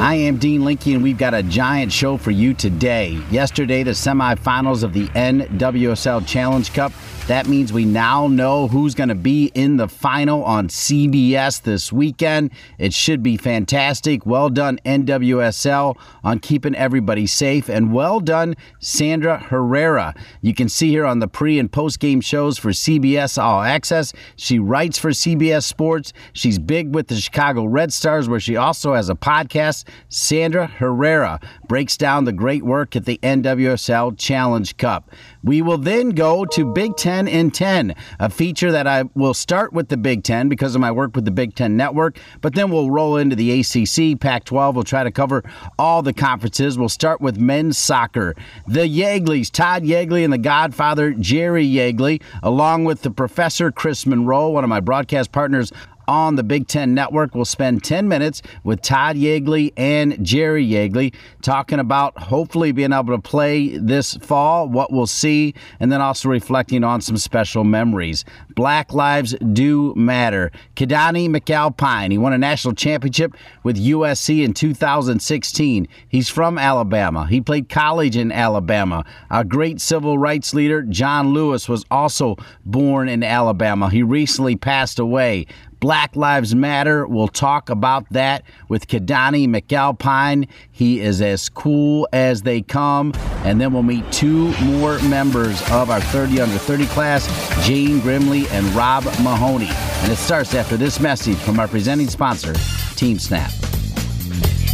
I 0.00 0.14
am 0.14 0.38
Dean 0.38 0.64
Linke, 0.64 0.86
and 0.86 1.02
we've 1.02 1.18
got 1.18 1.34
a 1.34 1.42
giant 1.42 1.92
show 1.92 2.16
for 2.16 2.30
you 2.30 2.54
today. 2.54 3.20
Yesterday, 3.30 3.82
the 3.82 3.90
semifinals 3.90 4.82
of 4.82 4.94
the 4.94 5.08
NWSL 5.08 6.26
Challenge 6.26 6.72
Cup 6.72 6.90
that 7.30 7.46
means 7.46 7.72
we 7.72 7.84
now 7.84 8.26
know 8.26 8.66
who's 8.66 8.96
going 8.96 9.08
to 9.08 9.14
be 9.14 9.52
in 9.54 9.76
the 9.76 9.86
final 9.86 10.42
on 10.42 10.66
CBS 10.66 11.62
this 11.62 11.92
weekend. 11.92 12.50
It 12.76 12.92
should 12.92 13.22
be 13.22 13.36
fantastic. 13.36 14.26
Well 14.26 14.50
done, 14.50 14.80
NWSL, 14.84 15.96
on 16.24 16.40
keeping 16.40 16.74
everybody 16.74 17.28
safe. 17.28 17.68
And 17.68 17.92
well 17.92 18.18
done, 18.18 18.56
Sandra 18.80 19.38
Herrera. 19.38 20.12
You 20.40 20.54
can 20.54 20.68
see 20.68 20.92
her 20.96 21.06
on 21.06 21.20
the 21.20 21.28
pre 21.28 21.60
and 21.60 21.70
post 21.70 22.00
game 22.00 22.20
shows 22.20 22.58
for 22.58 22.70
CBS 22.70 23.40
All 23.40 23.62
Access. 23.62 24.12
She 24.34 24.58
writes 24.58 24.98
for 24.98 25.10
CBS 25.10 25.62
Sports. 25.62 26.12
She's 26.32 26.58
big 26.58 26.92
with 26.92 27.06
the 27.06 27.14
Chicago 27.14 27.64
Red 27.64 27.92
Stars, 27.92 28.28
where 28.28 28.40
she 28.40 28.56
also 28.56 28.94
has 28.94 29.08
a 29.08 29.14
podcast. 29.14 29.84
Sandra 30.08 30.66
Herrera 30.66 31.40
breaks 31.68 31.96
down 31.96 32.24
the 32.24 32.32
great 32.32 32.64
work 32.64 32.96
at 32.96 33.04
the 33.04 33.18
NWSL 33.22 34.18
Challenge 34.18 34.76
Cup. 34.76 35.10
We 35.42 35.62
will 35.62 35.78
then 35.78 36.10
go 36.10 36.44
to 36.44 36.72
Big 36.72 36.96
Ten 36.96 37.26
in 37.28 37.50
10, 37.50 37.94
a 38.18 38.30
feature 38.30 38.72
that 38.72 38.86
I 38.86 39.04
will 39.14 39.34
start 39.34 39.72
with 39.72 39.88
the 39.88 39.96
Big 39.96 40.24
Ten 40.24 40.48
because 40.48 40.74
of 40.74 40.80
my 40.80 40.90
work 40.90 41.14
with 41.14 41.24
the 41.24 41.30
Big 41.30 41.54
Ten 41.54 41.76
Network, 41.76 42.18
but 42.40 42.54
then 42.54 42.70
we'll 42.70 42.90
roll 42.90 43.16
into 43.16 43.36
the 43.36 43.60
ACC, 43.60 44.20
Pac 44.20 44.44
12. 44.44 44.74
We'll 44.74 44.84
try 44.84 45.04
to 45.04 45.10
cover 45.10 45.42
all 45.78 46.02
the 46.02 46.12
conferences. 46.12 46.78
We'll 46.78 46.88
start 46.88 47.20
with 47.20 47.38
men's 47.38 47.78
soccer. 47.78 48.34
The 48.66 48.80
Yeagleys, 48.80 49.50
Todd 49.50 49.82
Yeagley 49.82 50.24
and 50.24 50.32
the 50.32 50.38
godfather, 50.38 51.12
Jerry 51.12 51.66
Yeagley, 51.66 52.22
along 52.42 52.84
with 52.84 53.02
the 53.02 53.10
professor, 53.10 53.70
Chris 53.70 54.06
Monroe, 54.06 54.50
one 54.50 54.64
of 54.64 54.70
my 54.70 54.80
broadcast 54.80 55.32
partners 55.32 55.72
on 56.10 56.34
the 56.34 56.42
Big 56.42 56.66
Ten 56.66 56.92
Network. 56.92 57.36
We'll 57.36 57.44
spend 57.44 57.84
10 57.84 58.08
minutes 58.08 58.42
with 58.64 58.82
Todd 58.82 59.14
Yeagley 59.14 59.72
and 59.76 60.22
Jerry 60.26 60.66
Yeagley 60.66 61.14
talking 61.40 61.78
about 61.78 62.18
hopefully 62.18 62.72
being 62.72 62.92
able 62.92 63.14
to 63.14 63.22
play 63.22 63.78
this 63.78 64.14
fall, 64.16 64.68
what 64.68 64.92
we'll 64.92 65.06
see, 65.06 65.54
and 65.78 65.92
then 65.92 66.00
also 66.00 66.28
reflecting 66.28 66.82
on 66.82 67.00
some 67.00 67.16
special 67.16 67.62
memories. 67.62 68.24
Black 68.56 68.92
Lives 68.92 69.36
Do 69.52 69.94
Matter. 69.94 70.50
Keidane 70.74 71.28
McAlpine, 71.28 72.10
he 72.10 72.18
won 72.18 72.32
a 72.32 72.38
national 72.38 72.74
championship 72.74 73.36
with 73.62 73.76
USC 73.76 74.44
in 74.44 74.52
2016. 74.52 75.86
He's 76.08 76.28
from 76.28 76.58
Alabama. 76.58 77.28
He 77.28 77.40
played 77.40 77.68
college 77.68 78.16
in 78.16 78.32
Alabama. 78.32 79.04
A 79.30 79.44
great 79.44 79.80
civil 79.80 80.18
rights 80.18 80.54
leader, 80.54 80.82
John 80.82 81.32
Lewis, 81.32 81.68
was 81.68 81.84
also 81.88 82.34
born 82.64 83.08
in 83.08 83.22
Alabama. 83.22 83.88
He 83.88 84.02
recently 84.02 84.56
passed 84.56 84.98
away. 84.98 85.46
Black 85.80 86.14
Lives 86.14 86.54
Matter. 86.54 87.06
We'll 87.06 87.28
talk 87.28 87.70
about 87.70 88.08
that 88.10 88.44
with 88.68 88.86
Keidane 88.86 89.48
McAlpine. 89.48 90.48
He 90.70 91.00
is 91.00 91.20
as 91.22 91.48
cool 91.48 92.06
as 92.12 92.42
they 92.42 92.60
come. 92.60 93.12
And 93.44 93.60
then 93.60 93.72
we'll 93.72 93.82
meet 93.82 94.10
two 94.12 94.52
more 94.62 94.98
members 95.00 95.60
of 95.70 95.90
our 95.90 96.00
30 96.00 96.40
under 96.42 96.58
30 96.58 96.86
class, 96.86 97.26
Jane 97.66 98.00
Grimley 98.00 98.50
and 98.52 98.66
Rob 98.68 99.04
Mahoney. 99.22 99.70
And 100.02 100.12
it 100.12 100.16
starts 100.16 100.54
after 100.54 100.76
this 100.76 101.00
message 101.00 101.38
from 101.38 101.58
our 101.58 101.68
presenting 101.68 102.08
sponsor, 102.08 102.52
Team 102.96 103.18
Snap. 103.18 103.50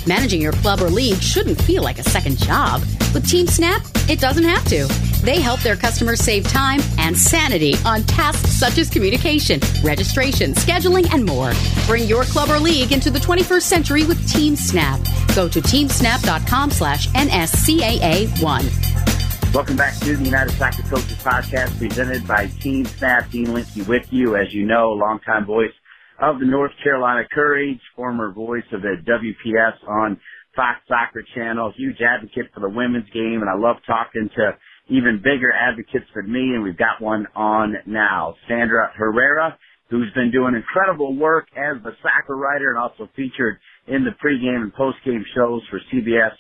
Managing 0.07 0.41
your 0.41 0.53
club 0.53 0.81
or 0.81 0.89
league 0.89 1.21
shouldn't 1.21 1.61
feel 1.63 1.83
like 1.83 1.99
a 1.99 2.05
second 2.05 2.39
job. 2.39 2.81
With 3.15 3.29
Team 3.29 3.47
Snap, 3.47 3.83
it 4.09 4.21
doesn't 4.21 4.45
have 4.45 4.65
to. 4.67 5.06
They 5.23 5.41
help 5.41 5.61
their 5.61 5.77
customers 5.77 6.21
save 6.21 6.47
time 6.49 6.81
and 6.99 7.17
sanity 7.17 7.75
on 7.85 8.03
tasks 8.05 8.53
such 8.53 8.79
as 8.79 8.89
communication, 8.91 9.61
registration, 9.83 10.53
scheduling, 10.55 11.13
and 11.13 11.25
more. 11.25 11.53
Bring 11.87 12.05
your 12.05 12.25
club 12.25 12.51
or 12.51 12.59
league 12.59 12.93
into 12.93 13.11
the 13.11 13.19
21st 13.19 13.63
century 13.63 14.05
with 14.05 14.27
Team 14.29 14.57
Snap. 14.57 15.01
Go 15.35 15.49
to 15.49 15.61
teamsnap.com 15.61 16.71
slash 16.71 17.09
NSCAA1. 17.09 19.55
Welcome 19.55 19.77
back 19.77 19.97
to 20.01 20.17
the 20.17 20.25
United 20.25 20.53
Soccer 20.53 20.83
Coaches 20.83 21.17
Podcast 21.19 21.79
presented 21.79 22.27
by 22.27 22.47
Team 22.61 22.85
Snap. 22.85 23.31
Dean 23.31 23.55
Linke 23.55 23.89
with 23.89 24.07
you, 24.13 24.37
as 24.37 24.53
you 24.53 24.67
know, 24.67 24.93
longtime 24.93 25.47
voice 25.47 25.73
of 26.21 26.39
the 26.41 26.47
North 26.47 26.73
Carolina 26.83 27.23
Courage, 27.33 27.81
former 27.95 28.33
voice 28.33 28.65
of 28.73 28.83
the 28.83 28.97
WPS 29.07 29.89
on 29.89 30.21
Fox 30.55 30.81
Soccer 30.89 31.23
Channel, 31.35 31.73
huge 31.77 31.99
advocate 32.01 32.51
for 32.55 32.61
the 32.61 32.69
women's 32.69 33.09
game, 33.11 33.41
and 33.41 33.49
I 33.49 33.55
love 33.57 33.77
talking 33.87 34.29
to 34.37 34.53
even 34.89 35.19
bigger 35.23 35.53
advocates 35.53 36.07
for 36.13 36.23
me, 36.23 36.55
and 36.55 36.63
we've 36.63 36.79
got 36.79 37.01
one 37.01 37.27
on 37.35 37.75
now. 37.87 38.35
Sandra 38.49 38.93
Herrera, 38.97 39.59
who's 39.91 40.13
been 40.15 40.31
doing 40.31 40.55
incredible 40.55 41.15
work 41.17 41.47
as 41.57 41.83
the 41.83 41.93
soccer 42.03 42.37
writer 42.37 42.71
and 42.71 42.79
also 42.79 43.09
featured 43.17 43.59
in 43.87 44.05
the 44.05 44.11
pregame 44.23 44.63
and 44.63 44.73
postgame 44.75 45.23
shows 45.35 45.63
for 45.71 45.81
CBS 45.93 46.33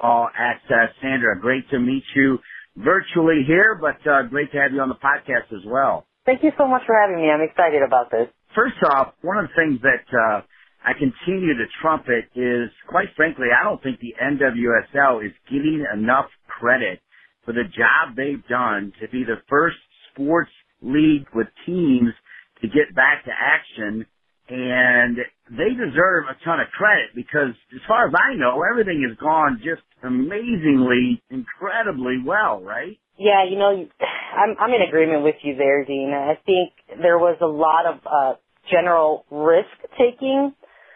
All 0.00 0.28
Access. 0.36 0.94
Sandra, 1.00 1.38
great 1.40 1.68
to 1.70 1.78
meet 1.78 2.04
you 2.14 2.38
virtually 2.76 3.44
here, 3.46 3.78
but 3.80 4.00
uh, 4.10 4.22
great 4.28 4.52
to 4.52 4.58
have 4.58 4.72
you 4.72 4.80
on 4.80 4.88
the 4.88 4.96
podcast 4.96 5.52
as 5.52 5.64
well. 5.66 6.06
Thank 6.26 6.42
you 6.42 6.52
so 6.56 6.66
much 6.66 6.82
for 6.86 6.96
having 6.98 7.22
me. 7.22 7.30
I'm 7.30 7.42
excited 7.42 7.82
about 7.86 8.10
this. 8.10 8.28
First 8.54 8.76
off, 8.90 9.14
one 9.22 9.36
of 9.36 9.48
the 9.48 9.54
things 9.56 9.80
that 9.82 10.06
uh, 10.12 10.40
I 10.84 10.92
continue 10.92 11.54
to 11.54 11.64
trumpet 11.82 12.28
is, 12.34 12.70
quite 12.88 13.08
frankly, 13.16 13.48
I 13.52 13.64
don't 13.64 13.82
think 13.82 14.00
the 14.00 14.14
NWSL 14.20 15.24
is 15.24 15.32
getting 15.50 15.84
enough 15.92 16.26
credit 16.48 17.00
for 17.44 17.52
the 17.52 17.64
job 17.64 18.16
they've 18.16 18.46
done 18.48 18.92
to 19.00 19.08
be 19.08 19.24
the 19.24 19.40
first 19.48 19.76
sports 20.12 20.50
league 20.82 21.26
with 21.34 21.48
teams 21.66 22.12
to 22.62 22.68
get 22.68 22.94
back 22.94 23.24
to 23.24 23.30
action. 23.30 24.06
And 24.48 25.16
they 25.50 25.72
deserve 25.72 26.24
a 26.28 26.36
ton 26.44 26.60
of 26.60 26.68
credit 26.76 27.14
because 27.14 27.56
as 27.74 27.80
far 27.88 28.08
as 28.08 28.14
I 28.14 28.36
know, 28.36 28.62
everything 28.62 29.04
has 29.08 29.16
gone 29.18 29.60
just 29.64 29.82
amazingly, 30.02 31.22
incredibly 31.30 32.18
well, 32.24 32.60
right? 32.60 32.98
Yeah, 33.18 33.44
you 33.48 33.58
know, 33.58 33.70
I'm, 33.70 34.56
I'm 34.60 34.70
in 34.74 34.82
agreement 34.86 35.22
with 35.22 35.36
you 35.42 35.56
there, 35.56 35.84
Dean. 35.84 36.12
I 36.12 36.34
think 36.44 36.72
there 37.00 37.18
was 37.18 37.38
a 37.40 37.46
lot 37.46 37.86
of, 37.86 38.00
uh, 38.04 38.36
general 38.70 39.24
risk 39.30 39.70
taking 39.98 40.54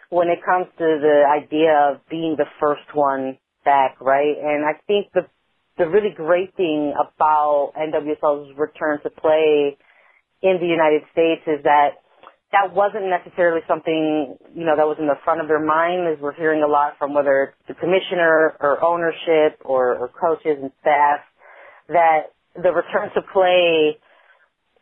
when 0.09 0.27
it 0.27 0.39
comes 0.43 0.67
to 0.77 0.85
the 1.01 1.23
idea 1.29 1.91
of 1.91 2.01
being 2.09 2.35
the 2.37 2.49
first 2.59 2.85
one 2.93 3.37
back, 3.63 4.01
right? 4.01 4.35
And 4.41 4.65
I 4.65 4.79
think 4.87 5.07
the 5.13 5.27
the 5.79 5.87
really 5.87 6.11
great 6.13 6.53
thing 6.55 6.93
about 6.93 7.71
NWSL's 7.79 8.51
return 8.57 8.99
to 9.03 9.09
play 9.09 9.77
in 10.43 10.59
the 10.59 10.67
United 10.67 11.03
States 11.11 11.41
is 11.47 11.63
that 11.63 12.03
that 12.51 12.73
wasn't 12.73 13.07
necessarily 13.07 13.61
something, 13.67 14.35
you 14.53 14.65
know, 14.65 14.75
that 14.75 14.85
was 14.85 14.97
in 14.99 15.07
the 15.07 15.15
front 15.23 15.39
of 15.39 15.47
their 15.47 15.63
mind 15.63 16.11
as 16.11 16.19
we're 16.19 16.35
hearing 16.35 16.63
a 16.63 16.67
lot 16.67 16.99
from 16.99 17.13
whether 17.13 17.55
it's 17.55 17.67
the 17.67 17.75
commissioner 17.75 18.57
or 18.59 18.83
ownership 18.83 19.61
or, 19.63 19.95
or 19.95 20.09
coaches 20.09 20.57
and 20.61 20.71
staff 20.81 21.23
that 21.87 22.35
the 22.55 22.71
return 22.75 23.09
to 23.15 23.21
play 23.31 23.95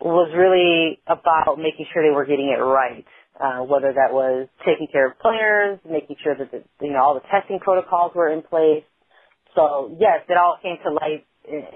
was 0.02 0.32
really 0.34 1.00
about 1.06 1.58
making 1.58 1.86
sure 1.94 2.02
they 2.02 2.16
were 2.16 2.26
getting 2.26 2.50
it 2.50 2.62
right. 2.62 3.06
Uh, 3.38 3.62
whether 3.62 3.94
that 3.94 4.10
was 4.10 4.48
taking 4.66 4.88
care 4.92 5.12
of 5.12 5.20
players, 5.20 5.78
making 5.86 6.16
sure 6.24 6.34
that 6.34 6.50
the, 6.50 6.64
you 6.82 6.92
know 6.92 6.98
all 6.98 7.14
the 7.14 7.22
testing 7.30 7.60
protocols 7.60 8.12
were 8.16 8.34
in 8.34 8.42
place, 8.42 8.82
so 9.58 9.98
yes, 10.00 10.22
it 10.30 10.38
all 10.38 10.58
came 10.62 10.78
to 10.86 10.94
light 10.94 11.26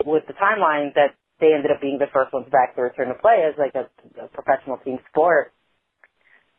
with 0.05 0.23
the 0.27 0.33
timeline 0.37 0.93
that 0.93 1.17
they 1.41 1.53
ended 1.57 1.71
up 1.71 1.81
being 1.81 1.97
the 1.97 2.05
first 2.13 2.31
ones 2.31 2.45
back 2.51 2.75
to 2.75 2.81
return 2.83 3.07
to 3.07 3.15
play 3.15 3.41
as 3.49 3.57
like 3.57 3.73
a, 3.73 3.89
a 4.21 4.27
professional 4.29 4.77
team 4.85 4.99
sport. 5.09 5.51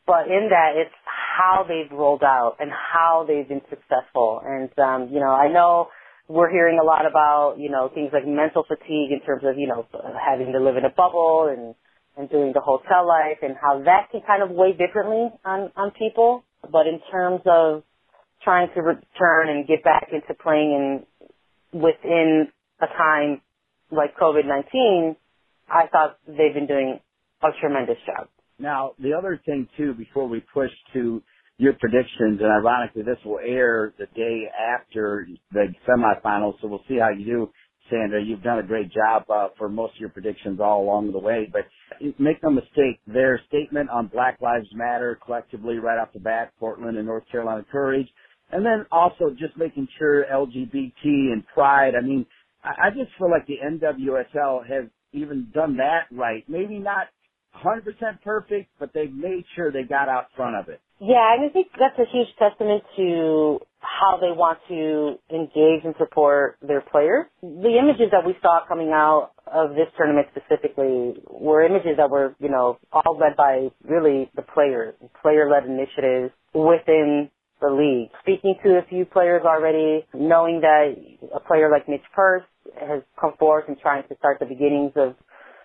But 0.04 0.26
in 0.26 0.50
that, 0.50 0.74
it's 0.74 0.94
how 1.06 1.64
they've 1.66 1.90
rolled 1.96 2.24
out 2.24 2.56
and 2.58 2.70
how 2.72 3.24
they've 3.26 3.46
been 3.46 3.62
successful. 3.70 4.42
And 4.44 4.68
um, 4.82 5.14
you 5.14 5.20
know, 5.20 5.30
I 5.30 5.46
know 5.46 5.88
we're 6.26 6.50
hearing 6.50 6.80
a 6.82 6.84
lot 6.84 7.06
about 7.06 7.56
you 7.58 7.70
know 7.70 7.88
things 7.94 8.10
like 8.12 8.26
mental 8.26 8.64
fatigue 8.66 9.14
in 9.14 9.20
terms 9.24 9.44
of 9.46 9.56
you 9.56 9.68
know 9.68 9.86
having 10.18 10.52
to 10.52 10.58
live 10.58 10.76
in 10.76 10.84
a 10.84 10.90
bubble 10.90 11.54
and 11.54 11.76
and 12.16 12.28
doing 12.28 12.52
the 12.52 12.60
hotel 12.60 13.06
life 13.06 13.38
and 13.42 13.54
how 13.56 13.80
that 13.84 14.10
can 14.10 14.20
kind 14.26 14.42
of 14.42 14.50
weigh 14.50 14.72
differently 14.72 15.30
on 15.44 15.70
on 15.76 15.92
people. 15.92 16.42
But 16.62 16.86
in 16.86 17.00
terms 17.10 17.42
of 17.46 17.84
trying 18.42 18.68
to 18.74 18.80
return 18.82 19.48
and 19.48 19.66
get 19.66 19.84
back 19.84 20.08
into 20.12 20.34
playing 20.34 21.06
within 21.72 22.48
a 22.80 22.86
time 22.86 23.40
like 23.90 24.16
COVID-19, 24.16 25.16
I 25.68 25.86
thought 25.88 26.18
they've 26.26 26.54
been 26.54 26.66
doing 26.66 27.00
a 27.42 27.48
tremendous 27.60 27.96
job. 28.06 28.28
Now, 28.58 28.92
the 28.98 29.12
other 29.12 29.40
thing 29.44 29.68
too, 29.76 29.94
before 29.94 30.28
we 30.28 30.44
push 30.52 30.70
to 30.92 31.22
your 31.58 31.74
predictions, 31.74 32.40
and 32.40 32.50
ironically 32.50 33.02
this 33.02 33.18
will 33.24 33.38
air 33.38 33.92
the 33.98 34.06
day 34.14 34.48
after 34.74 35.26
the 35.52 35.66
semifinals, 35.88 36.54
so 36.60 36.68
we'll 36.68 36.84
see 36.88 36.98
how 36.98 37.10
you 37.10 37.24
do 37.24 37.50
Sandra. 37.90 38.22
You've 38.22 38.42
done 38.42 38.58
a 38.58 38.62
great 38.62 38.90
job 38.92 39.24
uh, 39.30 39.48
for 39.58 39.68
most 39.68 39.94
of 39.94 40.00
your 40.00 40.08
predictions 40.08 40.60
all 40.60 40.82
along 40.82 41.12
the 41.12 41.18
way. 41.18 41.50
But 41.52 41.62
make 42.18 42.42
no 42.42 42.50
mistake, 42.50 43.00
their 43.06 43.40
statement 43.48 43.90
on 43.90 44.06
Black 44.06 44.40
Lives 44.40 44.68
Matter 44.74 45.18
collectively 45.24 45.76
right 45.76 45.98
off 45.98 46.12
the 46.12 46.20
bat, 46.20 46.52
Portland 46.58 46.96
and 46.96 47.06
North 47.06 47.24
Carolina 47.30 47.64
Courage, 47.70 48.08
and 48.52 48.64
then 48.64 48.86
also 48.92 49.30
just 49.30 49.56
making 49.56 49.88
sure 49.98 50.24
LGBT 50.32 51.04
and 51.04 51.44
pride. 51.52 51.94
I 51.98 52.04
mean, 52.04 52.26
I, 52.62 52.88
I 52.88 52.90
just 52.90 53.10
feel 53.18 53.30
like 53.30 53.46
the 53.46 53.58
NWSL 53.64 54.66
has 54.68 54.84
even 55.12 55.50
done 55.54 55.76
that 55.78 56.04
right. 56.12 56.44
Maybe 56.48 56.78
not 56.78 57.08
100% 57.64 57.84
perfect, 58.24 58.70
but 58.78 58.90
they've 58.94 59.12
made 59.12 59.44
sure 59.56 59.70
they 59.72 59.82
got 59.82 60.08
out 60.08 60.26
front 60.36 60.56
of 60.56 60.68
it. 60.68 60.80
Yeah, 61.00 61.34
and 61.34 61.44
I 61.44 61.52
think 61.52 61.66
that's 61.78 61.98
a 61.98 62.10
huge 62.12 62.28
testament 62.38 62.84
to 62.96 63.58
how 63.80 64.18
they 64.20 64.30
want 64.30 64.58
to 64.68 65.18
engage 65.34 65.84
and 65.84 65.94
support 65.98 66.58
their 66.62 66.80
players. 66.80 67.26
The 67.42 67.76
images 67.76 68.12
that 68.12 68.24
we 68.24 68.36
saw 68.40 68.60
coming 68.68 68.90
out 68.94 69.32
of 69.52 69.70
this 69.70 69.88
tournament 69.96 70.28
specifically 70.30 71.14
were 71.28 71.64
images 71.64 71.96
that 71.96 72.08
were, 72.08 72.36
you 72.38 72.48
know, 72.48 72.78
all 72.92 73.18
led 73.18 73.36
by 73.36 73.68
really 73.84 74.30
the 74.36 74.42
players, 74.42 74.94
player-led 75.20 75.64
initiatives 75.66 76.32
within 76.54 77.30
the 77.62 77.70
league. 77.70 78.10
Speaking 78.22 78.56
to 78.64 78.78
a 78.78 78.82
few 78.90 79.06
players 79.06 79.42
already, 79.46 80.04
knowing 80.14 80.60
that 80.62 80.94
a 81.34 81.40
player 81.40 81.70
like 81.70 81.88
Midge 81.88 82.02
Purce 82.14 82.44
has 82.78 83.02
come 83.20 83.32
forth 83.38 83.64
and 83.68 83.78
trying 83.80 84.02
to 84.08 84.16
start 84.18 84.38
the 84.40 84.46
beginnings 84.46 84.92
of, 84.96 85.14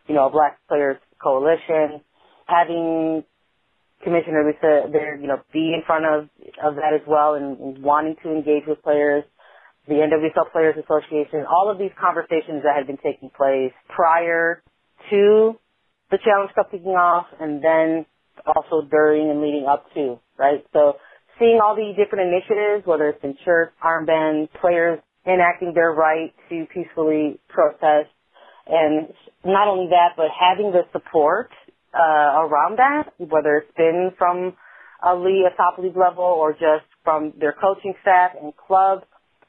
you 0.08 0.16
know, 0.16 0.28
a 0.28 0.32
Black 0.32 0.60
Players 0.70 0.98
Coalition, 1.22 2.02
having 2.48 3.26
Commissioner 4.04 4.46
Lisa 4.46 4.90
there, 4.92 5.18
you 5.18 5.28
know, 5.28 5.42
be 5.52 5.74
in 5.74 5.82
front 5.86 6.06
of 6.06 6.30
of 6.64 6.76
that 6.76 6.94
as 6.94 7.02
well 7.08 7.34
and, 7.36 7.60
and 7.60 7.84
wanting 7.84 8.16
to 8.24 8.32
engage 8.32 8.64
with 8.68 8.82
players, 8.84 9.24
the 9.88 9.96
NWSL 9.96 10.52
Players 10.52 10.76
Association, 10.78 11.46
all 11.50 11.72
of 11.72 11.80
these 11.80 11.92
conversations 12.00 12.64
that 12.64 12.76
had 12.78 12.88
been 12.88 12.98
taking 12.98 13.30
place 13.36 13.74
prior 13.90 14.62
to 15.10 15.58
the 16.12 16.18
Challenge 16.24 16.52
Cup 16.56 16.72
kicking 16.72 16.96
off 16.96 17.28
and 17.40 17.64
then 17.64 18.06
also 18.46 18.88
during 18.88 19.30
and 19.30 19.42
leading 19.42 19.66
up 19.66 19.86
to, 19.94 20.20
right? 20.38 20.66
So 20.74 20.94
seeing 21.40 21.60
all 21.64 21.76
the 21.76 21.94
different 21.98 22.34
initiatives, 22.34 22.86
whether 22.86 23.10
it's 23.10 23.24
in 23.24 23.36
shirts, 23.46 23.74
armbands, 23.84 24.50
players 24.60 25.00
enacting 25.26 25.74
their 25.74 25.92
right 25.92 26.34
to 26.50 26.66
peacefully 26.74 27.40
protest, 27.50 28.10
and 28.68 29.10
not 29.46 29.68
only 29.68 29.90
that, 29.90 30.16
but 30.16 30.28
having 30.32 30.72
the 30.72 30.84
support 30.92 31.52
uh, 31.94 32.44
around 32.44 32.78
that, 32.78 33.14
whether 33.18 33.58
it's 33.58 33.76
been 33.76 34.12
from 34.18 34.56
a 35.06 35.16
league, 35.16 35.46
a 35.46 35.56
top 35.56 35.78
league 35.78 35.98
level, 35.98 36.24
or 36.24 36.54
just 36.54 36.86
from 37.04 37.34
their 37.40 37.54
coaching 37.54 37.94
staff 38.02 38.32
and 38.42 38.54
club, 38.56 39.04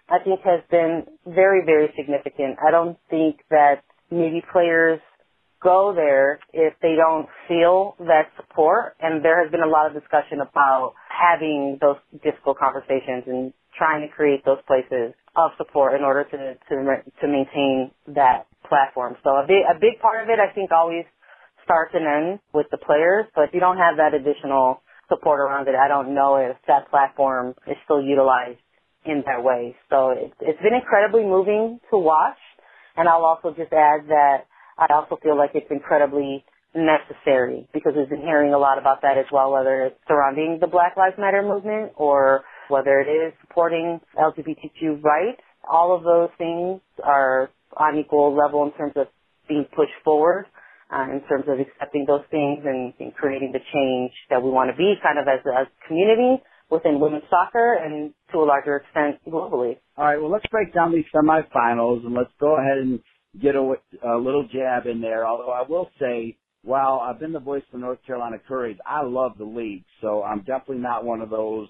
I 0.08 0.18
think 0.22 0.40
has 0.42 0.60
been 0.70 1.04
very, 1.26 1.64
very 1.64 1.92
significant. 1.96 2.58
I 2.66 2.70
don't 2.70 2.98
think 3.10 3.40
that 3.50 3.82
maybe 4.10 4.42
players 4.52 5.00
go 5.62 5.92
there 5.94 6.40
if 6.52 6.74
they 6.82 6.94
don't 6.96 7.28
feel 7.46 7.96
that 8.00 8.30
support. 8.36 8.96
And 9.00 9.24
there 9.24 9.42
has 9.42 9.50
been 9.50 9.62
a 9.62 9.68
lot 9.68 9.86
of 9.86 9.94
discussion 9.94 10.40
about 10.40 10.94
having 11.08 11.78
those 11.80 11.96
difficult 12.22 12.58
conversations 12.58 13.24
and 13.26 13.52
trying 13.76 14.06
to 14.06 14.14
create 14.14 14.44
those 14.44 14.58
places 14.66 15.14
of 15.36 15.50
support 15.56 15.94
in 15.94 16.02
order 16.02 16.24
to 16.24 16.38
to 16.68 16.74
to 17.20 17.26
maintain 17.28 17.90
that 18.08 18.46
platform. 18.68 19.16
So 19.22 19.30
a 19.30 19.46
big 19.46 19.62
a 19.68 19.78
big 19.78 20.00
part 20.00 20.22
of 20.22 20.28
it, 20.28 20.38
I 20.38 20.52
think, 20.52 20.70
always 20.72 21.04
starts 21.64 21.94
and 21.94 22.06
ends 22.06 22.42
with 22.52 22.66
the 22.70 22.78
players. 22.78 23.26
But 23.34 23.48
if 23.48 23.50
you 23.54 23.60
don't 23.60 23.78
have 23.78 23.96
that 23.98 24.14
additional 24.14 24.82
support 25.08 25.40
around 25.40 25.68
it, 25.68 25.74
I 25.74 25.88
don't 25.88 26.14
know 26.14 26.36
if 26.36 26.56
that 26.66 26.90
platform 26.90 27.54
is 27.66 27.76
still 27.84 28.02
utilized 28.02 28.60
in 29.04 29.22
that 29.26 29.44
way. 29.44 29.76
So 29.90 30.10
it, 30.10 30.32
it's 30.40 30.60
been 30.60 30.74
incredibly 30.74 31.24
moving 31.24 31.80
to 31.90 31.98
watch. 31.98 32.38
And 32.96 33.08
I'll 33.08 33.24
also 33.24 33.50
just 33.50 33.72
add 33.72 34.10
that 34.10 34.47
I 34.78 34.86
also 34.94 35.18
feel 35.22 35.36
like 35.36 35.50
it's 35.54 35.70
incredibly 35.70 36.44
necessary 36.74 37.68
because 37.72 37.94
we've 37.96 38.08
been 38.08 38.20
hearing 38.20 38.54
a 38.54 38.58
lot 38.58 38.78
about 38.78 39.02
that 39.02 39.18
as 39.18 39.26
well, 39.32 39.52
whether 39.52 39.86
it's 39.86 39.98
surrounding 40.06 40.58
the 40.60 40.66
Black 40.66 40.96
Lives 40.96 41.16
Matter 41.18 41.42
movement 41.42 41.92
or 41.96 42.44
whether 42.68 43.00
it 43.00 43.08
is 43.08 43.32
supporting 43.40 44.00
LGBTQ 44.16 45.02
rights. 45.02 45.40
All 45.68 45.96
of 45.96 46.04
those 46.04 46.30
things 46.38 46.80
are 47.02 47.50
on 47.76 47.98
equal 47.98 48.36
level 48.36 48.64
in 48.64 48.72
terms 48.72 48.92
of 48.96 49.08
being 49.48 49.66
pushed 49.74 49.96
forward, 50.04 50.46
uh, 50.92 51.04
in 51.10 51.22
terms 51.28 51.44
of 51.48 51.58
accepting 51.58 52.04
those 52.06 52.24
things 52.30 52.60
and, 52.64 52.92
and, 53.00 53.14
creating 53.14 53.52
the 53.52 53.60
change 53.72 54.12
that 54.30 54.42
we 54.42 54.50
want 54.50 54.70
to 54.70 54.76
be 54.76 54.94
kind 55.02 55.18
of 55.18 55.26
as 55.28 55.44
a, 55.44 55.60
as 55.60 55.66
a 55.66 55.88
community 55.88 56.42
within 56.70 57.00
women's 57.00 57.24
soccer 57.28 57.76
and 57.82 58.12
to 58.30 58.38
a 58.38 58.44
larger 58.44 58.76
extent 58.76 59.16
globally. 59.26 59.76
All 59.96 60.04
right, 60.04 60.20
well, 60.20 60.30
let's 60.30 60.46
break 60.50 60.72
down 60.72 60.92
these 60.92 61.04
semifinals 61.14 62.04
and 62.04 62.14
let's 62.14 62.32
go 62.40 62.56
ahead 62.58 62.78
and 62.78 63.00
get 63.42 63.56
a, 63.56 63.60
a 64.06 64.18
little 64.18 64.48
jab 64.52 64.86
in 64.86 65.00
there. 65.00 65.26
Although 65.26 65.52
I 65.52 65.64
will 65.68 65.90
say, 66.00 66.36
while 66.64 67.00
I've 67.04 67.20
been 67.20 67.32
the 67.32 67.40
voice 67.40 67.62
for 67.70 67.78
North 67.78 68.00
Carolina 68.06 68.38
Courage, 68.48 68.78
I 68.86 69.04
love 69.04 69.32
the 69.38 69.44
league, 69.44 69.84
so 70.02 70.22
I'm 70.22 70.40
definitely 70.40 70.78
not 70.78 71.04
one 71.04 71.22
of 71.22 71.30
those 71.30 71.68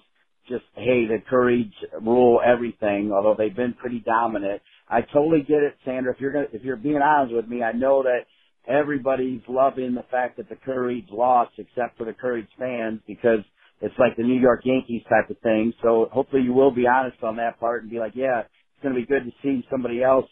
just 0.49 0.63
hey 0.75 1.05
the 1.07 1.19
Courage 1.29 1.73
rule 2.01 2.41
everything. 2.45 3.11
Although 3.13 3.35
they've 3.37 3.55
been 3.55 3.73
pretty 3.75 4.01
dominant, 4.05 4.61
I 4.89 5.01
totally 5.01 5.41
get 5.47 5.63
it, 5.63 5.75
Sandra. 5.85 6.13
If 6.13 6.21
you're 6.21 6.33
gonna, 6.33 6.47
if 6.53 6.63
you're 6.63 6.77
being 6.77 7.01
honest 7.03 7.35
with 7.35 7.47
me, 7.47 7.63
I 7.63 7.73
know 7.73 8.03
that 8.03 8.21
everybody's 8.67 9.41
loving 9.47 9.95
the 9.95 10.05
fact 10.11 10.37
that 10.37 10.49
the 10.49 10.57
Courage 10.57 11.05
lost, 11.11 11.51
except 11.57 11.97
for 11.97 12.05
the 12.05 12.13
Courage 12.13 12.47
fans, 12.59 13.01
because 13.07 13.41
it's 13.81 13.95
like 13.99 14.15
the 14.17 14.23
New 14.23 14.39
York 14.39 14.61
Yankees 14.65 15.03
type 15.09 15.29
of 15.29 15.39
thing. 15.39 15.73
So 15.83 16.09
hopefully 16.11 16.43
you 16.43 16.53
will 16.53 16.71
be 16.71 16.87
honest 16.87 17.23
on 17.23 17.37
that 17.37 17.59
part 17.59 17.83
and 17.83 17.91
be 17.91 17.99
like, 17.99 18.13
yeah, 18.15 18.41
it's 18.41 18.83
going 18.83 18.95
to 18.95 19.01
be 19.01 19.07
good 19.07 19.25
to 19.25 19.31
see 19.43 19.65
somebody 19.71 20.03
else 20.03 20.25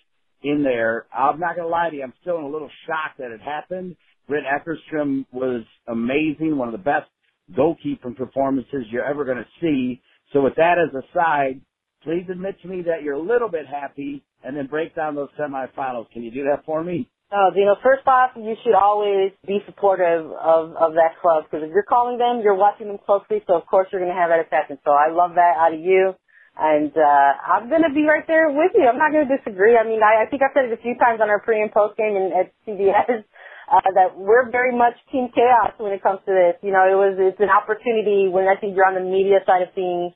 in 0.43 0.63
there. 0.63 1.05
I'm 1.13 1.39
not 1.39 1.53
to 1.53 1.67
lie 1.67 1.89
to 1.89 1.95
you. 1.95 2.03
I'm 2.03 2.13
still 2.21 2.37
in 2.37 2.43
a 2.43 2.49
little 2.49 2.69
shock 2.85 3.17
that 3.17 3.31
it 3.31 3.41
happened. 3.41 3.95
Britt 4.27 4.43
Eckerstrom 4.43 5.25
was 5.31 5.63
amazing, 5.87 6.57
one 6.57 6.67
of 6.67 6.73
the 6.73 6.77
best 6.77 7.09
goalkeeping 7.57 8.15
performances 8.15 8.85
you're 8.91 9.05
ever 9.05 9.25
to 9.25 9.45
see. 9.61 10.01
So 10.33 10.41
with 10.41 10.55
that 10.55 10.75
as 10.77 10.93
a 10.93 11.01
side, 11.13 11.61
please 12.03 12.25
admit 12.29 12.61
to 12.61 12.67
me 12.67 12.81
that 12.83 13.03
you're 13.03 13.15
a 13.15 13.21
little 13.21 13.49
bit 13.49 13.65
happy 13.67 14.23
and 14.43 14.55
then 14.55 14.67
break 14.67 14.95
down 14.95 15.15
those 15.15 15.29
semifinals. 15.39 16.11
Can 16.11 16.23
you 16.23 16.31
do 16.31 16.43
that 16.43 16.65
for 16.65 16.83
me? 16.83 17.09
Uh, 17.31 17.51
you 17.55 17.65
know, 17.65 17.75
first 17.83 18.07
off, 18.07 18.31
you 18.37 18.55
should 18.63 18.73
always 18.73 19.31
be 19.45 19.59
supportive 19.65 20.31
of, 20.31 20.71
of 20.75 20.93
that 20.93 21.19
club 21.21 21.43
because 21.43 21.65
if 21.65 21.71
you're 21.73 21.83
calling 21.83 22.17
them, 22.17 22.39
you're 22.41 22.55
watching 22.55 22.87
them 22.87 22.97
closely, 23.05 23.43
so 23.47 23.55
of 23.55 23.65
course 23.65 23.87
you're 23.91 23.99
going 23.99 24.13
to 24.13 24.19
have 24.19 24.29
that 24.29 24.39
attachment. 24.39 24.79
So 24.85 24.91
I 24.91 25.11
love 25.11 25.31
that 25.35 25.55
out 25.59 25.73
of 25.73 25.79
you. 25.79 26.15
And, 26.57 26.91
uh, 26.91 27.31
I'm 27.45 27.69
going 27.69 27.85
to 27.85 27.93
be 27.93 28.03
right 28.09 28.25
there 28.27 28.49
with 28.49 28.73
you. 28.73 28.89
I'm 28.89 28.97
not 28.97 29.13
going 29.13 29.29
to 29.29 29.33
disagree. 29.37 29.77
I 29.77 29.85
mean, 29.85 30.01
I, 30.01 30.25
I 30.25 30.25
think 30.29 30.41
I've 30.41 30.53
said 30.57 30.65
it 30.65 30.73
a 30.73 30.81
few 30.81 30.97
times 30.97 31.21
on 31.21 31.29
our 31.29 31.39
pre 31.39 31.61
and 31.61 31.71
post 31.71 31.97
game 31.97 32.17
and 32.17 32.33
at 32.33 32.49
CBS, 32.65 33.21
uh, 33.71 33.89
that 33.93 34.17
we're 34.17 34.49
very 34.49 34.75
much 34.75 34.97
team 35.11 35.29
chaos 35.33 35.77
when 35.77 35.93
it 35.93 36.01
comes 36.01 36.19
to 36.25 36.33
this. 36.33 36.57
You 36.65 36.73
know, 36.73 36.85
it 36.89 36.97
was, 36.97 37.15
it's 37.21 37.39
an 37.39 37.53
opportunity 37.53 38.27
when 38.27 38.49
I 38.49 38.57
think 38.57 38.75
you're 38.75 38.89
on 38.89 38.97
the 38.97 39.05
media 39.05 39.45
side 39.45 39.61
of 39.61 39.73
things 39.77 40.13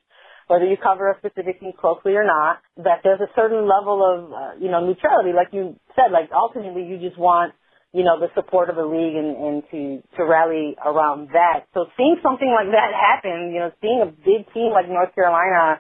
whether 0.52 0.68
you 0.68 0.76
cover 0.76 1.08
a 1.10 1.16
specific 1.24 1.62
team 1.62 1.72
closely 1.80 2.12
or 2.12 2.28
not, 2.28 2.60
that 2.76 3.00
there's 3.08 3.22
a 3.24 3.32
certain 3.40 3.64
level 3.72 4.04
of, 4.04 4.34
uh, 4.36 4.52
you 4.60 4.68
know, 4.68 4.84
neutrality. 4.84 5.32
Like 5.32 5.56
you 5.56 5.80
said, 5.96 6.12
like 6.12 6.28
ultimately 6.36 6.84
you 6.84 7.00
just 7.00 7.18
want, 7.18 7.56
you 7.96 8.04
know, 8.04 8.20
the 8.20 8.28
support 8.36 8.68
of 8.70 8.76
the 8.76 8.84
league 8.84 9.16
and, 9.16 9.32
and 9.32 9.64
to, 9.72 10.04
to 10.20 10.28
rally 10.28 10.76
around 10.84 11.30
that. 11.32 11.72
So 11.74 11.88
seeing 11.96 12.20
something 12.20 12.52
like 12.52 12.68
that 12.76 12.92
happen, 12.92 13.56
you 13.56 13.64
know, 13.64 13.72
seeing 13.80 14.04
a 14.04 14.12
big 14.12 14.44
team 14.52 14.76
like 14.76 14.92
North 14.92 15.16
Carolina, 15.16 15.80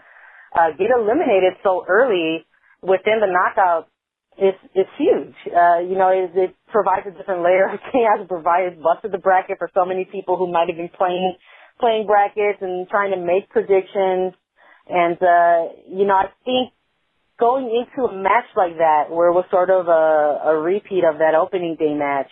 uh, 0.53 0.72
get 0.77 0.89
eliminated 0.91 1.53
so 1.63 1.86
early 1.88 2.46
within 2.81 3.20
the 3.20 3.29
knockout 3.29 3.88
is, 4.38 4.55
is 4.75 4.88
huge. 4.98 5.36
Uh, 5.48 5.79
you 5.79 5.98
know, 5.98 6.10
it, 6.10 6.31
it 6.36 6.55
provides 6.72 7.05
a 7.08 7.12
different 7.12 7.43
layer 7.43 7.70
of 7.70 7.79
chaos, 7.91 8.20
It 8.22 8.27
provides 8.27 8.75
busted 8.81 9.12
the 9.12 9.20
bracket 9.20 9.58
for 9.60 9.70
so 9.74 9.86
many 9.86 10.05
people 10.05 10.38
who 10.38 10.51
might 10.51 10.67
have 10.67 10.77
been 10.77 10.89
playing, 10.89 11.36
playing 11.79 12.08
brackets 12.08 12.60
and 12.62 12.88
trying 12.89 13.12
to 13.12 13.17
make 13.17 13.50
predictions 13.50 14.34
and, 14.88 15.17
uh, 15.22 15.72
you 15.88 16.05
know, 16.05 16.15
I 16.15 16.27
think 16.43 16.74
going 17.39 17.72
into 17.72 18.08
a 18.08 18.13
match 18.13 18.50
like 18.55 18.77
that, 18.77 19.10
where 19.10 19.29
it 19.29 19.34
was 19.34 19.46
sort 19.50 19.70
of 19.70 19.88
a, 19.88 20.51
a 20.51 20.60
repeat 20.60 21.03
of 21.03 21.20
that 21.20 21.34
opening 21.34 21.75
day 21.79 21.93
match, 21.93 22.29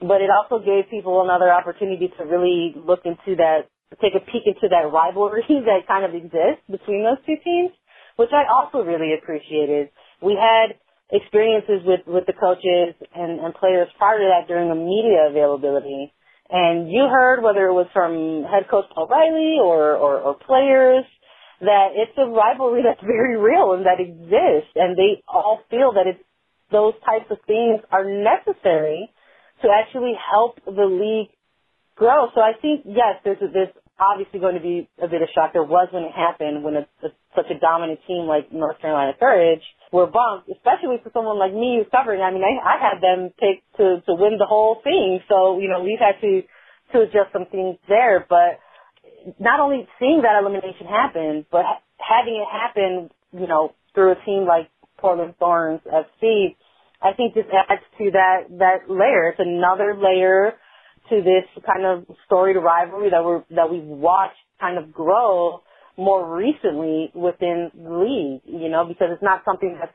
but 0.00 0.20
it 0.20 0.30
also 0.30 0.64
gave 0.64 0.90
people 0.90 1.22
another 1.22 1.50
opportunity 1.52 2.10
to 2.18 2.24
really 2.24 2.74
look 2.76 3.00
into 3.04 3.36
that, 3.36 3.68
take 4.02 4.14
a 4.14 4.24
peek 4.24 4.44
into 4.46 4.68
that 4.70 4.90
rivalry 4.90 5.44
that 5.48 5.86
kind 5.86 6.04
of 6.04 6.14
exists 6.14 6.64
between 6.70 7.04
those 7.04 7.22
two 7.26 7.38
teams, 7.42 7.70
which 8.16 8.30
I 8.32 8.50
also 8.50 8.82
really 8.82 9.14
appreciated. 9.14 9.90
We 10.22 10.34
had 10.34 10.78
experiences 11.10 11.86
with, 11.86 12.02
with 12.06 12.26
the 12.26 12.34
coaches 12.34 12.98
and, 13.14 13.38
and 13.38 13.54
players 13.54 13.88
prior 13.98 14.18
to 14.18 14.28
that 14.34 14.48
during 14.48 14.68
the 14.68 14.78
media 14.78 15.30
availability. 15.30 16.12
And 16.50 16.90
you 16.90 17.06
heard 17.10 17.42
whether 17.42 17.66
it 17.66 17.74
was 17.74 17.86
from 17.92 18.46
head 18.46 18.70
coach 18.70 18.86
Paul 18.94 19.06
Riley 19.06 19.58
or, 19.62 19.96
or, 19.96 20.18
or 20.20 20.34
players 20.34 21.04
that 21.60 21.94
it's 21.94 22.16
a 22.18 22.26
rivalry 22.26 22.82
that's 22.84 23.00
very 23.00 23.36
real 23.38 23.72
and 23.72 23.86
that 23.86 23.98
exists, 23.98 24.70
and 24.76 24.96
they 24.96 25.22
all 25.26 25.60
feel 25.70 25.92
that 25.94 26.06
it's 26.06 26.22
those 26.70 26.94
types 27.06 27.30
of 27.30 27.38
things 27.46 27.80
are 27.90 28.04
necessary 28.04 29.08
to 29.62 29.68
actually 29.70 30.12
help 30.18 30.58
the 30.66 30.84
league 30.84 31.30
grow. 31.96 32.28
So 32.34 32.40
I 32.40 32.52
think 32.60 32.82
yes, 32.86 33.20
there's 33.24 33.40
this 33.40 33.72
obviously 33.98 34.40
going 34.40 34.54
to 34.54 34.60
be 34.60 34.88
a 35.02 35.08
bit 35.08 35.22
of 35.22 35.28
shock. 35.34 35.52
There 35.52 35.64
was 35.64 35.88
when 35.90 36.04
it 36.04 36.12
happened 36.12 36.62
when 36.62 36.76
a, 36.76 36.84
a, 37.02 37.08
such 37.34 37.50
a 37.50 37.58
dominant 37.58 38.00
team 38.06 38.28
like 38.28 38.52
North 38.52 38.78
Carolina 38.80 39.12
Courage 39.18 39.62
were 39.92 40.06
bumped, 40.06 40.48
especially 40.52 41.00
for 41.02 41.10
someone 41.12 41.38
like 41.38 41.52
me 41.52 41.80
who's 41.80 41.90
covering. 41.90 42.20
I 42.20 42.30
mean, 42.30 42.44
I, 42.44 42.60
I 42.60 42.76
had 42.78 43.00
them 43.02 43.32
pick 43.40 43.64
to 43.78 44.00
to 44.06 44.12
win 44.14 44.38
the 44.38 44.46
whole 44.46 44.80
thing, 44.84 45.20
so 45.28 45.58
you 45.58 45.68
know 45.68 45.82
we've 45.82 46.00
had 46.00 46.20
to 46.20 46.42
to 46.92 46.96
adjust 47.02 47.32
some 47.32 47.46
things 47.50 47.76
there. 47.88 48.24
But 48.28 48.60
not 49.40 49.60
only 49.60 49.88
seeing 49.98 50.22
that 50.22 50.38
elimination 50.40 50.86
happen, 50.86 51.46
but 51.50 51.64
ha- 51.64 51.82
having 51.98 52.36
it 52.36 52.48
happen, 52.50 53.10
you 53.32 53.46
know, 53.48 53.74
through 53.94 54.12
a 54.12 54.24
team 54.24 54.46
like 54.46 54.70
Portland 54.98 55.34
Thorns 55.38 55.80
FC, 55.86 56.56
I 57.02 57.12
think 57.12 57.34
this 57.34 57.44
adds 57.52 57.82
to 57.98 58.10
that 58.12 58.48
that 58.58 58.88
layer. 58.88 59.30
It's 59.30 59.40
another 59.40 59.96
layer 59.96 60.54
to 61.10 61.16
this 61.22 61.64
kind 61.64 61.84
of 61.84 62.06
storied 62.26 62.56
rivalry 62.56 63.10
that 63.10 63.24
we're 63.24 63.44
that 63.50 63.70
we've 63.70 63.82
watched 63.82 64.38
kind 64.60 64.78
of 64.78 64.92
grow 64.92 65.62
more 65.96 66.36
recently 66.36 67.10
within 67.14 67.70
the 67.74 67.90
league, 67.90 68.42
you 68.44 68.68
know, 68.68 68.84
because 68.84 69.08
it's 69.12 69.22
not 69.22 69.42
something 69.44 69.76
that's 69.80 69.94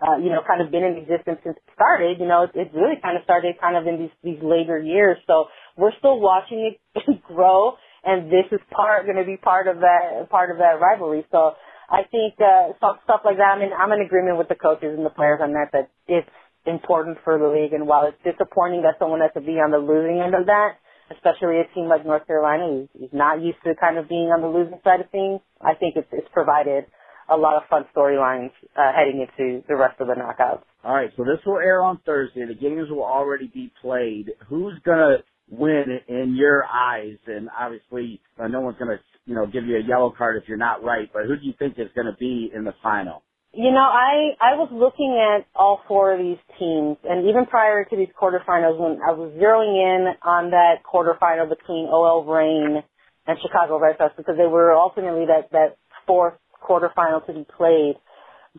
uh, 0.00 0.16
you 0.16 0.30
know, 0.30 0.40
kind 0.46 0.62
of 0.62 0.70
been 0.72 0.82
in 0.82 0.96
existence 0.96 1.38
since 1.44 1.56
it 1.56 1.72
started. 1.74 2.18
You 2.18 2.26
know, 2.26 2.44
it, 2.44 2.50
it 2.54 2.70
really 2.72 2.96
kind 3.02 3.16
of 3.16 3.24
started 3.24 3.60
kind 3.60 3.76
of 3.76 3.86
in 3.86 4.00
these 4.00 4.16
these 4.24 4.42
later 4.42 4.80
years. 4.80 5.18
So 5.26 5.46
we're 5.76 5.92
still 5.98 6.18
watching 6.18 6.72
it 6.72 7.22
grow, 7.28 7.76
and 8.04 8.32
this 8.32 8.48
is 8.50 8.60
part 8.72 9.04
going 9.04 9.18
to 9.20 9.24
be 9.24 9.36
part 9.36 9.68
of 9.68 9.80
that 9.80 10.28
part 10.30 10.50
of 10.50 10.58
that 10.58 10.80
rivalry. 10.80 11.26
So 11.30 11.52
I 11.90 12.08
think 12.10 12.34
uh, 12.40 12.72
stuff 12.78 13.04
stuff 13.04 13.20
like 13.24 13.36
that. 13.36 13.56
I 13.56 13.58
mean, 13.58 13.70
I'm 13.76 13.92
in 13.92 14.00
agreement 14.00 14.38
with 14.38 14.48
the 14.48 14.54
coaches 14.54 14.96
and 14.96 15.04
the 15.04 15.10
players 15.12 15.40
on 15.42 15.52
that. 15.52 15.68
That 15.72 15.90
it's 16.08 16.28
important 16.66 17.18
for 17.24 17.38
the 17.38 17.48
league. 17.48 17.72
And 17.72 17.86
while 17.86 18.06
it's 18.06 18.20
disappointing 18.24 18.82
that 18.82 18.98
someone 18.98 19.20
has 19.20 19.32
to 19.34 19.40
be 19.40 19.60
on 19.60 19.70
the 19.70 19.78
losing 19.78 20.20
end 20.20 20.34
of 20.34 20.46
that, 20.46 20.80
especially 21.10 21.58
a 21.58 21.66
team 21.74 21.88
like 21.88 22.06
North 22.06 22.26
Carolina 22.26 22.86
who's, 22.92 23.10
not 23.12 23.42
used 23.42 23.58
to 23.64 23.74
kind 23.74 23.98
of 23.98 24.08
being 24.08 24.30
on 24.30 24.40
the 24.40 24.48
losing 24.48 24.78
side 24.84 25.00
of 25.00 25.10
things, 25.10 25.40
I 25.60 25.74
think 25.74 25.96
it's, 25.96 26.08
it's 26.12 26.28
provided 26.32 26.84
a 27.28 27.36
lot 27.36 27.56
of 27.56 27.62
fun 27.68 27.84
storylines 27.94 28.50
uh, 28.76 28.92
heading 28.92 29.20
into 29.20 29.62
the 29.68 29.76
rest 29.76 30.00
of 30.00 30.08
the 30.08 30.14
knockouts. 30.14 30.62
All 30.82 30.94
right, 30.94 31.10
so 31.16 31.24
this 31.24 31.38
will 31.46 31.58
air 31.58 31.82
on 31.82 32.00
Thursday. 32.04 32.44
The 32.46 32.54
games 32.54 32.88
will 32.90 33.04
already 33.04 33.50
be 33.52 33.72
played. 33.82 34.30
Who's 34.48 34.74
gonna 34.84 35.18
win 35.48 36.00
in 36.08 36.34
your 36.36 36.64
eyes? 36.64 37.18
And 37.26 37.48
obviously, 37.56 38.20
uh, 38.38 38.48
no 38.48 38.60
one's 38.60 38.78
gonna, 38.78 38.98
you 39.26 39.34
know, 39.34 39.46
give 39.46 39.66
you 39.66 39.76
a 39.76 39.82
yellow 39.86 40.12
card 40.16 40.42
if 40.42 40.48
you're 40.48 40.58
not 40.58 40.82
right. 40.82 41.08
But 41.12 41.26
who 41.26 41.36
do 41.36 41.46
you 41.46 41.54
think 41.58 41.74
is 41.78 41.90
gonna 41.94 42.16
be 42.18 42.50
in 42.54 42.64
the 42.64 42.74
final? 42.82 43.22
You 43.52 43.72
know, 43.72 43.82
I 43.82 44.38
I 44.38 44.54
was 44.54 44.70
looking 44.70 45.18
at 45.18 45.42
all 45.58 45.82
four 45.88 46.14
of 46.14 46.20
these 46.22 46.38
teams, 46.54 46.98
and 47.02 47.26
even 47.26 47.46
prior 47.50 47.82
to 47.84 47.96
these 47.96 48.14
quarterfinals, 48.14 48.78
when 48.78 49.02
I 49.02 49.10
was 49.10 49.34
zeroing 49.42 49.74
in 49.74 50.14
on 50.22 50.50
that 50.54 50.86
quarterfinal 50.86 51.50
between 51.50 51.90
OL 51.90 52.22
Reign 52.24 52.78
and 53.26 53.38
Chicago 53.42 53.80
Red 53.80 53.96
Sox, 53.98 54.14
because 54.16 54.36
they 54.38 54.46
were 54.46 54.72
ultimately 54.72 55.26
that 55.26 55.50
that 55.50 55.78
fourth 56.06 56.34
quarterfinal 56.62 57.26
to 57.26 57.32
be 57.32 57.44
played 57.58 57.96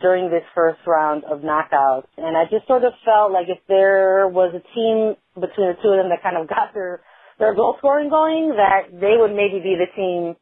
during 0.01 0.29
this 0.29 0.43
first 0.53 0.79
round 0.85 1.23
of 1.23 1.39
knockouts, 1.39 2.11
and 2.17 2.35
I 2.35 2.43
just 2.51 2.67
sort 2.67 2.83
of 2.83 2.91
felt 3.05 3.31
like 3.31 3.47
if 3.47 3.63
there 3.69 4.27
was 4.27 4.51
a 4.51 4.63
team 4.75 5.15
between 5.39 5.71
the 5.71 5.79
two 5.79 5.95
of 5.95 6.03
them 6.03 6.11
that 6.11 6.19
kind 6.21 6.35
of 6.35 6.49
got 6.51 6.75
their 6.75 6.99
their 7.39 7.55
goal 7.55 7.75
scoring 7.79 8.09
going, 8.09 8.59
that 8.59 8.91
they 8.91 9.15
would 9.15 9.31
maybe 9.31 9.63
be 9.63 9.79
the 9.79 9.87
team 9.95 10.35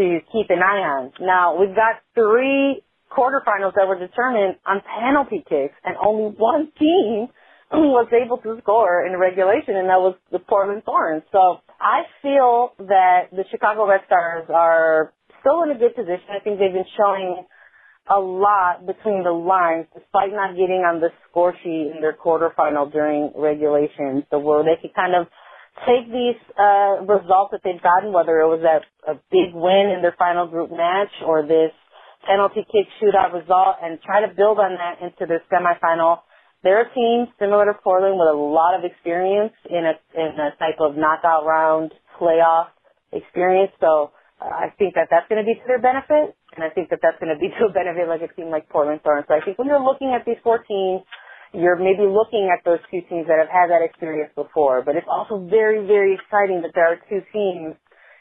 to 0.00 0.24
keep 0.32 0.48
an 0.48 0.64
eye 0.64 0.80
on. 0.80 1.12
Now 1.20 1.60
we've 1.60 1.76
got 1.76 2.00
three 2.16 2.80
quarterfinals 3.12 3.74
that 3.76 3.86
were 3.86 3.98
determined 3.98 4.56
on 4.66 4.80
penalty 4.80 5.44
kicks, 5.48 5.74
and 5.84 5.96
only 6.00 6.34
one 6.36 6.72
team 6.78 7.28
was 7.72 8.08
able 8.12 8.38
to 8.38 8.58
score 8.62 9.06
in 9.06 9.18
regulation, 9.18 9.76
and 9.76 9.88
that 9.88 10.00
was 10.00 10.16
the 10.30 10.38
Portland 10.38 10.82
Thorns. 10.84 11.22
So 11.32 11.60
I 11.80 12.02
feel 12.20 12.72
that 12.88 13.28
the 13.32 13.44
Chicago 13.50 13.86
Red 13.86 14.02
Stars 14.06 14.48
are 14.48 15.12
still 15.40 15.62
in 15.64 15.70
a 15.70 15.78
good 15.78 15.94
position. 15.94 16.32
I 16.32 16.40
think 16.40 16.58
they've 16.58 16.72
been 16.72 16.88
showing 16.96 17.44
a 18.10 18.18
lot 18.18 18.86
between 18.86 19.22
the 19.22 19.30
lines, 19.30 19.86
despite 19.94 20.32
not 20.32 20.56
getting 20.58 20.82
on 20.82 21.00
the 21.00 21.10
score 21.30 21.54
sheet 21.62 21.92
in 21.94 22.00
their 22.00 22.16
quarterfinal 22.16 22.92
during 22.92 23.30
regulation. 23.36 24.26
So 24.30 24.38
where 24.38 24.64
they 24.64 24.80
could 24.80 24.94
kind 24.94 25.14
of 25.14 25.28
take 25.86 26.10
these 26.10 26.38
uh, 26.58 27.06
results 27.06 27.52
that 27.52 27.60
they've 27.64 27.82
gotten, 27.82 28.12
whether 28.12 28.40
it 28.40 28.48
was 28.48 28.62
a, 28.66 29.12
a 29.12 29.14
big 29.30 29.54
win 29.54 29.94
in 29.94 30.02
their 30.02 30.14
final 30.18 30.46
group 30.46 30.70
match 30.70 31.14
or 31.24 31.46
this 31.46 31.72
penalty 32.26 32.64
kick 32.70 32.86
shootout 33.00 33.32
result 33.32 33.76
and 33.82 34.00
try 34.02 34.24
to 34.26 34.32
build 34.34 34.58
on 34.58 34.78
that 34.78 35.02
into 35.02 35.26
the 35.26 35.42
semifinal. 35.50 36.22
They're 36.62 36.86
a 36.86 36.94
team 36.94 37.26
similar 37.38 37.66
to 37.66 37.74
Portland 37.82 38.18
with 38.18 38.30
a 38.30 38.38
lot 38.38 38.78
of 38.78 38.86
experience 38.86 39.52
in 39.66 39.82
a 39.82 39.94
in 40.14 40.38
a 40.38 40.54
type 40.58 40.78
of 40.78 40.96
knockout 40.96 41.44
round 41.44 41.92
playoff 42.20 42.70
experience. 43.10 43.72
So 43.80 44.14
uh, 44.38 44.46
I 44.46 44.74
think 44.78 44.94
that 44.94 45.10
that's 45.10 45.26
going 45.28 45.42
to 45.42 45.46
be 45.46 45.58
to 45.58 45.66
their 45.66 45.82
benefit, 45.82 46.38
and 46.54 46.62
I 46.62 46.70
think 46.70 46.90
that 46.90 47.02
that's 47.02 47.18
going 47.18 47.34
to 47.34 47.38
be 47.38 47.50
to 47.58 47.66
a 47.66 47.72
benefit 47.74 48.06
like 48.06 48.22
a 48.22 48.30
team 48.34 48.50
like 48.50 48.70
Portland 48.70 49.02
Thorns. 49.02 49.26
So 49.26 49.34
I 49.34 49.42
think 49.42 49.58
when 49.58 49.66
you're 49.66 49.82
looking 49.82 50.14
at 50.14 50.22
these 50.22 50.38
four 50.46 50.62
teams, 50.62 51.02
you're 51.50 51.76
maybe 51.76 52.06
looking 52.06 52.48
at 52.48 52.62
those 52.64 52.80
two 52.94 53.02
teams 53.10 53.26
that 53.26 53.42
have 53.42 53.50
had 53.50 53.68
that 53.74 53.82
experience 53.82 54.30
before. 54.38 54.86
But 54.86 54.94
it's 54.94 55.10
also 55.10 55.42
very 55.50 55.82
very 55.82 56.14
exciting 56.14 56.62
that 56.62 56.78
there 56.78 56.86
are 56.86 56.98
two 57.10 57.26
teams 57.34 57.74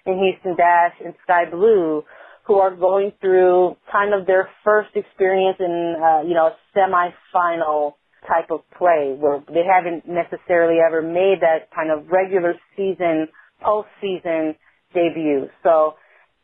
in 0.06 0.18
Houston 0.18 0.58
Dash 0.58 0.98
and 0.98 1.14
Sky 1.24 1.46
Blue 1.46 2.02
who 2.46 2.56
are 2.56 2.76
going 2.76 3.12
through 3.22 3.76
kind 3.92 4.14
of 4.14 4.26
their 4.26 4.50
first 4.64 4.90
experience 4.96 5.58
in, 5.60 5.96
uh, 6.02 6.22
you 6.28 6.34
know, 6.34 6.52
semifinal 6.76 7.94
type 8.28 8.52
of 8.52 8.62
play 8.78 9.16
where 9.18 9.42
they 9.48 9.64
haven't 9.66 10.06
necessarily 10.08 10.78
ever 10.80 11.02
made 11.02 11.42
that 11.42 11.70
kind 11.74 11.92
of 11.92 12.08
regular 12.10 12.54
season, 12.76 13.28
postseason 13.64 14.56
debut. 14.94 15.50
So 15.64 15.96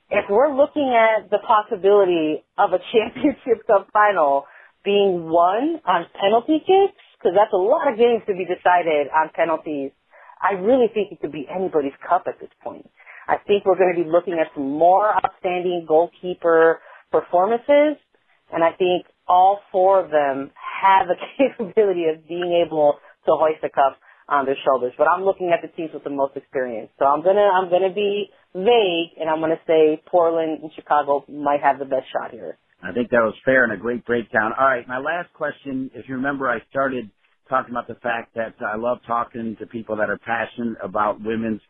if 0.09 0.25
we're 0.29 0.55
looking 0.55 0.95
at 0.95 1.29
the 1.29 1.39
possibility 1.39 2.43
of 2.57 2.71
a 2.73 2.79
championship 2.91 3.65
cup 3.67 3.89
final 3.91 4.45
being 4.83 5.29
won 5.29 5.81
on 5.85 6.05
penalty 6.19 6.59
kicks, 6.59 7.01
because 7.17 7.35
that's 7.35 7.53
a 7.53 7.57
lot 7.57 7.91
of 7.91 7.97
games 7.97 8.23
to 8.27 8.33
be 8.33 8.45
decided 8.45 9.07
on 9.09 9.29
penalties, 9.33 9.91
I 10.41 10.53
really 10.53 10.87
think 10.93 11.11
it 11.11 11.19
could 11.19 11.31
be 11.31 11.47
anybody's 11.49 11.97
cup 12.07 12.25
at 12.27 12.39
this 12.39 12.53
point. 12.63 12.89
I 13.27 13.37
think 13.45 13.65
we're 13.65 13.77
going 13.77 13.93
to 13.95 14.03
be 14.03 14.09
looking 14.09 14.39
at 14.39 14.47
some 14.55 14.71
more 14.71 15.13
outstanding 15.13 15.85
goalkeeper 15.87 16.79
performances, 17.11 17.99
and 18.51 18.63
I 18.63 18.71
think 18.71 19.05
all 19.27 19.59
four 19.71 20.03
of 20.03 20.11
them 20.11 20.51
have 20.55 21.07
the 21.07 21.15
capability 21.37 22.05
of 22.05 22.27
being 22.27 22.63
able 22.65 22.95
to 23.25 23.31
hoist 23.35 23.63
a 23.63 23.69
cup 23.69 23.99
on 24.29 24.45
their 24.45 24.57
shoulders. 24.63 24.93
But 24.97 25.07
I'm 25.07 25.23
looking 25.23 25.51
at 25.51 25.61
the 25.61 25.73
teams 25.75 25.91
with 25.93 26.03
the 26.03 26.09
most 26.09 26.35
experience, 26.35 26.89
so 26.99 27.05
I'm 27.05 27.23
gonna 27.23 27.47
I'm 27.47 27.69
gonna 27.69 27.93
be 27.93 28.29
vague, 28.53 29.15
and 29.19 29.29
I'm 29.29 29.39
gonna 29.39 29.59
say 29.65 30.01
Portland 30.05 30.59
and 30.63 30.71
Chicago 30.75 31.25
might 31.27 31.61
have 31.61 31.79
the 31.79 31.85
best 31.85 32.07
shot 32.11 32.31
here. 32.31 32.57
I 32.83 32.91
think 32.91 33.09
that 33.09 33.23
was 33.23 33.33
fair 33.43 33.63
and 33.63 33.73
a 33.73 33.77
great 33.77 34.05
breakdown. 34.05 34.51
All 34.57 34.65
right, 34.65 34.87
my 34.87 34.99
last 34.99 35.33
question. 35.33 35.89
If 35.93 36.07
you 36.07 36.15
remember, 36.15 36.49
I 36.49 36.59
started 36.69 37.09
talking 37.49 37.71
about 37.71 37.87
the 37.87 37.95
fact 37.95 38.35
that 38.35 38.53
I 38.61 38.77
love 38.77 38.99
talking 39.07 39.55
to 39.59 39.65
people 39.65 39.95
that 39.97 40.09
are 40.09 40.19
passionate 40.19 40.77
about 40.83 41.21
women's 41.21 41.61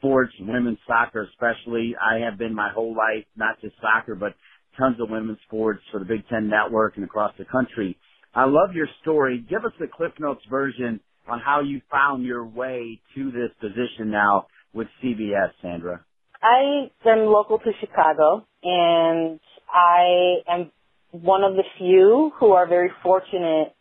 sports, 0.00 0.32
women's 0.40 0.78
soccer 0.86 1.28
especially. 1.30 1.94
I 2.00 2.24
have 2.24 2.38
been 2.38 2.54
my 2.54 2.70
whole 2.74 2.96
life, 2.96 3.24
not 3.36 3.60
just 3.60 3.74
soccer, 3.80 4.14
but 4.14 4.34
tons 4.78 4.96
of 5.00 5.10
women's 5.10 5.38
sports 5.46 5.80
for 5.92 5.98
the 5.98 6.06
Big 6.06 6.26
Ten 6.28 6.48
Network 6.48 6.96
and 6.96 7.04
across 7.04 7.32
the 7.38 7.44
country. 7.44 7.96
I 8.34 8.44
love 8.44 8.74
your 8.74 8.88
story. 9.02 9.44
Give 9.48 9.64
us 9.64 9.72
the 9.78 9.86
Cliff 9.86 10.12
Notes 10.18 10.42
version 10.48 11.00
on 11.28 11.40
how 11.40 11.60
you 11.60 11.80
found 11.90 12.24
your 12.24 12.44
way 12.44 13.00
to 13.14 13.30
this 13.30 13.50
position 13.60 14.10
now 14.10 14.46
with 14.72 14.88
CBS, 15.02 15.50
Sandra. 15.60 16.04
I 16.42 16.88
am 17.06 17.26
local 17.26 17.58
to 17.58 17.70
Chicago, 17.80 18.46
and 18.62 19.38
I 19.72 20.36
am 20.48 20.70
one 21.10 21.44
of 21.44 21.54
the 21.54 21.64
few 21.78 22.32
who 22.38 22.52
are 22.52 22.66
very 22.66 22.90
fortunate 23.02 23.74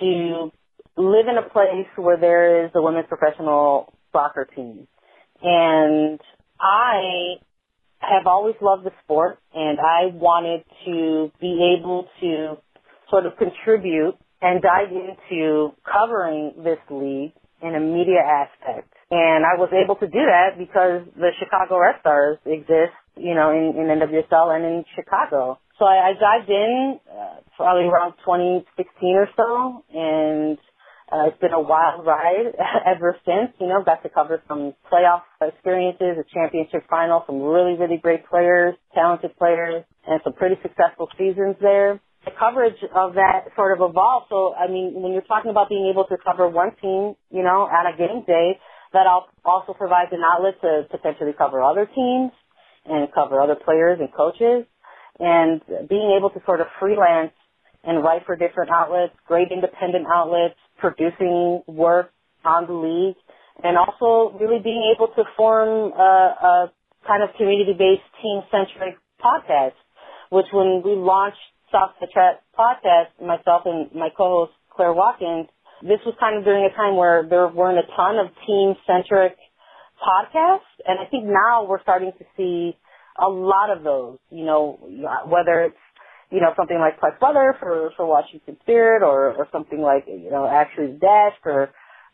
to 0.00 0.50
live 0.96 1.26
in 1.28 1.38
a 1.38 1.48
place 1.48 1.86
where 1.96 2.18
there 2.18 2.64
is 2.64 2.72
a 2.74 2.82
women's 2.82 3.06
professional 3.08 3.94
soccer 4.12 4.46
team. 4.54 4.86
And 5.42 6.20
I 6.60 7.36
have 8.00 8.26
always 8.26 8.54
loved 8.60 8.84
the 8.84 8.92
sport 9.04 9.38
and 9.54 9.78
I 9.80 10.06
wanted 10.14 10.64
to 10.86 11.32
be 11.40 11.76
able 11.78 12.06
to 12.20 12.56
sort 13.10 13.26
of 13.26 13.36
contribute 13.36 14.16
and 14.40 14.62
dive 14.62 14.92
into 14.92 15.72
covering 15.84 16.54
this 16.62 16.78
league 16.90 17.32
in 17.62 17.74
a 17.74 17.80
media 17.80 18.22
aspect. 18.22 18.92
And 19.10 19.44
I 19.44 19.58
was 19.58 19.70
able 19.72 19.96
to 19.96 20.06
do 20.06 20.20
that 20.20 20.58
because 20.58 21.02
the 21.16 21.30
Chicago 21.40 21.80
Red 21.80 21.96
Stars 22.00 22.38
exist, 22.46 22.94
you 23.16 23.34
know, 23.34 23.50
in, 23.50 23.74
in 23.74 23.88
NWSL 23.98 24.54
and 24.54 24.64
in 24.64 24.84
Chicago. 24.94 25.58
So 25.78 25.86
I, 25.86 26.10
I 26.10 26.12
dived 26.14 26.50
in 26.50 27.00
uh, 27.10 27.40
probably 27.56 27.84
around 27.84 28.12
2016 28.24 29.16
or 29.16 29.28
so 29.36 29.84
and 29.92 30.58
uh, 31.10 31.28
it's 31.28 31.40
been 31.40 31.52
a 31.52 31.60
wild 31.60 32.04
ride 32.04 32.52
ever 32.86 33.16
since. 33.24 33.54
You 33.60 33.68
know, 33.68 33.82
got 33.84 34.02
to 34.02 34.08
cover 34.08 34.42
some 34.46 34.74
playoff 34.92 35.22
experiences, 35.40 36.20
a 36.20 36.24
championship 36.32 36.84
final, 36.88 37.24
some 37.26 37.40
really, 37.40 37.78
really 37.78 37.96
great 37.96 38.26
players, 38.28 38.74
talented 38.94 39.36
players, 39.38 39.84
and 40.06 40.20
some 40.24 40.34
pretty 40.34 40.56
successful 40.62 41.08
seasons 41.16 41.56
there. 41.60 42.00
The 42.24 42.32
coverage 42.38 42.76
of 42.94 43.14
that 43.14 43.48
sort 43.56 43.72
of 43.72 43.88
evolved. 43.88 44.26
So, 44.28 44.52
I 44.54 44.68
mean, 44.68 44.92
when 45.00 45.12
you're 45.12 45.22
talking 45.22 45.50
about 45.50 45.70
being 45.70 45.88
able 45.90 46.04
to 46.06 46.16
cover 46.22 46.46
one 46.48 46.72
team, 46.82 47.16
you 47.30 47.42
know, 47.42 47.64
on 47.64 47.86
a 47.88 47.96
game 47.96 48.24
day, 48.26 48.58
that 48.92 49.06
also 49.44 49.72
provides 49.72 50.10
an 50.12 50.20
outlet 50.20 50.60
to 50.60 50.84
potentially 50.90 51.32
cover 51.36 51.62
other 51.62 51.86
teams. 51.86 52.32
and 52.84 53.12
cover 53.12 53.38
other 53.40 53.54
players 53.54 53.98
and 54.00 54.08
coaches. 54.14 54.64
And 55.20 55.60
being 55.88 56.16
able 56.16 56.30
to 56.30 56.40
sort 56.46 56.60
of 56.60 56.68
freelance 56.80 57.32
and 57.88 58.04
write 58.04 58.26
for 58.26 58.36
different 58.36 58.70
outlets, 58.70 59.14
great 59.26 59.48
independent 59.50 60.04
outlets, 60.12 60.54
producing 60.76 61.62
work 61.66 62.12
on 62.44 62.66
the 62.66 62.76
league, 62.76 63.16
and 63.64 63.78
also 63.78 64.36
really 64.38 64.60
being 64.62 64.92
able 64.94 65.08
to 65.16 65.24
form 65.36 65.92
a, 65.96 66.12
a 66.52 66.72
kind 67.06 67.22
of 67.22 67.30
community-based, 67.38 68.04
team-centric 68.20 68.94
podcast, 69.24 69.72
which 70.28 70.44
when 70.52 70.82
we 70.84 70.92
launched 70.92 71.40
Soft 71.70 71.98
Chat 72.12 72.44
podcast, 72.52 73.08
myself 73.24 73.62
and 73.64 73.88
my 73.94 74.10
co-host 74.14 74.52
Claire 74.70 74.92
Watkins, 74.92 75.48
this 75.80 75.98
was 76.04 76.14
kind 76.20 76.36
of 76.36 76.44
during 76.44 76.68
a 76.68 76.76
time 76.76 76.94
where 76.96 77.26
there 77.28 77.48
weren't 77.48 77.78
a 77.78 77.88
ton 77.96 78.18
of 78.18 78.26
team-centric 78.46 79.36
podcasts, 79.96 80.68
and 80.86 81.00
I 81.00 81.08
think 81.10 81.24
now 81.24 81.64
we're 81.66 81.80
starting 81.80 82.12
to 82.18 82.24
see 82.36 82.76
a 83.18 83.28
lot 83.28 83.70
of 83.74 83.82
those. 83.82 84.18
You 84.30 84.44
know, 84.44 84.78
whether 85.26 85.62
it's 85.62 85.76
you 86.30 86.40
know 86.40 86.52
something 86.56 86.78
like 86.78 87.00
Plex 87.00 87.20
Weather 87.20 87.56
for 87.58 87.90
for 87.96 88.06
Washington 88.06 88.56
Spirit, 88.62 89.02
or 89.02 89.34
or 89.34 89.48
something 89.52 89.80
like 89.80 90.04
you 90.06 90.30
know 90.30 90.46
Ashley's 90.46 91.00
for 91.42 91.70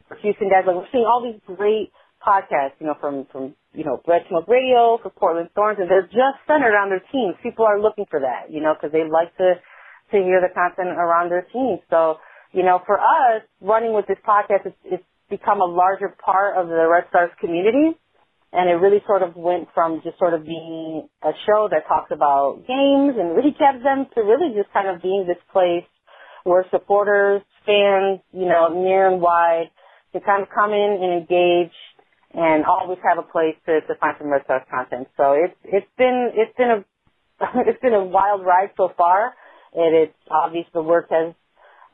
for 0.08 0.16
Houston 0.22 0.48
Dash. 0.48 0.66
Like 0.66 0.76
we're 0.76 0.92
seeing 0.92 1.04
all 1.04 1.22
these 1.22 1.40
great 1.56 1.92
podcasts, 2.24 2.80
you 2.80 2.86
know, 2.86 2.96
from 3.00 3.26
from 3.30 3.54
you 3.72 3.84
know 3.84 4.00
Red 4.06 4.22
Smoke 4.28 4.48
Radio 4.48 4.98
for 5.02 5.10
Portland 5.10 5.50
Thorns, 5.54 5.78
and 5.80 5.90
they're 5.90 6.08
just 6.08 6.40
centered 6.46 6.76
on 6.76 6.88
their 6.88 7.02
teams. 7.12 7.34
People 7.42 7.64
are 7.64 7.80
looking 7.80 8.06
for 8.10 8.20
that, 8.20 8.50
you 8.50 8.60
know, 8.60 8.74
because 8.74 8.92
they 8.92 9.04
like 9.04 9.36
to 9.36 9.54
to 10.12 10.16
hear 10.16 10.40
the 10.40 10.52
content 10.52 10.96
around 10.96 11.30
their 11.30 11.46
teams. 11.52 11.80
So 11.90 12.16
you 12.52 12.62
know, 12.62 12.80
for 12.86 12.98
us, 12.98 13.42
running 13.60 13.92
with 13.94 14.06
this 14.06 14.18
podcast, 14.26 14.64
it's, 14.64 14.76
it's 14.84 15.04
become 15.28 15.60
a 15.60 15.66
larger 15.66 16.14
part 16.24 16.56
of 16.56 16.68
the 16.68 16.86
Red 16.88 17.04
Stars 17.10 17.30
community. 17.40 17.98
And 18.54 18.70
it 18.70 18.74
really 18.74 19.02
sort 19.06 19.22
of 19.22 19.34
went 19.34 19.68
from 19.74 20.00
just 20.04 20.16
sort 20.18 20.32
of 20.32 20.44
being 20.46 21.08
a 21.22 21.32
show 21.44 21.68
that 21.70 21.88
talks 21.88 22.12
about 22.12 22.62
games 22.68 23.18
and 23.18 23.34
recaps 23.34 23.82
them 23.82 24.06
to 24.14 24.22
really 24.22 24.54
just 24.54 24.72
kind 24.72 24.86
of 24.86 25.02
being 25.02 25.26
this 25.26 25.42
place 25.52 25.84
where 26.44 26.64
supporters, 26.70 27.42
fans, 27.66 28.20
you 28.32 28.46
know, 28.46 28.68
near 28.70 29.10
and 29.10 29.20
wide 29.20 29.70
can 30.12 30.20
kind 30.20 30.42
of 30.42 30.48
come 30.54 30.70
in 30.70 30.98
and 31.02 31.22
engage 31.22 31.74
and 32.32 32.64
always 32.64 32.98
have 33.02 33.18
a 33.18 33.26
place 33.26 33.56
to, 33.66 33.80
to 33.82 33.94
find 33.98 34.14
some 34.18 34.28
Red 34.28 34.44
Stars 34.44 34.62
content. 34.70 35.08
So 35.16 35.32
it's, 35.32 35.56
it's 35.64 35.90
been, 35.98 36.30
it's 36.34 36.56
been 36.56 36.70
a, 36.70 36.84
it's 37.66 37.80
been 37.82 37.94
a 37.94 38.04
wild 38.04 38.44
ride 38.46 38.70
so 38.76 38.92
far. 38.96 39.34
And 39.74 39.96
it's 39.96 40.14
obvious 40.30 40.66
the 40.72 40.82
work 40.82 41.08
has 41.10 41.34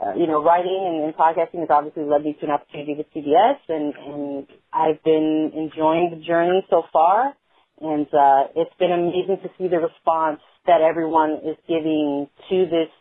uh, 0.01 0.15
you 0.17 0.27
know, 0.27 0.43
writing 0.43 0.81
and, 0.87 1.05
and, 1.05 1.15
podcasting 1.15 1.61
has 1.61 1.69
obviously 1.71 2.05
led 2.05 2.25
me 2.25 2.35
to 2.41 2.47
an 2.47 2.53
opportunity 2.53 2.95
with 2.97 3.07
CBS, 3.15 3.59
and, 3.69 3.95
and 3.95 4.47
I've 4.73 5.03
been 5.05 5.53
enjoying 5.55 6.11
the 6.17 6.25
journey 6.25 6.65
so 6.71 6.83
far. 6.93 7.35
And 7.81 8.07
uh, 8.07 8.53
it's 8.57 8.75
been 8.79 8.93
amazing 8.93 9.39
to 9.43 9.49
see 9.57 9.69
the 9.69 9.79
response 9.79 10.41
that 10.67 10.81
everyone 10.83 11.41
is 11.45 11.57
giving 11.67 12.29
to 12.51 12.65
this 12.67 12.93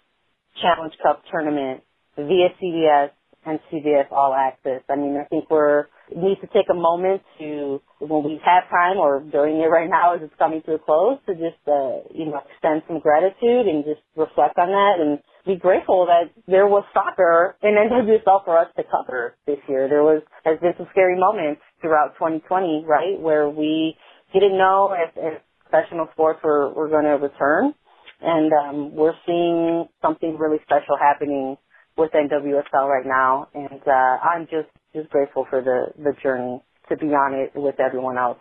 Challenge 0.62 0.94
Cup 1.04 1.24
tournament 1.32 1.84
via 2.16 2.50
CBS 2.62 3.12
and 3.46 3.60
CBS 3.72 4.12
All 4.12 4.34
Access. 4.34 4.82
I 4.90 4.96
mean, 4.96 5.18
I 5.18 5.26
think 5.26 5.50
we're 5.50 5.88
need 6.16 6.42
to 6.42 6.48
take 6.48 6.66
a 6.72 6.74
moment 6.74 7.22
to, 7.38 7.82
when 8.00 8.24
we 8.24 8.42
have 8.44 8.70
time 8.70 8.98
or 8.98 9.22
during 9.22 9.58
it 9.58 9.70
right 9.70 9.90
now 9.90 10.16
as 10.16 10.22
it's 10.24 10.34
coming 10.40 10.62
to 10.66 10.74
a 10.74 10.80
close, 10.80 11.20
to 11.28 11.34
just, 11.34 11.62
uh, 11.68 12.02
you 12.14 12.26
know, 12.26 12.42
extend 12.50 12.82
some 12.88 13.00
gratitude 13.00 13.68
and 13.68 13.86
just 13.86 14.02
reflect 14.16 14.58
on 14.58 14.70
that 14.70 14.96
and 15.00 15.20
be 15.50 15.58
grateful 15.58 16.06
that 16.06 16.30
there 16.48 16.68
was 16.68 16.86
soccer 16.94 17.58
in 17.64 17.74
NWSL 17.74 18.46
for 18.46 18.58
us 18.58 18.68
to 18.78 18.84
cover 18.86 19.36
this 19.48 19.58
year. 19.68 19.90
There 19.90 20.04
was 20.04 20.22
has 20.46 20.60
been 20.60 20.74
some 20.78 20.88
scary 20.92 21.20
moments 21.20 21.62
throughout 21.82 22.14
2020, 22.22 22.86
right, 22.86 23.20
where 23.20 23.50
we 23.50 23.98
didn't 24.32 24.58
know 24.58 24.94
if, 24.94 25.10
if 25.18 25.42
professional 25.66 26.08
sports 26.14 26.40
were, 26.44 26.72
were 26.74 26.88
going 26.88 27.06
to 27.06 27.18
return, 27.18 27.74
and 28.22 28.52
um, 28.54 28.96
we're 28.96 29.18
seeing 29.26 29.90
something 30.02 30.38
really 30.38 30.60
special 30.64 30.98
happening 31.02 31.58
with 31.98 32.12
NWSL 32.12 32.88
right 32.88 33.06
now, 33.06 33.48
and 33.56 33.82
uh, 33.88 34.16
I'm 34.22 34.46
just 34.46 34.70
just 34.94 35.10
grateful 35.10 35.48
for 35.50 35.62
the 35.62 35.90
the 35.98 36.14
journey 36.22 36.62
to 36.90 36.98
be 36.98 37.08
on 37.08 37.34
it 37.34 37.52
with 37.56 37.80
everyone 37.80 38.18
else 38.18 38.40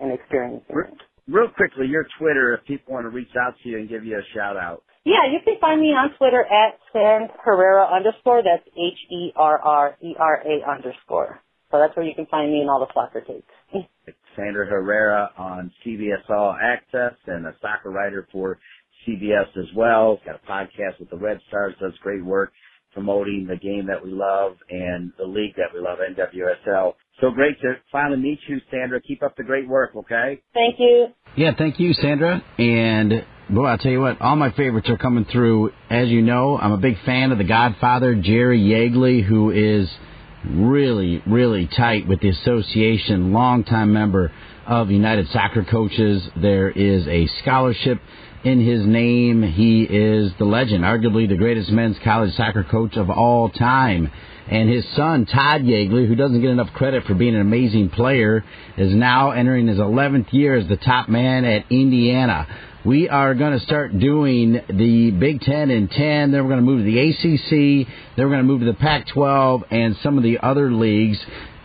and 0.00 0.12
experiencing 0.12 0.66
it. 0.68 0.98
Real 1.28 1.48
quickly, 1.54 1.86
your 1.86 2.06
Twitter, 2.18 2.54
if 2.54 2.64
people 2.66 2.94
want 2.94 3.04
to 3.04 3.10
reach 3.10 3.30
out 3.40 3.54
to 3.62 3.68
you 3.68 3.78
and 3.78 3.88
give 3.88 4.04
you 4.04 4.16
a 4.16 4.22
shout 4.34 4.56
out. 4.56 4.82
Yeah, 5.04 5.30
you 5.30 5.38
can 5.44 5.58
find 5.60 5.80
me 5.80 5.88
on 5.88 6.10
Twitter 6.18 6.44
at 6.44 6.78
Sand 6.92 7.30
Herrera 7.44 7.86
underscore. 7.86 8.42
That's 8.42 8.66
H 8.76 8.98
E 9.10 9.32
R 9.36 9.58
R 9.58 9.96
E 10.02 10.14
R 10.18 10.42
A 10.44 10.70
underscore. 10.70 11.40
So 11.70 11.78
that's 11.78 11.94
where 11.96 12.06
you 12.06 12.14
can 12.14 12.26
find 12.26 12.52
me 12.52 12.60
and 12.60 12.70
all 12.70 12.80
the 12.80 12.92
soccer 12.94 13.20
takes. 13.20 13.86
Sandra 14.36 14.66
Herrera 14.66 15.30
on 15.36 15.70
CBS 15.84 16.28
All 16.30 16.56
Access 16.60 17.14
and 17.26 17.46
a 17.46 17.54
soccer 17.60 17.90
writer 17.90 18.26
for 18.32 18.58
CBS 19.06 19.48
as 19.56 19.66
well. 19.76 20.18
Got 20.24 20.40
a 20.42 20.50
podcast 20.50 20.98
with 20.98 21.10
the 21.10 21.16
Red 21.16 21.40
Stars, 21.48 21.74
does 21.80 21.92
great 22.02 22.24
work 22.24 22.52
promoting 22.92 23.46
the 23.48 23.56
game 23.56 23.86
that 23.86 24.02
we 24.02 24.10
love 24.10 24.56
and 24.70 25.12
the 25.18 25.24
league 25.24 25.54
that 25.56 25.72
we 25.72 25.80
love, 25.80 25.98
NWSL. 25.98 26.94
So 27.20 27.30
great 27.30 27.60
to 27.62 27.74
finally 27.90 28.20
meet 28.20 28.38
you, 28.48 28.60
Sandra. 28.70 29.00
Keep 29.00 29.22
up 29.24 29.36
the 29.36 29.42
great 29.42 29.68
work, 29.68 29.90
okay? 29.96 30.40
Thank 30.54 30.76
you. 30.78 31.08
Yeah, 31.36 31.52
thank 31.56 31.80
you, 31.80 31.92
Sandra. 31.94 32.42
And 32.58 33.24
boy, 33.50 33.64
I'll 33.64 33.78
tell 33.78 33.90
you 33.90 34.00
what, 34.00 34.20
all 34.20 34.36
my 34.36 34.52
favorites 34.52 34.88
are 34.88 34.96
coming 34.96 35.24
through. 35.24 35.72
As 35.90 36.08
you 36.08 36.22
know, 36.22 36.56
I'm 36.56 36.72
a 36.72 36.78
big 36.78 36.96
fan 37.04 37.32
of 37.32 37.38
the 37.38 37.44
Godfather, 37.44 38.14
Jerry 38.14 38.60
Yeagley, 38.60 39.24
who 39.24 39.50
is 39.50 39.88
really, 40.44 41.22
really 41.26 41.68
tight 41.76 42.06
with 42.06 42.20
the 42.20 42.28
association, 42.28 43.32
longtime 43.32 43.92
member 43.92 44.32
of 44.66 44.90
United 44.90 45.28
Soccer 45.30 45.64
Coaches. 45.64 46.22
There 46.36 46.70
is 46.70 47.06
a 47.08 47.26
scholarship 47.42 48.00
in 48.44 48.64
his 48.64 48.86
name. 48.86 49.42
He 49.42 49.82
is 49.82 50.30
the 50.38 50.44
legend, 50.44 50.84
arguably 50.84 51.28
the 51.28 51.36
greatest 51.36 51.70
men's 51.70 51.96
college 52.04 52.34
soccer 52.36 52.62
coach 52.62 52.96
of 52.96 53.10
all 53.10 53.48
time. 53.48 54.12
And 54.50 54.68
his 54.68 54.84
son, 54.96 55.26
Todd 55.26 55.62
Yeagley, 55.62 56.08
who 56.08 56.14
doesn't 56.14 56.40
get 56.40 56.50
enough 56.50 56.72
credit 56.72 57.04
for 57.04 57.14
being 57.14 57.34
an 57.34 57.40
amazing 57.40 57.90
player, 57.90 58.44
is 58.78 58.94
now 58.94 59.32
entering 59.32 59.66
his 59.66 59.78
11th 59.78 60.32
year 60.32 60.56
as 60.56 60.66
the 60.68 60.78
top 60.78 61.08
man 61.08 61.44
at 61.44 61.66
Indiana. 61.70 62.46
We 62.84 63.08
are 63.10 63.34
going 63.34 63.58
to 63.58 63.64
start 63.66 63.98
doing 63.98 64.52
the 64.52 65.10
Big 65.10 65.42
Ten 65.42 65.70
in 65.70 65.88
10. 65.88 66.32
Then 66.32 66.42
we're 66.42 66.50
going 66.50 66.64
to 66.64 66.70
move 66.70 66.78
to 66.78 66.84
the 66.84 66.98
ACC. 66.98 67.88
Then 68.16 68.24
we're 68.24 68.32
going 68.32 68.38
to 68.38 68.44
move 68.44 68.60
to 68.60 68.66
the 68.66 68.74
Pac 68.74 69.08
12 69.08 69.64
and 69.70 69.96
some 70.02 70.16
of 70.16 70.22
the 70.22 70.38
other 70.38 70.72
leagues 70.72 71.18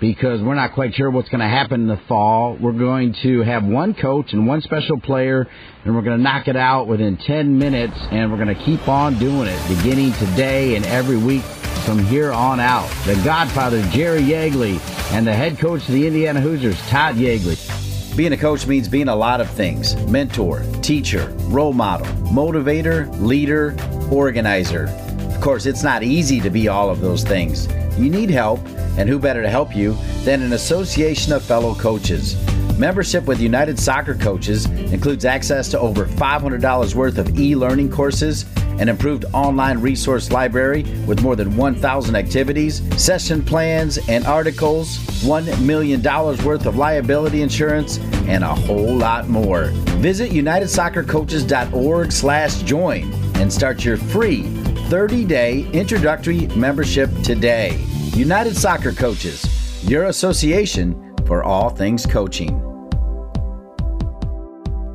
because 0.04 0.42
we're 0.42 0.54
not 0.54 0.74
quite 0.74 0.94
sure 0.94 1.10
what's 1.10 1.30
going 1.30 1.40
to 1.40 1.48
happen 1.48 1.80
in 1.80 1.88
the 1.88 2.02
fall. 2.10 2.58
We're 2.60 2.74
going 2.74 3.16
to 3.24 3.40
have 3.44 3.64
one 3.64 3.94
coach 3.94 4.34
and 4.34 4.46
one 4.46 4.60
special 4.60 5.00
player, 5.00 5.48
and 5.86 5.96
we're 5.96 6.02
going 6.02 6.18
to 6.18 6.22
knock 6.22 6.50
it 6.50 6.58
out 6.58 6.90
within 6.90 7.16
10 7.16 7.58
minutes, 7.58 7.96
and 8.12 8.30
we're 8.30 8.44
going 8.44 8.54
to 8.54 8.64
keep 8.66 8.86
on 8.90 9.18
doing 9.18 9.48
it 9.48 9.78
beginning 9.78 10.12
today 10.20 10.76
and 10.76 10.86
every 10.88 11.16
week 11.16 11.44
from 11.86 12.04
here 12.04 12.34
on 12.34 12.60
out. 12.60 12.90
The 13.06 13.16
Godfather, 13.24 13.82
Jerry 13.92 14.20
Yeagley, 14.20 14.78
and 15.14 15.26
the 15.26 15.32
head 15.32 15.58
coach 15.58 15.88
of 15.88 15.94
the 15.94 16.06
Indiana 16.06 16.42
Hoosiers, 16.42 16.78
Todd 16.90 17.16
Yeagley. 17.16 18.18
Being 18.18 18.34
a 18.34 18.38
coach 18.38 18.68
means 18.68 18.90
being 18.90 19.08
a 19.08 19.16
lot 19.16 19.40
of 19.40 19.50
things 19.52 19.96
mentor, 20.08 20.66
teacher, 20.82 21.30
role 21.44 21.72
model, 21.72 22.08
motivator, 22.28 23.10
leader, 23.22 23.74
organizer. 24.12 24.88
Of 25.34 25.40
course, 25.40 25.66
it's 25.66 25.82
not 25.82 26.04
easy 26.04 26.42
to 26.42 26.50
be 26.50 26.68
all 26.68 26.90
of 26.90 27.00
those 27.00 27.24
things. 27.24 27.70
You 27.98 28.10
need 28.10 28.30
help, 28.30 28.60
and 28.98 29.10
who 29.10 29.20
better 29.20 29.42
to 29.42 29.50
help 29.50 29.76
you 29.76 29.94
than 30.24 30.42
an 30.42 30.54
association 30.54 31.34
of 31.34 31.44
fellow 31.44 31.76
coaches? 31.76 32.36
Membership 32.78 33.26
with 33.26 33.40
United 33.40 33.80
Soccer 33.80 34.16
Coaches 34.16 34.66
includes 34.66 35.26
access 35.26 35.70
to 35.70 35.80
over 35.80 36.06
$500 36.06 36.96
worth 36.96 37.18
of 37.20 37.40
e 37.40 37.56
learning 37.56 37.92
courses, 37.92 38.46
an 38.80 38.90
improved 38.90 39.26
online 39.32 39.80
resource 39.80 40.32
library 40.32 40.84
with 41.06 41.22
more 41.22 41.36
than 41.36 41.56
1,000 41.56 42.16
activities, 42.16 42.82
session 43.02 43.44
plans 43.44 44.00
and 44.10 44.26
articles, 44.26 44.98
$1 45.24 45.62
million 45.64 46.02
worth 46.02 46.66
of 46.66 46.76
liability 46.76 47.44
insurance, 47.44 48.00
and 48.28 48.44
a 48.44 48.56
whole 48.56 48.96
lot 48.96 49.30
more. 49.30 49.66
Visit 50.02 50.32
unitedsoccercoaches.org 50.32 52.12
slash 52.12 52.62
join 52.64 53.14
and 53.36 53.54
start 53.54 53.86
your 53.86 53.98
free 53.98 54.44
30-day 54.90 55.70
introductory 55.74 56.48
membership 56.48 57.10
today. 57.22 57.80
United 58.16 58.56
Soccer 58.56 58.92
Coaches, 58.92 59.44
your 59.90 60.06
association 60.06 61.16
for 61.26 61.44
all 61.44 61.72
things 61.72 62.06
coaching. 62.06 62.62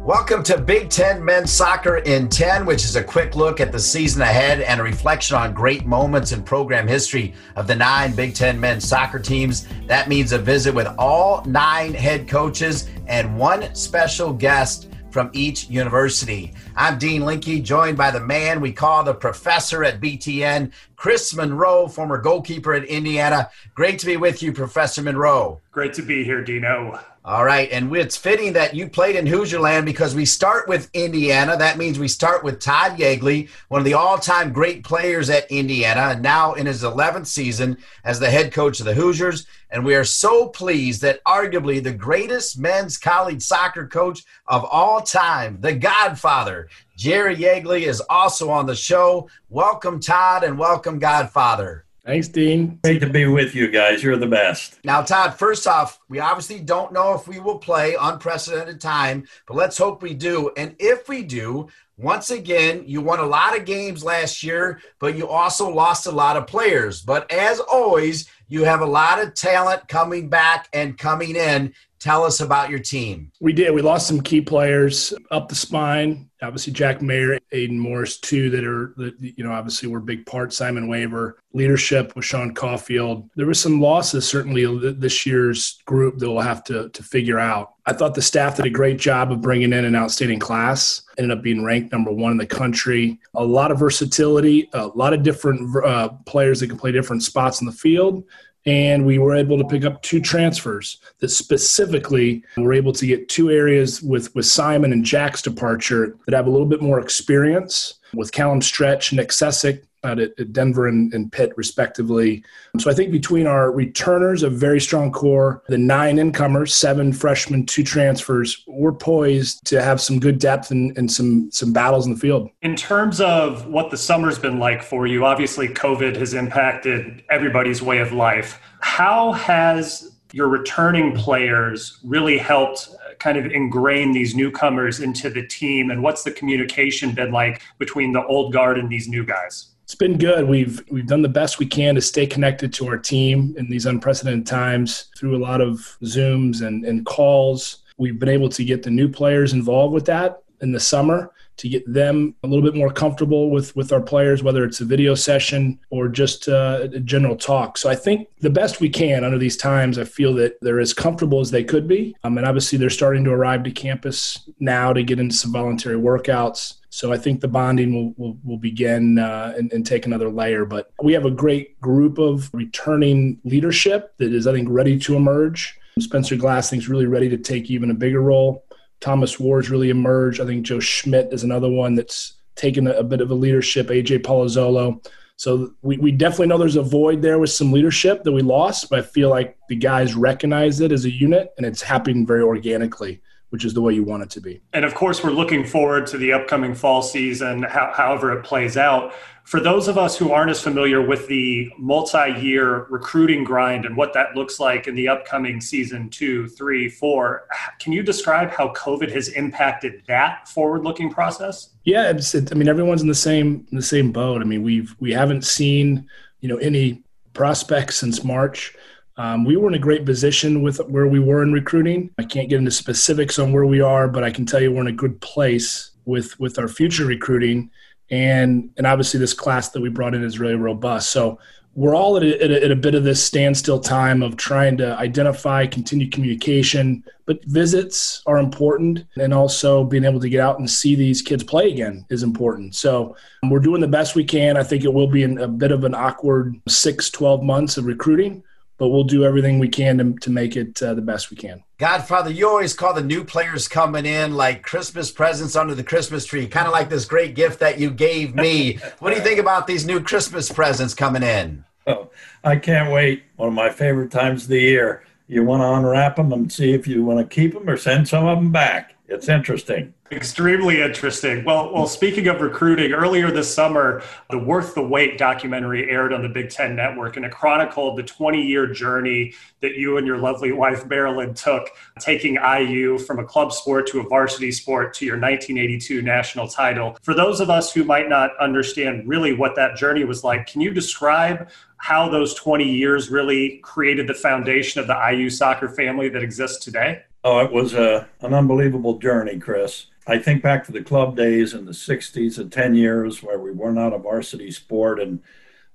Welcome 0.04 0.44
to 0.44 0.57
Big 0.57 0.88
Ten 0.88 1.24
Men's 1.24 1.50
Soccer 1.50 1.96
in 1.96 2.28
10, 2.28 2.64
which 2.64 2.85
is 2.85 2.94
a 2.94 3.02
quick 3.02 3.35
look 3.35 3.59
at 3.59 3.72
the 3.72 3.78
season 3.81 4.22
ahead 4.22 4.61
and 4.61 4.81
a 4.81 4.85
reflection 4.85 5.37
on 5.37 5.52
great 5.52 5.85
moments 5.85 6.31
in 6.31 6.44
program 6.44 6.87
history 6.87 7.35
of 7.57 7.66
the 7.66 7.74
nine 7.74 8.14
Big 8.14 8.37
Ten 8.37 8.59
men's 8.59 8.88
soccer 8.88 9.18
teams. 9.18 9.66
That 9.88 10.09
means 10.09 10.31
a 10.31 10.38
visit 10.38 10.72
with 10.72 10.87
all 10.96 11.44
nine 11.44 11.94
head 11.94 12.28
coaches 12.28 12.88
and 13.09 13.37
one 13.37 13.74
special 13.74 14.33
guest 14.33 14.90
from 15.11 15.31
each 15.33 15.68
university. 15.68 16.53
I'm 16.77 16.99
Dean 16.99 17.25
Linke, 17.25 17.62
joined 17.62 17.97
by 17.97 18.11
the 18.11 18.21
man 18.21 18.61
we 18.61 18.73
call 18.73 19.05
the 19.05 19.14
professor 19.14 19.85
at 19.85 20.01
BTN, 20.01 20.73
Chris 20.97 21.35
Monroe, 21.35 21.88
former 21.88 22.18
goalkeeper 22.18 22.75
at 22.75 22.85
Indiana. 22.85 23.51
Great 23.75 23.99
to 24.01 24.07
be 24.07 24.16
with 24.16 24.42
you, 24.42 24.53
Professor 24.53 25.03
Monroe. 25.03 25.61
Great 25.73 25.94
to 25.94 26.03
be 26.03 26.25
here, 26.25 26.42
Dino. 26.42 27.01
All 27.29 27.45
right, 27.45 27.71
and 27.71 27.95
it's 27.95 28.17
fitting 28.17 28.55
that 28.55 28.75
you 28.75 28.88
played 28.88 29.14
in 29.14 29.27
Hoosierland 29.27 29.85
because 29.85 30.14
we 30.14 30.25
start 30.25 30.67
with 30.67 30.88
Indiana. 30.95 31.59
That 31.59 31.77
means 31.77 31.99
we 31.99 32.09
start 32.09 32.43
with 32.43 32.59
Todd 32.59 32.97
Yeagley, 32.97 33.51
one 33.69 33.83
of 33.83 33.85
the 33.85 33.93
all-time 33.93 34.51
great 34.51 34.83
players 34.83 35.29
at 35.29 35.51
Indiana, 35.51 36.12
and 36.12 36.23
now 36.23 36.55
in 36.55 36.64
his 36.64 36.83
11th 36.83 37.27
season 37.27 37.77
as 38.03 38.19
the 38.19 38.31
head 38.31 38.51
coach 38.51 38.81
of 38.81 38.87
the 38.87 38.95
Hoosiers. 38.95 39.47
And 39.69 39.85
we 39.85 39.95
are 39.95 40.05
so 40.05 40.49
pleased 40.49 41.03
that 41.03 41.23
arguably 41.25 41.85
the 41.85 41.93
greatest 41.93 42.59
men's 42.59 42.97
college 42.97 43.43
soccer 43.43 43.87
coach 43.87 44.25
of 44.47 44.64
all 44.64 45.03
time, 45.03 45.61
the 45.61 45.75
Godfather, 45.75 46.71
Jerry 46.97 47.37
Yeagley, 47.37 47.83
is 47.83 48.01
also 48.09 48.49
on 48.49 48.64
the 48.64 48.75
show. 48.75 49.29
Welcome, 49.51 50.01
Todd, 50.01 50.45
and 50.45 50.59
welcome, 50.59 50.99
Godfather. 50.99 51.85
Thanks, 52.09 52.29
Dean. 52.29 52.81
Great 52.83 53.01
to 53.01 53.11
be 53.11 53.27
with 53.27 53.55
you 53.55 53.71
guys. 53.71 54.03
You're 54.03 54.16
the 54.16 54.27
best. 54.27 54.81
Now, 54.83 55.03
Todd, 55.03 55.38
first 55.38 55.66
off, 55.66 56.01
we 56.09 56.21
obviously 56.21 56.59
don't 56.59 56.90
know 56.90 57.12
if 57.12 57.29
we 57.29 57.38
will 57.38 57.59
play 57.59 57.97
unprecedented 58.01 58.81
time, 58.81 59.29
but 59.47 59.59
let's 59.59 59.77
hope 59.77 60.01
we 60.01 60.14
do. 60.14 60.51
And 60.57 60.75
if 60.79 61.07
we 61.07 61.23
do, 61.23 61.68
once 61.99 62.31
again, 62.31 62.83
you 62.87 63.03
won 63.03 63.18
a 63.18 63.27
lot 63.27 63.59
of 63.59 63.66
games 63.66 64.03
last 64.03 64.42
year, 64.42 64.81
but 64.99 65.18
you 65.18 65.29
also 65.29 65.68
lost 65.68 66.07
a 66.07 66.11
lot 66.11 66.38
of 66.38 66.47
players. 66.47 67.03
But 67.03 67.31
as 67.31 67.61
always, 67.61 68.27
you 68.49 68.64
have 68.64 68.81
a 68.81 68.87
lot 68.87 69.23
of 69.23 69.35
talent 69.35 69.87
coming 69.87 70.31
back 70.31 70.68
and 70.73 70.97
coming 70.97 71.37
in. 71.37 71.75
Tell 71.98 72.24
us 72.24 72.40
about 72.40 72.70
your 72.70 72.78
team. 72.78 73.32
We 73.40 73.52
did. 73.52 73.74
We 73.74 73.82
lost 73.82 74.06
some 74.06 74.20
key 74.20 74.40
players 74.40 75.12
up 75.30 75.48
the 75.48 75.54
spine. 75.54 76.30
Obviously, 76.40 76.72
Jack 76.72 77.02
Mayer, 77.02 77.40
Aidan 77.50 77.80
Morris, 77.80 78.18
two 78.18 78.48
that 78.50 78.64
are, 78.64 78.94
you 79.18 79.42
know, 79.42 79.50
obviously 79.50 79.88
were 79.88 79.98
big 79.98 80.24
part. 80.24 80.52
Simon 80.52 80.87
Waever, 80.87 81.38
leadership 81.52 82.14
with 82.14 82.24
Sean 82.24 82.54
Caulfield. 82.54 83.28
There 83.34 83.46
were 83.46 83.54
some 83.54 83.80
losses, 83.80 84.28
certainly, 84.28 84.92
this 84.92 85.26
year's 85.26 85.82
group 85.84 86.18
that 86.18 86.30
we'll 86.30 86.40
have 86.40 86.62
to, 86.64 86.90
to 86.90 87.02
figure 87.02 87.40
out. 87.40 87.72
I 87.87 87.92
thought 87.92 88.14
the 88.14 88.22
staff 88.22 88.56
did 88.56 88.66
a 88.66 88.70
great 88.70 88.98
job 88.98 89.32
of 89.32 89.40
bringing 89.40 89.72
in 89.72 89.84
an 89.84 89.96
outstanding 89.96 90.38
class, 90.38 91.02
ended 91.16 91.37
up 91.37 91.42
being 91.42 91.64
ranked 91.64 91.90
number 91.90 92.12
one 92.12 92.30
in 92.30 92.38
the 92.38 92.46
country. 92.46 93.18
A 93.34 93.42
lot 93.42 93.72
of 93.72 93.80
versatility, 93.80 94.68
a 94.74 94.87
lot 94.88 95.12
of 95.12 95.24
different 95.24 95.74
uh, 95.84 96.11
players 96.26 96.61
that 96.61 96.68
can 96.68 96.78
play 96.78 96.92
different 96.92 97.24
spots 97.24 97.61
in 97.61 97.66
the 97.66 97.72
field 97.72 98.24
and 98.66 99.07
we 99.07 99.18
were 99.18 99.35
able 99.35 99.57
to 99.59 99.64
pick 99.64 99.85
up 99.85 100.03
two 100.03 100.21
transfers 100.21 100.99
that 101.21 101.29
specifically 101.29 102.42
were 102.57 102.73
able 102.73 102.92
to 102.92 103.07
get 103.07 103.29
two 103.29 103.51
areas 103.51 104.03
with 104.03 104.35
with 104.35 104.47
Simon 104.47 104.92
and 104.92 105.05
Jack's 105.05 105.42
departure 105.42 106.16
that 106.27 106.35
have 106.35 106.47
a 106.47 106.51
little 106.51 106.66
bit 106.66 106.83
more 106.83 107.01
experience 107.01 107.94
with 108.14 108.33
Callum 108.33 108.62
Stretch, 108.62 109.11
Nyk 109.11 109.29
Sessock 109.29 109.83
Uh, 110.04 110.12
at, 110.12 110.20
at 110.38 110.52
Denver 110.52 110.87
and, 110.87 111.12
and, 111.12 111.32
Pitt, 111.32 111.52
respectively. 111.56 112.44
So 112.78 112.88
I 112.88 112.94
think 112.94 113.11
between 113.11 113.48
our 113.48 113.72
returners, 113.72 114.44
a 114.44 114.48
very 114.48 114.80
strong 114.80 115.11
core, 115.11 115.64
the 115.66 115.76
nine 115.76 116.20
incomers, 116.20 116.72
seven 116.76 117.12
freshmen, 117.12 117.66
two 117.66 117.82
transfers, 117.82 118.62
we're 118.68 118.92
poised 118.92 119.66
to 119.66 119.82
have 119.82 120.00
some 120.00 120.20
good 120.20 120.38
depth 120.38 120.70
and, 120.70 120.96
and 120.96 121.11
some 121.11 121.50
some 121.50 121.72
battles 121.72 122.06
in 122.06 122.14
the 122.14 122.20
field. 122.20 122.48
In 122.62 122.76
terms 122.76 123.20
of 123.20 123.66
what 123.66 123.90
the 123.90 123.96
summer's 123.96 124.38
been 124.38 124.61
like 124.61 124.84
for 124.84 125.08
you, 125.08 125.24
obviously 125.24 125.66
COVID 125.66 126.14
has 126.14 126.32
impacted 126.32 127.24
everybody's 127.28 127.82
way 127.82 127.98
of 127.98 128.12
life. 128.12 128.61
How 128.80 129.32
has 129.32 130.16
your 130.32 130.46
returning 130.46 131.16
players 131.16 131.98
really 132.04 132.38
helped 132.38 132.88
uh, 132.92 133.14
kind 133.18 133.37
of 133.37 133.46
ingrain 133.46 134.12
these 134.12 134.37
newcomers 134.37 135.00
into 135.00 135.28
the 135.28 135.44
team 135.48 135.90
and 135.90 136.04
what's 136.04 136.22
the 136.22 136.30
communication 136.30 137.12
been 137.12 137.32
like 137.32 137.62
between 137.78 138.12
the 138.12 138.24
old 138.26 138.52
guard 138.52 138.78
and 138.78 138.88
these 138.88 139.08
new 139.08 139.24
guys 139.24 139.70
been 139.98 140.16
good. 140.16 140.48
We've 140.48 140.82
we've 140.90 141.06
done 141.06 141.22
the 141.22 141.28
best 141.28 141.58
we 141.58 141.66
can 141.66 141.94
to 141.96 142.00
stay 142.00 142.26
connected 142.26 142.72
to 142.74 142.87
our 142.88 142.98
team 142.98 143.54
in 143.58 143.68
these 143.68 143.87
unprecedented 143.87 144.46
times 144.46 145.11
through 145.16 145.37
a 145.37 145.42
lot 145.42 145.61
of 145.61 145.98
Zooms 146.02 146.66
and, 146.66 146.84
and 146.84 147.04
calls. 147.04 147.78
We've 147.98 148.18
been 148.18 148.28
able 148.28 148.48
to 148.50 148.64
get 148.64 148.82
the 148.82 148.90
new 148.90 149.08
players 149.08 149.52
involved 149.52 149.92
with 149.92 150.06
that 150.06 150.42
in 150.61 150.72
the 150.72 150.80
summer 150.80 151.32
to 151.58 151.68
get 151.68 151.92
them 151.92 152.37
a 152.44 152.46
little 152.46 152.62
bit 152.62 152.76
more 152.76 152.90
comfortable 152.90 153.50
with 153.50 153.74
with 153.74 153.92
our 153.92 154.00
players, 154.00 154.42
whether 154.42 154.64
it's 154.64 154.80
a 154.80 154.84
video 154.84 155.14
session 155.14 155.78
or 155.90 156.08
just 156.08 156.48
uh, 156.48 156.88
a 156.92 157.00
general 157.00 157.37
talk. 157.37 157.76
So 157.76 157.90
I 157.90 157.96
think 157.96 158.28
the 158.40 158.50
best 158.50 158.80
we 158.80 158.88
can 158.88 159.24
under 159.24 159.38
these 159.38 159.56
times. 159.56 159.98
I 159.98 160.04
feel 160.04 160.32
that 160.34 160.58
they're 160.61 160.80
as 160.80 160.94
comfortable 160.94 161.40
as 161.40 161.50
they 161.50 161.64
could 161.64 161.88
be, 161.88 162.16
um, 162.22 162.38
and 162.38 162.46
obviously 162.46 162.78
they're 162.78 162.90
starting 162.90 163.24
to 163.24 163.32
arrive 163.32 163.64
to 163.64 163.70
campus 163.72 164.48
now 164.61 164.92
to 164.92 165.02
get 165.02 165.18
into 165.18 165.34
some 165.34 165.52
voluntary 165.52 165.96
workouts. 165.96 166.78
So 166.98 167.12
I 167.12 167.16
think 167.16 167.40
the 167.40 167.46
bonding 167.46 167.94
will 167.94 168.12
will, 168.16 168.38
will 168.42 168.58
begin 168.58 169.20
uh, 169.20 169.54
and, 169.56 169.72
and, 169.72 169.87
take 169.87 170.04
another 170.04 170.28
layer. 170.28 170.64
But 170.64 170.90
we 171.00 171.12
have 171.12 171.26
a 171.26 171.30
great 171.30 171.80
group 171.80 172.18
of 172.18 172.52
returning 172.52 173.38
leadership 173.44 174.14
that 174.18 174.32
is, 174.32 174.48
I 174.48 174.52
think, 174.52 174.66
ready 174.68 174.98
to 174.98 175.14
emerge. 175.14 175.78
Spencer 176.00 176.34
Glass 176.34 176.70
thinks 176.70 176.88
really 176.88 177.06
ready 177.06 177.28
to 177.28 177.38
take 177.38 177.70
even 177.70 177.92
a 177.92 177.94
bigger 177.94 178.20
role. 178.20 178.64
Thomas 178.98 179.38
Ward's 179.38 179.70
really 179.70 179.90
emerged. 179.90 180.40
I 180.40 180.46
think 180.46 180.66
Joe 180.66 180.80
Schmidt 180.80 181.32
is 181.32 181.44
another 181.44 181.70
one 181.70 181.94
that's 181.94 182.32
taken 182.56 182.88
a, 182.88 182.94
a 182.94 183.04
bit 183.04 183.20
of 183.20 183.30
a 183.30 183.34
leadership. 183.34 183.87
AJ 183.87 184.24
Palazzolo. 184.24 185.08
So 185.37 185.74
we, 185.82 185.98
we 185.98 186.11
definitely 186.11 186.48
know 186.48 186.58
there's 186.58 186.74
a 186.74 186.82
void 186.82 187.22
there 187.22 187.38
with 187.38 187.50
some 187.50 187.70
leadership 187.70 188.24
that 188.24 188.32
we 188.32 188.42
lost, 188.42 188.90
but 188.90 188.98
I 188.98 189.02
feel 189.02 189.30
like 189.30 189.56
the 189.68 189.76
guys 189.76 190.16
recognize 190.16 190.80
it 190.80 190.90
as 190.90 191.04
a 191.04 191.12
unit 191.12 191.54
and 191.58 191.64
it's 191.64 191.80
happening 191.80 192.26
very 192.26 192.42
organically 192.42 193.20
which 193.50 193.64
is 193.64 193.74
the 193.74 193.80
way 193.80 193.94
you 193.94 194.04
want 194.04 194.22
it 194.22 194.30
to 194.30 194.40
be. 194.40 194.61
And 194.72 194.84
of 194.84 194.94
course, 194.94 195.24
we're 195.24 195.30
looking 195.30 195.64
forward 195.64 196.06
to 196.08 196.18
the 196.18 196.32
upcoming 196.32 196.74
fall 196.74 197.02
season, 197.02 197.62
how, 197.62 197.92
however 197.94 198.37
it 198.37 198.44
plays 198.44 198.76
out. 198.76 199.14
For 199.44 199.61
those 199.61 199.88
of 199.88 199.96
us 199.96 200.14
who 200.18 200.30
aren't 200.30 200.50
as 200.50 200.61
familiar 200.61 201.00
with 201.00 201.26
the 201.26 201.70
multi 201.78 202.32
year 202.38 202.84
recruiting 202.90 203.44
grind 203.44 203.87
and 203.87 203.96
what 203.96 204.12
that 204.12 204.37
looks 204.37 204.61
like 204.61 204.87
in 204.87 204.94
the 204.94 205.08
upcoming 205.08 205.62
season 205.62 206.11
two, 206.11 206.48
three, 206.48 206.90
four, 206.90 207.46
can 207.78 207.94
you 207.94 208.02
describe 208.02 208.50
how 208.50 208.74
COVID 208.74 209.11
has 209.11 209.28
impacted 209.28 210.02
that 210.06 210.46
forward 210.48 210.84
looking 210.84 211.11
process? 211.11 211.70
Yeah, 211.84 212.11
it, 212.11 212.52
I 212.52 212.54
mean, 212.54 212.68
everyone's 212.68 213.00
in 213.00 213.08
the 213.08 213.14
same 213.14 213.66
in 213.70 213.76
the 213.76 213.82
same 213.82 214.12
boat. 214.12 214.42
I 214.42 214.44
mean, 214.44 214.62
we've 214.62 214.94
we 215.00 215.12
haven't 215.12 215.46
seen 215.46 216.06
you 216.40 216.48
know 216.50 216.58
any 216.58 217.02
prospects 217.32 217.96
since 217.96 218.22
March. 218.22 218.74
Um, 219.18 219.44
we 219.44 219.57
were 219.57 219.68
in 219.68 219.74
a 219.74 219.81
great 219.81 220.07
position 220.07 220.62
with 220.62 220.78
where 220.88 221.09
we 221.09 221.18
were 221.18 221.42
in 221.42 221.52
recruiting. 221.52 222.11
I 222.18 222.22
can't 222.22 222.48
get 222.48 222.59
into 222.59 222.70
specifics 222.70 223.40
on 223.40 223.52
where 223.52 223.66
we 223.66 223.81
are, 223.81 224.07
but 224.07 224.22
I 224.22 224.31
can 224.31 224.46
tell 224.46 224.61
you 224.62 224.72
we're 224.72 224.83
in 224.83 224.87
a 224.87 224.92
good 224.92 225.20
place 225.20 225.90
with 226.04 226.38
with 226.38 226.59
our 226.59 226.68
future 226.68 227.04
recruiting, 227.04 227.70
and 228.11 228.70
and 228.76 228.87
obviously 228.87 229.18
this 229.18 229.35
class 229.35 229.70
that 229.70 229.81
we 229.81 229.88
brought 229.88 230.14
in 230.14 230.22
is 230.22 230.38
really 230.38 230.54
robust. 230.54 231.11
So 231.11 231.40
we're 231.74 231.96
all 231.96 232.16
at 232.16 232.22
a, 232.22 232.42
at 232.42 232.50
a, 232.50 232.64
at 232.64 232.70
a 232.70 232.76
bit 232.76 232.94
of 232.94 233.04
this 233.04 233.22
standstill 233.22 233.81
time 233.81 234.22
of 234.22 234.37
trying 234.37 234.76
to 234.78 234.96
identify, 234.96 235.66
continue 235.66 236.09
communication, 236.09 237.04
but 237.26 237.44
visits 237.44 238.22
are 238.24 238.38
important, 238.38 239.04
and 239.16 239.35
also 239.35 239.83
being 239.83 240.04
able 240.04 240.20
to 240.20 240.28
get 240.28 240.40
out 240.40 240.61
and 240.61 240.70
see 240.70 240.94
these 240.94 241.22
kids 241.22 241.42
play 241.42 241.72
again 241.72 242.07
is 242.09 242.22
important. 242.22 242.76
So 242.76 243.16
we're 243.50 243.59
doing 243.59 243.81
the 243.81 243.88
best 243.88 244.14
we 244.14 244.24
can. 244.24 244.57
I 244.57 244.62
think 244.62 244.85
it 244.85 244.94
will 244.94 245.09
be 245.09 245.24
a 245.24 245.48
bit 245.48 245.72
of 245.72 245.83
an 245.83 245.94
awkward 245.94 246.61
six, 246.68 247.11
12 247.11 247.42
months 247.42 247.76
of 247.76 247.87
recruiting 247.87 248.44
but 248.79 248.88
we'll 248.88 249.05
do 249.05 249.25
everything 249.25 249.59
we 249.59 249.69
can 249.69 249.99
to, 249.99 250.12
to 250.21 250.31
make 250.31 250.57
it 250.57 250.83
uh, 250.83 250.95
the 250.95 251.03
best 251.03 251.31
we 251.31 251.37
can. 251.37 251.62
Godfather, 251.79 252.31
you 252.31 252.49
always 252.49 252.75
call 252.75 252.95
the 252.95 253.03
new 253.03 253.25
players 253.25 253.69
coming 253.69 254.07
in 254.07 254.35
like 254.35 254.62
Christmas 254.62 255.11
presents 255.11 255.57
under 255.57 255.75
the 255.75 255.85
Christmas 255.85 256.25
tree, 256.25 256.47
kind 256.47 256.67
of 256.67 256.73
like 256.73 256.88
this 256.88 257.05
great 257.05 257.35
gift 257.35 257.61
that 257.61 257.79
you 257.79 257.91
gave 257.91 258.35
me. 258.35 258.75
what 259.01 259.11
do 259.11 259.17
you 259.17 259.23
think 259.23 259.41
about 259.41 259.67
these 259.67 259.85
new 259.85 260.01
Christmas 260.01 260.51
presents 260.51 260.95
coming 260.95 261.23
in? 261.23 261.64
Oh, 261.87 262.11
I 262.45 262.57
can't 262.57 262.93
wait. 262.93 263.25
One 263.37 263.49
of 263.49 263.55
my 263.55 263.71
favorite 263.71 264.11
times 264.11 264.45
of 264.45 264.49
the 264.49 264.61
year. 264.61 265.05
You 265.27 265.45
want 265.45 265.61
to 265.61 265.73
unwrap 265.73 266.17
them 266.17 266.33
and 266.33 266.51
see 266.51 266.73
if 266.73 266.87
you 266.87 267.05
want 267.05 267.19
to 267.19 267.35
keep 267.35 267.53
them 267.53 267.69
or 267.69 267.77
send 267.77 268.09
some 268.09 268.27
of 268.27 268.38
them 268.38 268.51
back. 268.51 268.95
It's 269.09 269.31
interesting. 269.31 269.94
Extremely 270.12 270.83
interesting. 270.83 271.42
Well, 271.42 271.73
well, 271.73 271.87
speaking 271.87 272.29
of 272.29 272.42
recruiting, 272.42 272.92
earlier 272.92 273.31
this 273.31 273.53
summer, 273.53 274.03
the 274.29 274.38
Worth 274.38 274.75
the 274.75 274.83
Wait 274.83 275.16
documentary 275.16 275.90
aired 275.90 276.12
on 276.12 276.21
the 276.21 276.29
Big 276.29 276.51
Ten 276.51 276.77
Network, 276.77 277.16
and 277.16 277.25
it 277.25 277.33
chronicled 277.33 277.97
the 277.97 278.03
20 278.03 278.42
year 278.42 278.66
journey 278.66 279.33
that 279.61 279.77
you 279.77 279.97
and 279.97 280.07
your 280.07 280.18
lovely 280.18 280.53
wife, 280.53 280.87
Marilyn, 280.87 281.33
took, 281.33 281.71
taking 281.99 282.35
IU 282.35 282.99
from 282.99 283.18
a 283.18 283.25
club 283.25 283.51
sport 283.51 283.87
to 283.88 284.01
a 284.01 284.03
varsity 284.03 284.53
sport 284.53 284.92
to 284.94 285.07
your 285.07 285.16
1982 285.16 286.03
national 286.03 286.47
title. 286.47 286.99
For 287.03 287.14
those 287.14 287.40
of 287.40 287.49
us 287.49 287.73
who 287.73 287.85
might 287.85 288.11
not 288.11 288.37
understand 288.38 289.09
really 289.09 289.33
what 289.33 289.57
that 289.57 289.77
journey 289.77 290.05
was 290.05 290.23
like, 290.23 290.47
can 290.47 290.61
you 290.61 290.71
describe 290.71 291.49
how 291.79 292.11
those 292.11 292.35
20 292.35 292.64
years 292.64 293.09
really 293.09 293.59
created 293.62 294.07
the 294.07 294.14
foundation 294.14 294.83
of 294.83 294.87
the 294.87 294.99
IU 295.11 295.31
soccer 295.31 295.68
family 295.68 296.11
that 296.11 296.23
exists 296.23 296.62
today? 296.62 297.05
Oh, 297.24 297.40
it 297.40 297.52
was 297.52 297.74
a, 297.74 298.09
an 298.20 298.33
unbelievable 298.33 298.98
journey, 298.98 299.38
Chris. 299.38 299.87
I 300.07 300.18
think 300.18 300.42
back 300.42 300.64
to 300.64 300.72
the 300.72 300.83
club 300.83 301.16
days 301.16 301.52
in 301.52 301.64
the 301.64 301.72
60s, 301.72 302.37
the 302.37 302.44
10 302.44 302.74
years 302.74 303.22
where 303.22 303.38
we 303.38 303.50
were 303.50 303.72
not 303.72 303.92
a 303.92 303.98
varsity 303.98 304.50
sport, 304.50 305.00
and 305.00 305.20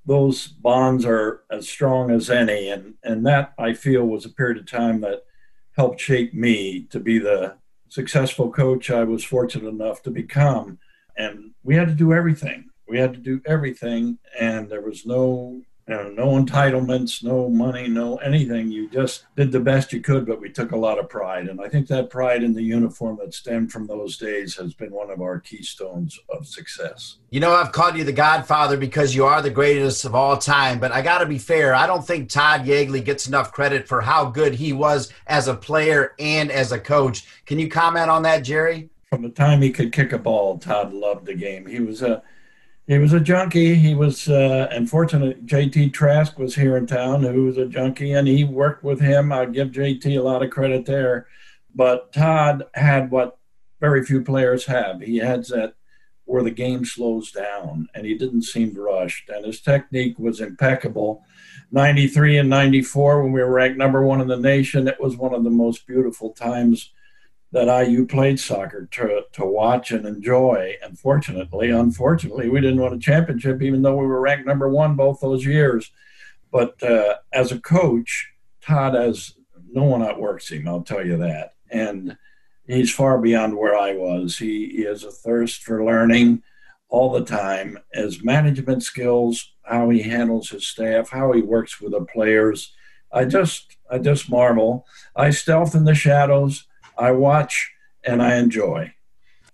those 0.06 0.48
bonds 0.48 1.06
are 1.06 1.44
as 1.52 1.70
strong 1.70 2.12
as 2.12 2.30
any. 2.30 2.70
And, 2.70 2.96
and 3.04 3.26
that, 3.26 3.54
I 3.60 3.74
feel, 3.74 4.06
was 4.06 4.26
a 4.26 4.30
period 4.30 4.58
of 4.58 4.66
time 4.66 5.02
that 5.02 5.24
helped 5.76 6.00
shape 6.00 6.34
me 6.34 6.84
to 6.90 7.00
be 7.00 7.20
the 7.20 7.56
successful 7.90 8.50
coach 8.50 8.90
I 8.90 9.04
was 9.04 9.24
fortunate 9.24 9.70
enough 9.70 10.02
to 10.04 10.12
become. 10.12 10.80
And 11.18 11.52
we 11.64 11.76
had 11.76 11.88
to 11.90 11.94
do 11.94 12.14
everything 12.14 12.70
We 12.88 12.98
had 13.00 13.14
to 13.14 13.20
do 13.20 13.42
everything, 13.46 14.18
and 14.40 14.70
there 14.70 14.82
was 14.82 15.06
no 15.06 15.62
you 15.88 15.94
know, 15.94 16.10
no 16.10 16.28
entitlements, 16.42 17.24
no 17.24 17.50
money, 17.50 17.90
no 17.90 18.16
anything. 18.18 18.72
You 18.72 18.90
just 18.90 19.26
did 19.36 19.52
the 19.52 19.60
best 19.60 19.92
you 19.92 20.00
could, 20.00 20.26
but 20.26 20.40
we 20.40 20.50
took 20.50 20.72
a 20.72 20.78
lot 20.78 20.98
of 20.98 21.10
pride. 21.10 21.50
And 21.50 21.60
I 21.60 21.68
think 21.68 21.88
that 21.88 22.10
pride 22.10 22.42
in 22.42 22.54
the 22.54 22.62
uniform 22.62 23.18
that 23.20 23.34
stemmed 23.34 23.72
from 23.72 23.86
those 23.86 24.18
days 24.18 24.56
has 24.56 24.74
been 24.74 24.92
one 24.92 25.12
of 25.12 25.20
our 25.22 25.40
keystones 25.40 26.18
of 26.30 26.48
success. 26.48 27.18
You 27.32 27.42
know, 27.42 27.52
I've 27.52 27.74
called 27.74 27.98
you 27.98 28.06
the 28.06 28.14
Godfather 28.14 28.78
because 28.78 29.14
you 29.14 29.26
are 29.26 29.42
the 29.42 29.50
greatest 29.50 30.06
of 30.06 30.16
all 30.16 30.38
time, 30.38 30.80
but 30.80 30.94
I 30.94 31.02
got 31.02 31.18
to 31.18 31.26
be 31.26 31.38
fair. 31.38 31.76
I 31.76 31.86
don't 31.86 32.06
think 32.06 32.30
Todd 32.30 32.62
Yeagley 32.62 33.04
gets 33.04 33.28
enough 33.28 33.52
credit 33.52 33.86
for 33.86 34.00
how 34.00 34.26
good 34.26 34.56
he 34.56 34.72
was 34.72 35.12
as 35.28 35.50
a 35.50 35.56
player 35.56 36.14
and 36.18 36.50
as 36.50 36.72
a 36.72 36.80
coach. 36.80 37.26
Can 37.46 37.60
you 37.60 37.70
comment 37.70 38.10
on 38.10 38.24
that, 38.24 38.44
Jerry? 38.44 38.90
From 39.10 39.22
the 39.22 39.30
time 39.30 39.62
he 39.62 39.70
could 39.70 39.92
kick 39.92 40.14
a 40.14 40.18
ball, 40.18 40.58
Todd 40.58 40.94
loved 40.94 41.26
the 41.26 41.36
game. 41.36 41.66
He 41.66 41.82
was 41.82 42.02
a 42.02 42.24
he 42.88 42.98
was 42.98 43.14
a 43.14 43.20
junkie. 43.20 43.76
He 43.76 43.96
was 43.96 44.28
uh, 44.28 44.68
unfortunate. 44.72 45.46
JT 45.46 45.94
Trask 45.94 46.38
was 46.38 46.56
here 46.56 46.76
in 46.76 46.86
town, 46.86 47.24
who 47.24 47.46
was 47.46 47.58
a 47.58 47.66
junkie, 47.66 48.14
and 48.14 48.28
he 48.28 48.44
worked 48.44 48.84
with 48.84 49.00
him. 49.00 49.32
I 49.32 49.46
give 49.46 49.70
JT 49.70 50.18
a 50.18 50.22
lot 50.22 50.44
of 50.44 50.50
credit 50.50 50.86
there. 50.86 51.28
But 51.74 52.12
Todd 52.12 52.64
had 52.74 53.10
what 53.10 53.38
very 53.80 54.06
few 54.06 54.22
players 54.22 54.66
have. 54.66 55.02
He 55.02 55.18
had 55.18 55.46
that 55.46 55.76
where 56.26 56.44
the 56.44 56.52
game 56.52 56.86
slows 56.86 57.32
down, 57.32 57.88
and 57.94 58.06
he 58.06 58.18
didn't 58.18 58.44
seem 58.44 58.74
rushed, 58.74 59.30
and 59.30 59.46
his 59.46 59.62
technique 59.62 60.18
was 60.20 60.40
impeccable. 60.40 61.24
93 61.72 62.38
and 62.38 62.50
94, 62.50 63.24
when 63.24 63.32
we 63.32 63.42
were 63.42 63.52
ranked 63.52 63.78
number 63.78 64.04
one 64.04 64.22
in 64.22 64.28
the 64.28 64.38
nation, 64.38 64.88
it 64.88 65.02
was 65.02 65.18
one 65.18 65.34
of 65.34 65.44
the 65.44 65.50
most 65.50 65.88
beautiful 65.88 66.32
times 66.32 66.92
that 67.54 67.88
IU 67.88 68.08
played 68.08 68.40
soccer 68.40 68.88
to, 68.92 69.22
to 69.32 69.46
watch 69.46 69.92
and 69.92 70.08
enjoy. 70.08 70.76
And 70.84 70.98
fortunately, 70.98 71.70
unfortunately, 71.70 72.50
we 72.50 72.60
didn't 72.60 72.82
win 72.82 72.94
a 72.94 73.00
championship, 73.00 73.62
even 73.62 73.84
though 73.84 73.96
we 73.96 74.08
were 74.08 74.20
ranked 74.20 74.48
number 74.48 74.68
one 74.68 74.96
both 74.96 75.22
those 75.22 75.46
years. 75.46 75.92
But 76.52 76.82
uh, 76.82 77.16
as 77.32 77.52
a 77.52 77.60
coach, 77.60 78.32
Todd 78.60 78.96
has 78.96 79.36
no 79.72 79.84
one 79.84 80.02
outworks 80.02 80.50
him, 80.50 80.68
I'll 80.68 80.82
tell 80.82 81.06
you 81.06 81.18
that. 81.18 81.54
And 81.70 82.18
he's 82.66 82.94
far 82.94 83.20
beyond 83.20 83.56
where 83.56 83.78
I 83.78 83.94
was. 83.94 84.38
He, 84.38 84.70
he 84.70 84.84
has 84.86 85.04
a 85.04 85.12
thirst 85.12 85.64
for 85.64 85.86
learning 85.86 86.42
all 86.90 87.12
the 87.12 87.26
time. 87.26 87.78
His 87.94 88.24
management 88.24 88.84
skills, 88.84 89.54
how 89.64 89.90
he 89.90 90.02
handles 90.02 90.50
his 90.50 90.66
staff, 90.66 91.10
how 91.10 91.32
he 91.34 91.42
works 91.42 91.80
with 91.80 91.92
the 91.92 92.02
players. 92.02 92.74
I 93.12 93.26
just 93.26 93.78
I 93.92 94.00
just 94.00 94.30
marvel. 94.30 94.88
I 95.16 95.30
stealth 95.30 95.76
in 95.76 95.86
the 95.86 95.94
shadows. 95.94 96.66
I 96.98 97.12
watch 97.12 97.72
and 98.04 98.22
I 98.22 98.38
enjoy. 98.38 98.94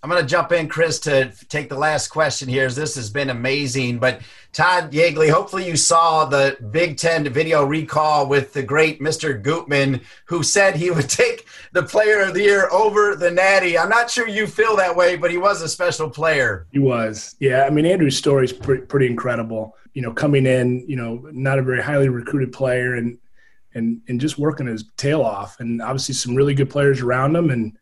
I'm 0.02 0.10
going 0.10 0.22
to 0.22 0.28
jump 0.28 0.54
in, 0.54 0.70
Chris, 0.70 0.98
to 1.02 1.34
take 1.50 1.68
the 1.68 1.78
last 1.78 2.08
question 2.08 2.48
here. 2.48 2.70
This 2.70 2.96
has 2.96 3.10
been 3.10 3.30
amazing. 3.30 4.00
But 4.00 4.22
Todd 4.54 4.94
Yeagley, 4.94 5.30
hopefully 5.30 5.68
you 5.68 5.76
saw 5.76 6.24
the 6.24 6.56
Big 6.72 6.96
Ten 6.96 7.28
video 7.28 7.66
recall 7.66 8.26
with 8.26 8.54
the 8.54 8.64
great 8.64 9.02
Mr. 9.02 9.42
Gutman, 9.42 10.00
who 10.26 10.42
said 10.42 10.78
he 10.78 10.90
would 10.90 11.10
take 11.10 11.48
the 11.74 11.84
player 11.84 12.22
of 12.22 12.34
the 12.34 12.44
year 12.44 12.70
over 12.72 13.18
the 13.18 13.30
Natty. 13.30 13.78
I'm 13.78 13.90
not 13.90 14.10
sure 14.10 14.26
you 14.26 14.48
feel 14.48 14.78
that 14.78 14.96
way, 14.96 15.18
but 15.18 15.32
he 15.32 15.38
was 15.38 15.62
a 15.62 15.68
special 15.68 16.10
player. 16.10 16.66
He 16.72 16.80
was. 16.80 17.36
Yeah. 17.42 17.66
I 17.66 17.70
mean, 17.70 17.86
Andrew's 17.86 18.18
story 18.18 18.46
is 18.46 18.54
pretty, 18.54 18.84
pretty 18.84 19.08
incredible. 19.08 19.76
You 19.94 20.02
know, 20.02 20.14
coming 20.14 20.46
in, 20.46 20.86
you 20.88 20.96
know, 20.96 21.28
not 21.34 21.60
a 21.60 21.62
very 21.62 21.84
highly 21.84 22.08
recruited 22.08 22.54
player 22.54 22.96
and– 22.96 23.18
and 23.80 24.02
and 24.08 24.22
just 24.22 24.38
working 24.38 24.68
his 24.68 24.86
tail 24.96 25.22
off. 25.22 25.60
And 25.60 25.82
obviously, 25.82 26.14
some 26.14 26.36
really 26.36 26.54
good 26.54 26.70
players 26.70 27.02
around 27.02 27.36
him, 27.36 27.50
and 27.50 27.76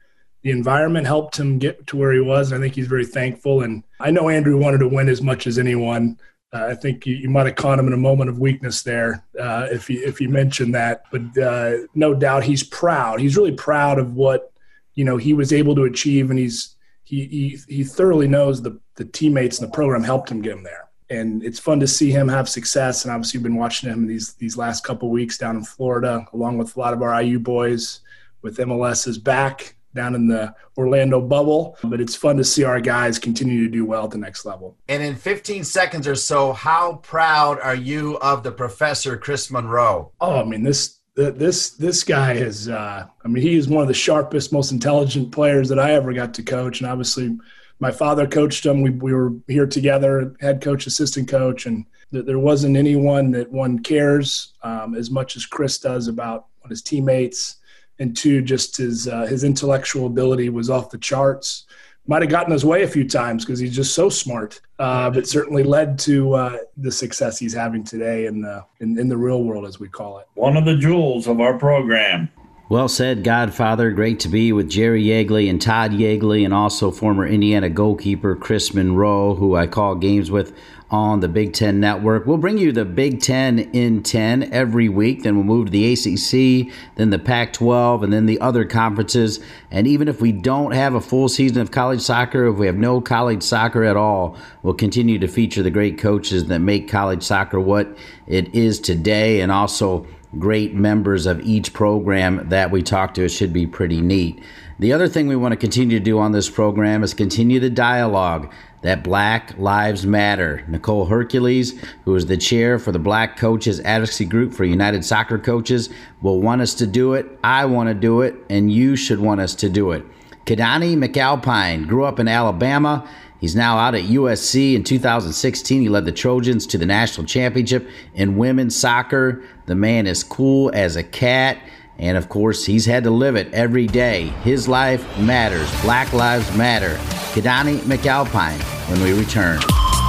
the 0.43 0.51
environment 0.51 1.05
helped 1.05 1.37
him 1.37 1.59
get 1.59 1.85
to 1.87 1.97
where 1.97 2.13
he 2.13 2.21
was. 2.21 2.51
And 2.51 2.59
I 2.59 2.63
think 2.63 2.75
he's 2.75 2.87
very 2.87 3.05
thankful. 3.05 3.63
And 3.63 3.83
I 3.99 4.11
know 4.11 4.29
Andrew 4.29 4.57
wanted 4.57 4.77
to 4.77 4.87
win 4.87 5.09
as 5.09 5.21
much 5.21 5.45
as 5.45 5.59
anyone. 5.59 6.17
Uh, 6.53 6.67
I 6.67 6.75
think 6.75 7.05
you, 7.05 7.15
you, 7.15 7.29
might 7.29 7.45
have 7.45 7.55
caught 7.55 7.77
him 7.77 7.87
in 7.87 7.93
a 7.93 7.97
moment 7.97 8.29
of 8.29 8.39
weakness 8.39 8.81
there 8.83 9.25
uh, 9.37 9.67
if 9.69 9.89
you 9.89 10.01
if 10.05 10.21
you 10.21 10.29
mentioned 10.29 10.73
that. 10.75 11.03
But 11.11 11.37
uh, 11.37 11.87
no 11.93 12.13
doubt 12.13 12.45
he's 12.45 12.63
proud. 12.63 13.19
He's 13.19 13.35
really 13.35 13.51
proud 13.51 13.99
of 13.99 14.13
what 14.13 14.53
you 14.93 15.03
know 15.03 15.17
he 15.17 15.33
was 15.33 15.51
able 15.51 15.75
to 15.75 15.83
achieve, 15.83 16.29
and 16.29 16.39
he's 16.39 16.75
he 17.03 17.25
he, 17.25 17.59
he 17.67 17.83
thoroughly 17.83 18.29
knows 18.29 18.61
the 18.61 18.79
the 18.95 19.05
teammates 19.05 19.59
and 19.59 19.67
the 19.67 19.73
program 19.73 20.03
helped 20.03 20.31
him 20.31 20.41
get 20.41 20.53
him 20.53 20.63
there 20.63 20.86
and 21.09 21.43
it's 21.43 21.59
fun 21.59 21.79
to 21.79 21.87
see 21.87 22.11
him 22.11 22.27
have 22.27 22.49
success. 22.49 23.05
And 23.05 23.13
obviously, 23.13 23.37
we've 23.37 23.43
been 23.45 23.55
watching 23.55 23.89
him 23.89 24.07
these 24.07 24.33
these 24.33 24.57
last 24.57 24.83
couple 24.83 25.09
weeks 25.09 25.37
down 25.37 25.55
in 25.55 25.63
Florida, 25.63 26.25
along 26.33 26.57
with 26.57 26.75
a 26.75 26.79
lot 26.79 26.93
of 26.93 27.01
our 27.01 27.21
IU 27.21 27.39
boys. 27.39 28.01
With 28.43 28.57
MLS 28.57 29.07
is 29.07 29.17
back 29.17 29.75
down 29.95 30.15
in 30.15 30.27
the 30.27 30.53
Orlando 30.77 31.19
bubble, 31.19 31.75
but 31.83 31.99
it's 31.99 32.15
fun 32.15 32.37
to 32.37 32.43
see 32.43 32.63
our 32.63 32.79
guys 32.79 33.17
continue 33.17 33.63
to 33.63 33.69
do 33.69 33.83
well 33.83 34.05
at 34.05 34.11
the 34.11 34.17
next 34.17 34.45
level. 34.45 34.77
And 34.87 35.01
in 35.01 35.15
15 35.15 35.63
seconds 35.63 36.07
or 36.07 36.15
so, 36.15 36.53
how 36.53 36.97
proud 36.97 37.59
are 37.59 37.75
you 37.75 38.17
of 38.19 38.43
the 38.43 38.51
professor 38.51 39.17
Chris 39.17 39.49
Monroe? 39.49 40.11
Oh, 40.21 40.39
I 40.39 40.43
mean 40.45 40.63
this 40.63 40.99
this 41.15 41.71
this 41.71 42.03
guy 42.03 42.33
is 42.33 42.69
uh, 42.69 43.07
I 43.25 43.27
mean 43.27 43.41
he 43.41 43.55
is 43.55 43.67
one 43.67 43.81
of 43.81 43.87
the 43.87 43.93
sharpest, 43.93 44.53
most 44.53 44.71
intelligent 44.71 45.31
players 45.31 45.67
that 45.69 45.79
I 45.79 45.93
ever 45.93 46.13
got 46.13 46.33
to 46.35 46.43
coach, 46.43 46.79
and 46.79 46.89
obviously 46.89 47.35
my 47.79 47.91
father 47.91 48.27
coached 48.27 48.65
him. 48.65 48.81
We, 48.81 48.89
we 48.89 49.13
were 49.13 49.33
here 49.47 49.67
together, 49.67 50.35
head 50.39 50.61
coach, 50.61 50.87
assistant 50.87 51.27
coach, 51.27 51.65
and 51.65 51.85
th- 52.11 52.25
there 52.25 52.39
wasn't 52.39 52.77
anyone 52.77 53.31
that 53.31 53.51
one 53.51 53.79
cares 53.79 54.53
um, 54.63 54.95
as 54.95 55.11
much 55.11 55.35
as 55.35 55.45
Chris 55.45 55.77
does 55.77 56.07
about 56.07 56.47
his 56.69 56.81
teammates. 56.81 57.57
And 57.99 58.15
two, 58.15 58.41
just 58.41 58.77
his 58.77 59.07
uh, 59.07 59.25
his 59.25 59.43
intellectual 59.43 60.05
ability 60.05 60.49
was 60.49 60.69
off 60.69 60.91
the 60.91 60.99
charts. 60.99 61.65
Might 62.05 62.21
have 62.21 62.31
gotten 62.31 62.53
his 62.53 62.63
way 62.63 62.83
a 62.83 62.87
few 62.87 63.07
times 63.09 63.43
because 63.43 63.59
he's 63.59 63.75
just 63.75 63.93
so 63.93 64.07
smart, 64.07 64.61
uh, 64.79 65.09
but 65.09 65.27
certainly 65.27 65.63
led 65.63 65.99
to 65.99 66.33
uh, 66.33 66.57
the 66.77 66.91
success 66.91 67.37
he's 67.37 67.53
having 67.53 67.83
today 67.83 68.27
in 68.27 68.41
the 68.41 68.63
in, 68.79 68.97
in 68.99 69.09
the 69.09 69.17
real 69.17 69.43
world, 69.43 69.65
as 69.65 69.79
we 69.79 69.89
call 69.89 70.19
it. 70.19 70.27
One 70.35 70.55
of 70.55 70.65
the 70.65 70.77
jewels 70.77 71.27
of 71.27 71.41
our 71.41 71.57
program. 71.57 72.29
Well 72.69 72.89
said, 72.89 73.23
Godfather. 73.23 73.91
Great 73.91 74.19
to 74.19 74.27
be 74.27 74.51
with 74.51 74.69
Jerry 74.69 75.01
Yeagley 75.01 75.49
and 75.49 75.61
Todd 75.61 75.91
Yeagley, 75.91 76.43
and 76.43 76.53
also 76.53 76.91
former 76.91 77.25
Indiana 77.25 77.69
goalkeeper 77.69 78.35
Chris 78.35 78.73
Monroe, 78.73 79.35
who 79.35 79.55
I 79.55 79.67
call 79.67 79.95
games 79.95 80.29
with 80.29 80.53
on 80.91 81.21
the 81.21 81.29
Big 81.29 81.53
Ten 81.53 81.79
Network. 81.79 82.25
We'll 82.25 82.35
bring 82.35 82.57
you 82.57 82.73
the 82.73 82.83
Big 82.83 83.21
Ten 83.21 83.59
in 83.59 84.03
10 84.03 84.51
every 84.51 84.89
week. 84.89 85.23
Then 85.23 85.35
we'll 85.35 85.45
move 85.45 85.67
to 85.67 85.71
the 85.71 85.93
ACC, 85.93 86.73
then 86.95 87.09
the 87.09 87.19
Pac 87.19 87.53
12, 87.53 88.03
and 88.03 88.11
then 88.11 88.25
the 88.25 88.41
other 88.41 88.65
conferences. 88.65 89.39
And 89.71 89.87
even 89.87 90.09
if 90.09 90.19
we 90.19 90.33
don't 90.33 90.73
have 90.73 90.93
a 90.93 90.99
full 90.99 91.29
season 91.29 91.61
of 91.61 91.71
college 91.71 92.01
soccer, 92.01 92.47
if 92.47 92.57
we 92.57 92.65
have 92.65 92.75
no 92.75 92.99
college 92.99 93.43
soccer 93.43 93.85
at 93.85 93.95
all, 93.95 94.35
we'll 94.61 94.73
continue 94.73 95.19
to 95.19 95.27
feature 95.29 95.63
the 95.63 95.71
great 95.71 95.97
coaches 95.97 96.47
that 96.47 96.59
make 96.59 96.89
college 96.89 97.23
soccer 97.23 97.61
what 97.61 97.97
it 98.27 98.53
is 98.53 98.81
today 98.81 99.39
and 99.39 99.53
also 99.53 100.05
great 100.37 100.73
members 100.73 101.25
of 101.25 101.41
each 101.41 101.73
program 101.73 102.49
that 102.49 102.71
we 102.71 102.83
talk 102.83 103.13
to. 103.13 103.25
It 103.25 103.29
should 103.29 103.53
be 103.53 103.67
pretty 103.67 104.01
neat. 104.01 104.43
The 104.79 104.93
other 104.93 105.07
thing 105.07 105.27
we 105.27 105.35
want 105.35 105.53
to 105.53 105.57
continue 105.57 105.97
to 105.97 106.03
do 106.03 106.19
on 106.19 106.33
this 106.33 106.49
program 106.49 107.03
is 107.03 107.13
continue 107.13 107.59
the 107.59 107.69
dialogue 107.69 108.53
that 108.83 109.03
Black 109.03 109.57
Lives 109.57 110.05
Matter. 110.05 110.63
Nicole 110.67 111.05
Hercules, 111.05 111.73
who 112.05 112.15
is 112.15 112.27
the 112.27 112.37
chair 112.37 112.77
for 112.77 112.91
the 112.91 112.99
Black 112.99 113.37
Coaches 113.37 113.79
Advocacy 113.79 114.25
Group 114.25 114.53
for 114.53 114.65
United 114.65 115.03
Soccer 115.03 115.39
Coaches, 115.39 115.89
will 116.21 116.41
want 116.41 116.61
us 116.61 116.75
to 116.75 116.85
do 116.85 117.13
it. 117.13 117.25
I 117.43 117.65
want 117.65 117.89
to 117.89 117.95
do 117.95 118.21
it, 118.21 118.35
and 118.49 118.71
you 118.71 118.95
should 118.95 119.19
want 119.19 119.41
us 119.41 119.55
to 119.55 119.69
do 119.69 119.91
it. 119.91 120.05
Keidane 120.45 120.95
McAlpine 121.03 121.87
grew 121.87 122.05
up 122.05 122.19
in 122.19 122.27
Alabama 122.27 123.09
He's 123.39 123.55
now 123.55 123.77
out 123.77 123.95
at 123.95 124.03
USC. 124.03 124.73
In 124.73 124.83
2016, 124.83 125.81
he 125.81 125.89
led 125.89 126.05
the 126.05 126.11
Trojans 126.11 126.65
to 126.67 126.77
the 126.77 126.85
national 126.85 127.27
championship 127.27 127.87
in 128.13 128.37
women's 128.37 128.75
soccer. 128.75 129.43
The 129.65 129.75
man 129.75 130.07
is 130.07 130.23
cool 130.23 130.71
as 130.73 130.95
a 130.95 131.03
cat. 131.03 131.59
And 131.99 132.17
of 132.17 132.29
course, 132.29 132.65
he's 132.65 132.85
had 132.85 133.03
to 133.05 133.11
live 133.11 133.35
it 133.35 133.53
every 133.53 133.87
day. 133.87 134.25
His 134.43 134.67
life 134.67 135.05
matters. 135.19 135.69
Black 135.81 136.13
Lives 136.13 136.55
Matter. 136.55 136.95
Keidane 137.33 137.79
McAlpine 137.79 138.61
when 138.89 139.01
we 139.01 139.13
return. 139.13 139.59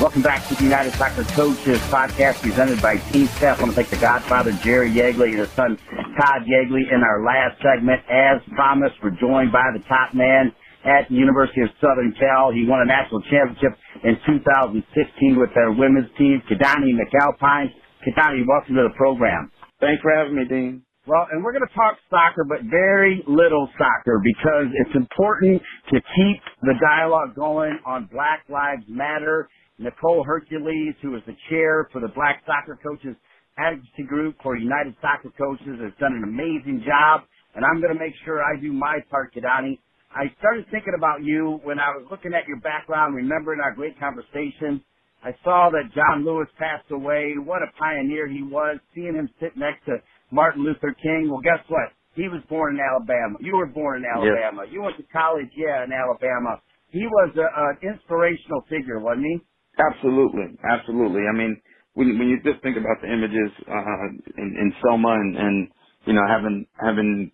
Welcome 0.00 0.22
back 0.22 0.48
to 0.48 0.54
the 0.56 0.64
United 0.64 0.94
Soccer 0.94 1.24
Coaches 1.36 1.76
podcast 1.92 2.40
presented 2.40 2.80
by 2.80 2.96
Team 3.12 3.28
Snap. 3.36 3.58
I 3.58 3.68
want 3.68 3.76
to 3.76 3.76
thank 3.76 3.90
the 3.90 4.00
Godfather 4.00 4.50
Jerry 4.64 4.88
Yeagley 4.88 5.36
and 5.36 5.44
his 5.44 5.50
son 5.52 5.76
Todd 6.16 6.48
Yeagley 6.48 6.88
in 6.88 7.04
our 7.04 7.20
last 7.20 7.60
segment. 7.60 8.00
As 8.08 8.40
promised, 8.56 8.96
we're 9.04 9.12
joined 9.20 9.52
by 9.52 9.68
the 9.76 9.84
top 9.84 10.14
man 10.14 10.56
at 10.88 11.04
the 11.10 11.16
University 11.16 11.60
of 11.60 11.68
Southern 11.84 12.16
Cal. 12.16 12.48
He 12.48 12.64
won 12.64 12.80
a 12.80 12.88
national 12.88 13.20
championship 13.28 13.76
in 14.02 14.16
2016 14.24 15.36
with 15.36 15.52
their 15.52 15.70
women's 15.70 16.08
team. 16.16 16.40
Keidane 16.48 16.96
McAlpine. 16.96 17.68
Keidane, 18.00 18.48
welcome 18.48 18.80
to 18.80 18.88
the 18.88 18.96
program. 18.96 19.52
Thanks 19.84 20.00
for 20.00 20.16
having 20.16 20.34
me, 20.34 20.48
Dean. 20.48 20.82
Well, 21.06 21.28
and 21.30 21.44
we're 21.44 21.52
going 21.52 21.68
to 21.68 21.74
talk 21.74 21.96
soccer, 22.08 22.44
but 22.48 22.64
very 22.70 23.24
little 23.28 23.68
soccer 23.76 24.20
because 24.24 24.72
it's 24.80 24.96
important 24.96 25.60
to 25.92 25.96
keep 26.00 26.40
the 26.62 26.74
dialogue 26.80 27.34
going 27.34 27.78
on 27.84 28.08
Black 28.12 28.44
Lives 28.48 28.84
Matter. 28.88 29.48
Nicole 29.80 30.22
Hercules, 30.24 30.94
who 31.00 31.16
is 31.16 31.22
the 31.26 31.36
chair 31.48 31.88
for 31.90 32.00
the 32.00 32.12
Black 32.14 32.42
Soccer 32.44 32.78
Coaches 32.82 33.16
Advocacy 33.56 34.04
Group 34.06 34.36
for 34.42 34.56
United 34.56 34.94
Soccer 35.00 35.32
Coaches, 35.36 35.80
has 35.80 35.92
done 35.98 36.12
an 36.12 36.24
amazing 36.24 36.84
job, 36.84 37.22
and 37.56 37.64
I'm 37.64 37.80
going 37.80 37.92
to 37.92 37.98
make 37.98 38.12
sure 38.24 38.44
I 38.44 38.60
do 38.60 38.72
my 38.72 38.98
part, 39.10 39.34
Keidane. 39.34 39.78
I 40.12 40.28
started 40.38 40.66
thinking 40.70 40.94
about 40.96 41.24
you 41.24 41.60
when 41.64 41.78
I 41.78 41.88
was 41.96 42.04
looking 42.10 42.34
at 42.34 42.46
your 42.46 42.60
background, 42.60 43.14
remembering 43.16 43.60
our 43.60 43.72
great 43.74 43.98
conversation. 43.98 44.84
I 45.24 45.32
saw 45.44 45.70
that 45.70 45.94
John 45.94 46.24
Lewis 46.24 46.48
passed 46.58 46.90
away. 46.90 47.34
What 47.38 47.62
a 47.62 47.70
pioneer 47.78 48.26
he 48.28 48.42
was. 48.42 48.78
Seeing 48.94 49.14
him 49.14 49.28
sit 49.40 49.56
next 49.56 49.84
to 49.86 49.96
Martin 50.30 50.64
Luther 50.64 50.94
King. 51.02 51.28
Well, 51.30 51.40
guess 51.40 51.62
what? 51.68 51.92
He 52.14 52.26
was 52.26 52.42
born 52.48 52.74
in 52.76 52.80
Alabama. 52.80 53.38
You 53.40 53.56
were 53.56 53.66
born 53.70 54.02
in 54.02 54.04
Alabama. 54.04 54.64
Yes. 54.64 54.72
You 54.72 54.82
went 54.82 54.96
to 54.96 55.04
college, 55.12 55.48
yeah, 55.56 55.84
in 55.84 55.92
Alabama. 55.92 56.60
He 56.90 57.06
was 57.06 57.30
a, 57.38 57.46
an 57.46 57.78
inspirational 57.94 58.62
figure, 58.68 58.98
wasn't 58.98 59.26
he? 59.26 59.38
Absolutely, 59.80 60.58
absolutely. 60.68 61.22
I 61.28 61.36
mean, 61.36 61.60
when 61.94 62.18
when 62.20 62.28
you 62.28 62.38
just 62.44 62.62
think 62.62 62.78
about 62.78 63.00
the 63.02 63.08
images 63.12 63.52
uh, 63.68 64.08
in, 64.38 64.48
in 64.60 64.74
Selma 64.84 65.14
and, 65.14 65.38
and 65.38 65.68
you 66.06 66.14
know 66.14 66.26
having 66.28 66.66
having 66.80 67.32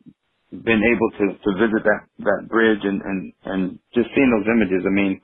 been 0.52 0.82
able 0.84 1.10
to 1.18 1.26
to 1.38 1.50
visit 1.58 1.84
that 1.84 2.02
that 2.20 2.48
bridge 2.48 2.80
and 2.84 3.02
and 3.02 3.34
and 3.46 3.80
just 3.94 4.08
seeing 4.16 4.30
those 4.30 4.48
images, 4.48 4.84
I 4.86 4.90
mean, 4.94 5.20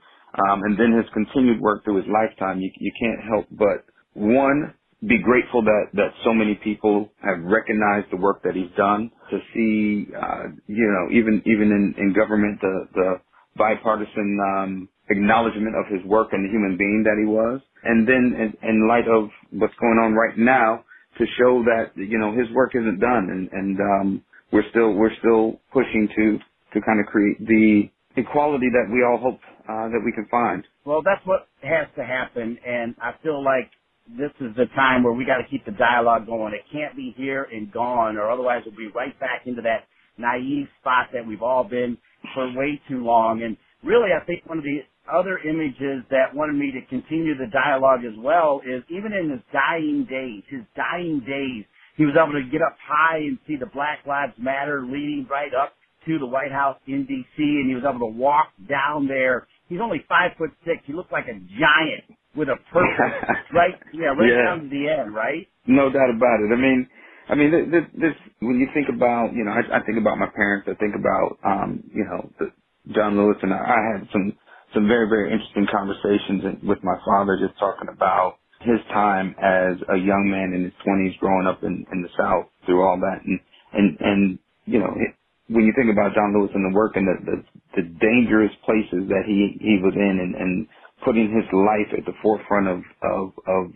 um, 0.49 0.63
and 0.65 0.79
then 0.79 0.93
his 0.99 1.07
continued 1.15 1.61
work 1.63 1.85
through 1.85 1.99
his 1.99 2.11
lifetime, 2.13 2.61
you 2.61 2.73
you 2.81 2.93
can't 3.01 3.23
help 3.31 3.47
but 3.53 3.87
one 4.15 4.75
be 5.09 5.19
grateful 5.23 5.63
that 5.63 5.87
that 5.95 6.13
so 6.25 6.35
many 6.35 6.57
people 6.57 7.11
have 7.25 7.39
recognized 7.45 8.09
the 8.13 8.19
work 8.19 8.43
that 8.45 8.57
he's 8.57 8.73
done. 8.77 9.13
To 9.31 9.39
see, 9.55 10.09
uh, 10.15 10.51
you 10.69 10.89
know, 10.91 11.17
even 11.17 11.43
even 11.47 11.71
in, 11.73 11.95
in 11.99 12.15
government, 12.15 12.61
the 12.61 12.89
the 12.95 13.15
bipartisan 13.57 14.39
um, 14.41 14.89
acknowledgement 15.11 15.75
of 15.77 15.87
his 15.93 16.05
work 16.07 16.29
and 16.33 16.45
the 16.45 16.51
human 16.51 16.77
being 16.77 17.03
that 17.05 17.17
he 17.19 17.27
was, 17.27 17.61
and 17.85 18.07
then 18.07 18.35
in, 18.39 18.69
in 18.69 18.89
light 18.89 19.09
of 19.09 19.31
what's 19.51 19.75
going 19.81 19.99
on 20.03 20.15
right 20.15 20.37
now, 20.39 20.85
to 21.19 21.25
show 21.39 21.63
that 21.65 21.93
you 21.97 22.19
know 22.19 22.33
his 22.33 22.51
work 22.55 22.73
isn't 22.75 23.01
done, 23.01 23.29
and 23.31 23.49
and 23.53 23.81
um, 23.81 24.23
we're 24.53 24.69
still 24.71 24.93
we're 24.93 25.15
still 25.19 25.61
pushing 25.73 26.09
to 26.17 26.39
to 26.75 26.81
kind 26.85 27.01
of 27.01 27.07
create 27.07 27.39
the 27.47 27.91
equality 28.17 28.69
that 28.73 28.91
we 28.93 29.03
all 29.05 29.19
hope 29.19 29.41
uh, 29.69 29.89
that 29.89 30.01
we 30.05 30.13
can 30.13 30.27
find. 30.31 30.65
Well, 30.85 31.03
that's 31.03 31.25
what 31.27 31.49
has 31.63 31.87
to 31.97 32.05
happen, 32.05 32.59
and 32.67 32.95
I 33.01 33.13
feel 33.23 33.43
like 33.43 33.71
this 34.09 34.33
is 34.41 34.55
the 34.57 34.67
time 34.75 35.03
where 35.03 35.13
we 35.13 35.25
got 35.25 35.39
to 35.39 35.49
keep 35.49 35.65
the 35.65 35.73
dialogue 35.73 36.27
going. 36.27 36.55
It 36.55 36.65
can't 36.73 36.97
be 36.97 37.15
here 37.17 37.47
and 37.53 37.71
gone, 37.71 38.17
or 38.17 38.31
otherwise 38.31 38.63
we'll 38.67 38.77
be 38.77 38.91
right 38.95 39.19
back 39.21 39.43
into 39.47 39.63
that 39.63 39.87
naive 40.19 40.69
spot 40.81 41.09
that 41.13 41.27
we've 41.27 41.43
all 41.43 41.65
been 41.65 41.97
for 42.35 42.47
way 42.57 42.81
too 42.89 43.05
long. 43.05 43.43
And 43.43 43.57
really, 43.83 44.11
I 44.13 44.25
think 44.25 44.47
one 44.47 44.59
of 44.59 44.65
the 44.65 44.81
other 45.11 45.39
images 45.39 46.05
that 46.11 46.35
wanted 46.35 46.55
me 46.55 46.71
to 46.73 46.81
continue 46.87 47.37
the 47.37 47.51
dialogue 47.51 48.05
as 48.07 48.17
well 48.19 48.61
is 48.65 48.83
even 48.89 49.13
in 49.13 49.31
his 49.31 49.41
dying 49.53 50.07
days, 50.09 50.43
his 50.49 50.63
dying 50.77 51.21
days, 51.27 51.65
he 51.97 52.07
was 52.07 52.15
able 52.17 52.33
to 52.33 52.47
get 52.51 52.63
up 52.63 52.77
high 52.81 53.19
and 53.19 53.39
see 53.47 53.57
the 53.57 53.67
Black 53.67 54.07
Lives 54.07 54.33
Matter 54.39 54.83
leading 54.87 55.27
right 55.29 55.53
up 55.53 55.75
to 56.07 56.19
the 56.19 56.27
White 56.27 56.53
House 56.53 56.79
in 56.87 57.05
D.C. 57.07 57.43
and 57.43 57.69
he 57.69 57.75
was 57.75 57.85
able 57.85 58.01
to 58.01 58.13
walk 58.17 58.49
down 58.69 59.07
there. 59.07 59.47
He's 59.69 59.81
only 59.81 60.05
five 60.09 60.33
foot 60.39 60.51
six. 60.65 60.83
He 60.87 60.93
looked 60.93 61.13
like 61.13 61.27
a 61.27 61.37
giant 61.59 62.05
with 62.35 62.49
a 62.49 62.57
purpose, 62.73 63.29
right? 63.55 63.75
Yeah, 63.93 64.17
right 64.17 64.31
yeah. 64.31 64.45
down 64.45 64.63
to 64.65 64.69
the 64.69 64.89
end, 64.89 65.15
right? 65.15 65.47
No 65.67 65.91
doubt 65.93 66.11
about 66.11 66.41
it. 66.43 66.51
I 66.53 66.57
mean, 66.57 66.89
I 67.33 67.37
mean, 67.37 67.53
this, 67.53 67.85
this 67.97 68.17
when 68.41 68.61
you 68.61 68.69
think 68.75 68.89
about, 68.95 69.33
you 69.35 69.45
know, 69.45 69.53
I, 69.53 69.79
I 69.79 69.83
think 69.85 69.99
about 69.99 70.19
my 70.19 70.29
parents. 70.37 70.69
I 70.71 70.77
think 70.77 70.95
about, 70.97 71.39
um, 71.45 71.85
you 71.95 72.05
know, 72.05 72.31
the, 72.39 72.53
John 72.95 73.17
Lewis 73.17 73.39
and 73.43 73.55
I, 73.55 73.59
I 73.59 73.81
had 73.97 74.09
some 74.13 74.35
some 74.75 74.89
very 74.89 75.09
very 75.09 75.33
interesting 75.33 75.67
conversations 75.73 76.45
with 76.65 76.85
my 76.85 76.97
father, 77.07 77.39
just 77.41 77.59
talking 77.59 77.89
about 77.89 78.37
his 78.61 78.81
time 78.93 79.35
as 79.41 79.77
a 79.89 79.99
young 79.99 80.29
man 80.31 80.53
in 80.55 80.65
his 80.65 80.77
twenties, 80.85 81.17
growing 81.21 81.49
up 81.49 81.65
in 81.65 81.87
in 81.93 82.03
the 82.03 82.11
South 82.19 82.47
through 82.67 82.85
all 82.85 83.01
that, 83.01 83.25
and 83.27 83.41
and 83.75 83.89
and 84.01 84.41
you 84.67 84.81
know, 84.81 84.93
it, 85.01 85.17
when 85.49 85.65
you 85.67 85.75
think 85.77 85.91
about 85.93 86.15
John 86.15 86.35
Lewis 86.37 86.53
and 86.55 86.65
the 86.69 86.77
work 86.77 86.97
and 86.97 87.09
the 87.09 87.17
the, 87.25 87.39
the 87.83 87.85
dangerous 88.05 88.53
places 88.69 89.09
that 89.09 89.25
he 89.27 89.57
he 89.65 89.81
was 89.83 89.95
in, 89.97 90.21
and 90.21 90.37
and 90.37 90.69
putting 91.05 91.33
his 91.35 91.49
life 91.53 91.91
at 91.99 92.07
the 92.07 92.15
forefront 92.23 92.69
of, 92.69 92.81
of, 93.03 93.33
of 93.49 93.73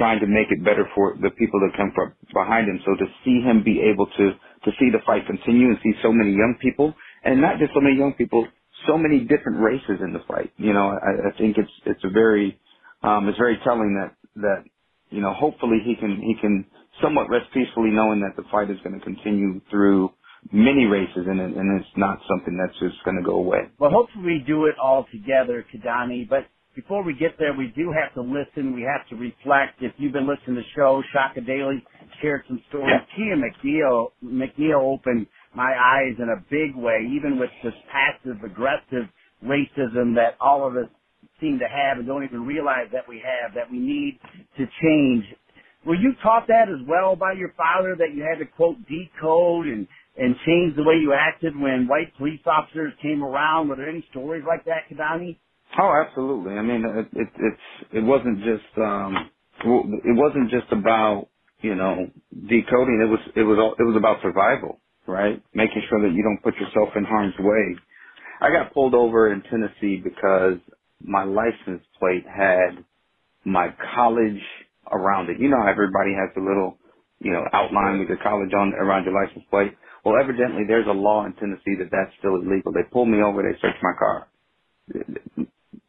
trying 0.00 0.18
to 0.20 0.26
make 0.26 0.48
it 0.48 0.64
better 0.64 0.88
for 0.96 1.12
the 1.20 1.28
people 1.36 1.60
that 1.60 1.76
come 1.76 1.92
from 1.94 2.16
behind 2.32 2.64
him. 2.72 2.80
So 2.88 2.96
to 2.96 3.06
see 3.20 3.44
him 3.44 3.60
be 3.62 3.84
able 3.84 4.06
to, 4.08 4.24
to 4.32 4.70
see 4.80 4.88
the 4.88 5.04
fight 5.04 5.28
continue 5.28 5.68
and 5.68 5.78
see 5.84 5.92
so 6.00 6.10
many 6.10 6.32
young 6.32 6.56
people, 6.56 6.94
and 7.22 7.40
not 7.40 7.60
just 7.60 7.76
so 7.76 7.80
many 7.84 8.00
young 8.00 8.14
people, 8.14 8.48
so 8.88 8.96
many 8.96 9.20
different 9.20 9.60
races 9.60 10.00
in 10.00 10.14
the 10.16 10.24
fight. 10.26 10.50
You 10.56 10.72
know, 10.72 10.96
I, 10.96 11.28
I 11.28 11.36
think 11.36 11.58
it's, 11.58 11.70
it's 11.84 12.00
a 12.04 12.08
very, 12.08 12.58
um, 13.02 13.28
it's 13.28 13.36
very 13.36 13.60
telling 13.62 14.00
that, 14.00 14.16
that, 14.40 14.64
you 15.10 15.20
know, 15.20 15.34
hopefully 15.34 15.84
he 15.84 15.94
can, 16.00 16.16
he 16.16 16.34
can 16.40 16.64
somewhat 17.02 17.28
rest 17.28 17.52
peacefully 17.52 17.90
knowing 17.90 18.24
that 18.24 18.40
the 18.40 18.48
fight 18.50 18.70
is 18.70 18.78
going 18.82 18.98
to 18.98 19.04
continue 19.04 19.60
through 19.70 20.10
many 20.50 20.86
races, 20.86 21.28
and, 21.28 21.40
and 21.40 21.80
it's 21.80 21.90
not 21.96 22.18
something 22.28 22.56
that's 22.56 22.78
just 22.80 23.04
going 23.04 23.18
to 23.18 23.22
go 23.22 23.36
away. 23.36 23.68
Well, 23.78 23.90
hopefully 23.90 24.24
we 24.24 24.44
do 24.46 24.64
it 24.64 24.76
all 24.82 25.04
together, 25.12 25.64
Keidane. 25.68 26.26
But 26.28 26.48
before 26.76 27.02
we 27.04 27.14
get 27.14 27.32
there, 27.38 27.54
we 27.56 27.72
do 27.76 27.92
have 27.92 28.14
to 28.14 28.22
listen. 28.22 28.74
We 28.74 28.82
have 28.82 29.08
to 29.10 29.16
reflect. 29.16 29.82
If 29.82 29.92
you've 29.98 30.12
been 30.12 30.28
listening 30.28 30.56
to 30.56 30.62
the 30.62 30.68
show, 30.76 31.02
Shaka 31.12 31.40
Daly 31.42 31.84
shared 32.22 32.44
some 32.48 32.62
stories. 32.68 33.00
Tia 33.16 33.36
McNeil, 33.36 34.10
McNeil 34.24 34.80
opened 34.82 35.26
my 35.54 35.72
eyes 35.74 36.14
in 36.18 36.28
a 36.30 36.40
big 36.50 36.76
way, 36.76 37.08
even 37.10 37.38
with 37.40 37.50
this 37.64 37.74
passive 37.92 38.38
aggressive 38.44 39.08
racism 39.44 40.14
that 40.16 40.36
all 40.40 40.66
of 40.66 40.76
us 40.76 40.88
seem 41.40 41.58
to 41.58 41.66
have 41.66 41.98
and 41.98 42.06
don't 42.06 42.24
even 42.24 42.46
realize 42.46 42.88
that 42.92 43.08
we 43.08 43.16
have, 43.24 43.54
that 43.54 43.70
we 43.70 43.78
need 43.78 44.20
to 44.58 44.66
change. 44.82 45.24
Were 45.86 45.96
you 45.96 46.14
taught 46.22 46.46
that 46.48 46.68
as 46.68 46.86
well 46.88 47.16
by 47.16 47.32
your 47.32 47.54
father 47.56 47.96
that 47.98 48.14
you 48.14 48.22
had 48.22 48.38
to 48.40 48.46
quote 48.46 48.76
decode 48.88 49.66
and 49.66 49.88
and 50.18 50.36
change 50.46 50.76
the 50.76 50.82
way 50.84 50.96
you 51.00 51.14
acted 51.14 51.54
when 51.58 51.88
white 51.88 52.14
police 52.18 52.40
officers 52.46 52.92
came 53.02 53.24
around? 53.24 53.68
Were 53.68 53.76
there 53.76 53.88
any 53.88 54.04
stories 54.10 54.44
like 54.46 54.64
that, 54.66 54.90
Keidane? 54.90 55.38
Oh, 55.78 56.02
absolutely. 56.06 56.54
I 56.54 56.62
mean, 56.62 56.84
it, 56.86 57.08
it, 57.14 57.28
it's 57.38 57.94
it 57.94 58.04
wasn't 58.04 58.38
just 58.40 58.78
um, 58.78 59.30
it 59.64 60.16
wasn't 60.16 60.50
just 60.50 60.72
about 60.72 61.28
you 61.60 61.74
know 61.74 62.08
decoding. 62.48 63.02
It 63.04 63.10
was 63.10 63.20
it 63.36 63.42
was 63.44 63.58
all, 63.60 63.74
it 63.78 63.84
was 63.84 63.96
about 63.96 64.22
survival, 64.22 64.80
right? 65.06 65.42
Making 65.54 65.82
sure 65.90 66.00
that 66.02 66.14
you 66.14 66.22
don't 66.24 66.42
put 66.42 66.56
yourself 66.60 66.90
in 66.96 67.04
harm's 67.04 67.34
way. 67.40 67.76
I 68.40 68.50
got 68.52 68.74
pulled 68.74 68.94
over 68.94 69.32
in 69.32 69.42
Tennessee 69.42 70.02
because 70.02 70.58
my 71.02 71.24
license 71.24 71.84
plate 71.98 72.24
had 72.26 72.84
my 73.44 73.68
college 73.96 74.42
around 74.92 75.30
it. 75.30 75.40
You 75.40 75.48
know, 75.50 75.66
everybody 75.68 76.12
has 76.14 76.30
a 76.36 76.40
little 76.40 76.78
you 77.20 77.32
know 77.32 77.44
outline 77.52 78.00
with 78.00 78.08
your 78.08 78.18
college 78.22 78.52
on 78.58 78.74
around 78.74 79.04
your 79.04 79.14
license 79.14 79.44
plate. 79.50 79.76
Well, 80.04 80.16
evidently 80.22 80.64
there's 80.68 80.86
a 80.88 80.92
law 80.92 81.26
in 81.26 81.34
Tennessee 81.34 81.76
that 81.78 81.90
that's 81.92 82.12
still 82.20 82.36
illegal. 82.36 82.72
They 82.72 82.84
pulled 82.92 83.08
me 83.08 83.22
over, 83.22 83.42
they 83.42 83.58
searched 83.60 83.82
my 83.82 83.92
car. 83.98 84.28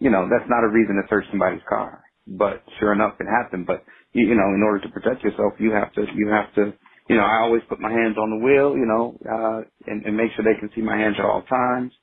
You 0.01 0.11
know, 0.11 0.27
that's 0.31 0.49
not 0.49 0.65
a 0.65 0.69
reason 0.69 0.97
to 0.97 1.03
search 1.09 1.25
somebody's 1.31 1.63
car. 1.69 2.03
But 2.27 2.63
sure 2.79 2.93
enough, 2.93 3.15
it 3.21 3.27
happened. 3.27 3.67
But 3.67 3.85
you, 4.13 4.27
you 4.29 4.35
know, 4.35 4.49
in 4.55 4.63
order 4.63 4.81
to 4.81 4.89
protect 4.89 5.23
yourself, 5.23 5.53
you 5.59 5.71
have 5.73 5.93
to, 5.95 6.05
you 6.15 6.29
have 6.29 6.53
to, 6.55 6.73
you 7.09 7.17
know, 7.17 7.23
I 7.25 7.41
always 7.43 7.63
put 7.69 7.81
my 7.81 7.91
hands 7.91 8.17
on 8.17 8.31
the 8.31 8.45
wheel, 8.45 8.75
you 8.77 8.87
know, 8.87 9.17
uh, 9.29 9.61
and, 9.91 10.05
and 10.05 10.17
make 10.17 10.31
sure 10.35 10.45
they 10.45 10.59
can 10.59 10.71
see 10.75 10.81
my 10.83 10.97
hands 10.97 11.17
at 11.19 11.25
all 11.25 11.43
times. 11.43 11.93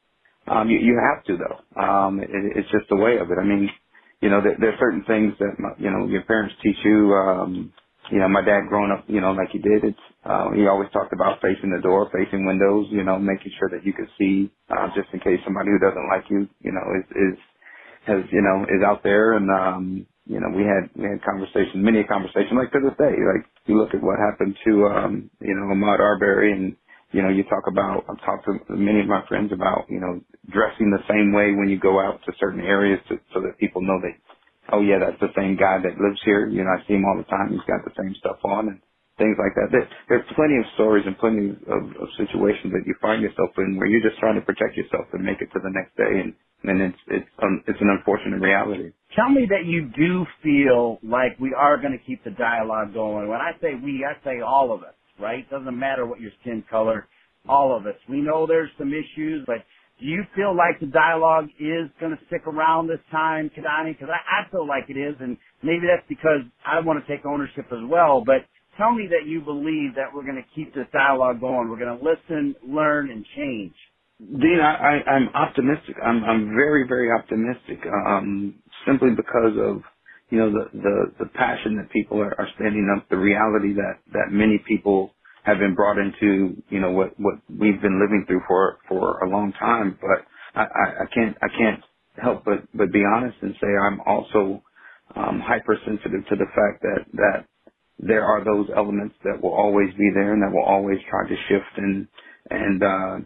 Um, 0.48 0.70
you, 0.70 0.78
you 0.80 0.98
have 1.00 1.24
to 1.26 1.38
though. 1.38 1.82
Um, 1.82 2.20
it, 2.20 2.30
it's 2.32 2.70
just 2.72 2.88
the 2.90 2.96
way 2.96 3.18
of 3.18 3.30
it. 3.32 3.38
I 3.40 3.44
mean, 3.44 3.70
you 4.22 4.30
know, 4.30 4.42
there, 4.42 4.56
there 4.60 4.70
are 4.74 4.78
certain 4.80 5.04
things 5.06 5.34
that, 5.40 5.54
you 5.78 5.90
know, 5.92 6.08
your 6.08 6.24
parents 6.24 6.56
teach 6.64 6.78
you, 6.84 7.14
um, 7.14 7.72
you 8.12 8.18
know, 8.20 8.28
my 8.28 8.42
dad 8.42 8.68
growing 8.68 8.92
up, 8.92 9.04
you 9.08 9.20
know, 9.20 9.32
like 9.32 9.50
he 9.52 9.58
did, 9.60 9.84
it's, 9.84 9.98
uh, 10.24 10.50
he 10.56 10.66
always 10.68 10.90
talked 10.92 11.12
about 11.14 11.40
facing 11.42 11.70
the 11.70 11.82
door, 11.82 12.10
facing 12.12 12.46
windows, 12.46 12.88
you 12.90 13.04
know, 13.04 13.18
making 13.18 13.52
sure 13.58 13.70
that 13.70 13.86
you 13.86 13.92
can 13.94 14.08
see, 14.18 14.50
uh, 14.70 14.88
just 14.96 15.08
in 15.14 15.20
case 15.20 15.40
somebody 15.44 15.70
who 15.70 15.78
doesn't 15.78 16.08
like 16.08 16.24
you, 16.30 16.48
you 16.60 16.72
know, 16.72 16.84
is, 16.98 17.06
is, 17.34 17.38
has, 18.08 18.24
you 18.32 18.42
know, 18.42 18.64
is 18.66 18.82
out 18.86 19.04
there. 19.04 19.34
And, 19.34 19.50
um, 19.50 20.06
you 20.26 20.40
know, 20.40 20.50
we 20.56 20.64
had, 20.64 20.90
we 20.96 21.04
had 21.08 21.22
conversations, 21.24 21.76
many 21.76 22.00
a 22.00 22.08
conversation, 22.08 22.58
like 22.58 22.72
to 22.72 22.80
this 22.82 22.98
day, 22.98 23.14
like 23.14 23.46
you 23.66 23.78
look 23.78 23.94
at 23.94 24.02
what 24.02 24.18
happened 24.18 24.56
to, 24.66 24.72
um, 24.88 25.30
you 25.40 25.54
know, 25.54 25.74
Ahmaud 25.74 26.00
Arbery 26.00 26.52
and, 26.52 26.76
you 27.12 27.22
know, 27.22 27.30
you 27.30 27.44
talk 27.44 27.64
about, 27.70 28.04
I've 28.10 28.20
talked 28.26 28.46
to 28.46 28.74
many 28.76 29.00
of 29.00 29.08
my 29.08 29.24
friends 29.28 29.52
about, 29.52 29.86
you 29.90 30.00
know, 30.00 30.20
dressing 30.52 30.90
the 30.90 31.04
same 31.08 31.32
way 31.32 31.52
when 31.52 31.68
you 31.70 31.78
go 31.80 32.00
out 32.00 32.20
to 32.26 32.32
certain 32.40 32.60
areas 32.62 33.00
to, 33.10 33.18
so 33.34 33.42
that 33.42 33.58
people 33.60 33.82
know 33.82 34.00
that 34.02 34.12
oh 34.72 34.80
yeah, 34.80 35.00
that's 35.00 35.20
the 35.20 35.34
same 35.36 35.56
guy 35.58 35.78
that 35.82 36.00
lives 36.00 36.20
here. 36.24 36.48
You 36.48 36.64
know, 36.64 36.72
I 36.72 36.80
see 36.88 36.94
him 36.94 37.04
all 37.04 37.18
the 37.18 37.28
time. 37.28 37.50
He's 37.52 37.66
got 37.68 37.84
the 37.84 37.96
same 38.00 38.14
stuff 38.20 38.38
on, 38.44 38.68
and 38.72 38.78
things 39.18 39.36
like 39.36 39.52
that. 39.58 39.68
There 39.74 40.18
are 40.20 40.26
plenty 40.36 40.56
of 40.58 40.66
stories 40.76 41.04
and 41.06 41.18
plenty 41.18 41.50
of, 41.68 41.82
of 42.00 42.08
situations 42.16 42.72
that 42.72 42.86
you 42.86 42.94
find 43.02 43.22
yourself 43.22 43.50
in 43.58 43.76
where 43.76 43.88
you're 43.88 44.04
just 44.04 44.20
trying 44.20 44.36
to 44.40 44.46
protect 44.46 44.76
yourself 44.78 45.06
and 45.12 45.24
make 45.24 45.42
it 45.42 45.50
to 45.52 45.60
the 45.60 45.72
next 45.74 45.96
day, 45.98 46.22
and 46.24 46.32
and 46.64 46.80
it's 46.82 46.98
it's 47.08 47.28
um, 47.42 47.62
it's 47.66 47.80
an 47.80 47.88
unfortunate 47.96 48.40
reality. 48.40 48.92
Tell 49.14 49.30
me 49.30 49.46
that 49.48 49.66
you 49.66 49.90
do 49.96 50.26
feel 50.42 50.98
like 51.02 51.38
we 51.40 51.54
are 51.56 51.76
going 51.78 51.92
to 51.92 52.04
keep 52.04 52.22
the 52.24 52.30
dialogue 52.30 52.92
going. 52.94 53.28
When 53.28 53.40
I 53.40 53.52
say 53.60 53.74
we, 53.82 54.04
I 54.04 54.22
say 54.24 54.40
all 54.40 54.72
of 54.72 54.82
us, 54.82 54.94
right? 55.20 55.48
Doesn't 55.50 55.78
matter 55.78 56.06
what 56.06 56.20
your 56.20 56.30
skin 56.40 56.64
color, 56.70 57.06
all 57.48 57.76
of 57.76 57.86
us. 57.86 57.94
We 58.08 58.20
know 58.20 58.46
there's 58.46 58.70
some 58.78 58.92
issues, 58.92 59.44
but 59.46 59.64
do 60.00 60.06
you 60.06 60.24
feel 60.36 60.54
like 60.54 60.78
the 60.80 60.86
dialogue 60.86 61.46
is 61.58 61.90
going 61.98 62.12
to 62.12 62.18
stick 62.26 62.46
around 62.46 62.88
this 62.88 63.00
time, 63.10 63.50
Keidane? 63.50 63.94
Because 63.94 64.10
I, 64.10 64.42
I 64.46 64.50
feel 64.50 64.66
like 64.66 64.84
it 64.88 64.96
is, 64.98 65.16
and 65.20 65.36
maybe 65.62 65.86
that's 65.88 66.06
because 66.08 66.42
I 66.66 66.80
want 66.80 67.04
to 67.04 67.06
take 67.10 67.26
ownership 67.26 67.66
as 67.72 67.82
well. 67.88 68.22
But 68.24 68.46
tell 68.76 68.92
me 68.94 69.08
that 69.10 69.26
you 69.28 69.40
believe 69.40 69.94
that 69.96 70.14
we're 70.14 70.22
going 70.22 70.42
to 70.42 70.48
keep 70.54 70.74
this 70.74 70.86
dialogue 70.92 71.40
going. 71.40 71.68
We're 71.68 71.82
going 71.82 71.98
to 71.98 72.04
listen, 72.04 72.54
learn, 72.66 73.10
and 73.10 73.24
change. 73.36 73.74
Dean, 74.20 74.60
I, 74.60 74.74
I, 74.74 75.10
I'm 75.12 75.28
optimistic. 75.34 75.96
I'm, 76.04 76.24
I'm 76.24 76.48
very, 76.50 76.86
very 76.88 77.10
optimistic. 77.12 77.80
Um, 77.86 78.56
simply 78.86 79.10
because 79.16 79.54
of 79.58 79.82
you 80.30 80.38
know 80.38 80.50
the 80.50 80.66
the, 80.74 81.12
the 81.20 81.26
passion 81.34 81.76
that 81.78 81.90
people 81.92 82.18
are, 82.20 82.34
are 82.38 82.48
standing 82.56 82.92
up, 82.96 83.08
the 83.10 83.16
reality 83.18 83.74
that 83.74 84.00
that 84.12 84.32
many 84.32 84.58
people 84.68 85.12
have 85.44 85.58
been 85.60 85.74
brought 85.74 85.98
into 85.98 86.60
you 86.68 86.80
know 86.80 86.92
what 86.92 87.12
what 87.18 87.36
we've 87.48 87.80
been 87.82 88.00
living 88.00 88.24
through 88.28 88.42
for 88.48 88.78
for 88.88 89.20
a 89.20 89.30
long 89.30 89.52
time. 89.54 89.98
But 90.02 90.26
I, 90.60 90.64
I, 90.64 90.86
I 91.04 91.06
can't 91.14 91.36
I 91.42 91.48
can't 91.56 91.80
help 92.20 92.44
but 92.44 92.64
but 92.74 92.92
be 92.92 93.04
honest 93.06 93.36
and 93.42 93.54
say 93.62 93.68
I'm 93.82 94.00
also 94.06 94.62
um, 95.16 95.40
hypersensitive 95.46 96.26
to 96.28 96.36
the 96.36 96.46
fact 96.56 96.82
that 96.82 97.06
that 97.14 97.46
there 98.00 98.24
are 98.24 98.44
those 98.44 98.68
elements 98.76 99.16
that 99.24 99.42
will 99.42 99.54
always 99.54 99.90
be 99.94 100.10
there 100.14 100.34
and 100.34 100.42
that 100.42 100.52
will 100.52 100.66
always 100.66 100.98
try 101.10 101.28
to 101.28 101.36
shift 101.48 101.78
and 101.78 102.08
and 102.50 102.82
uh, 102.84 103.18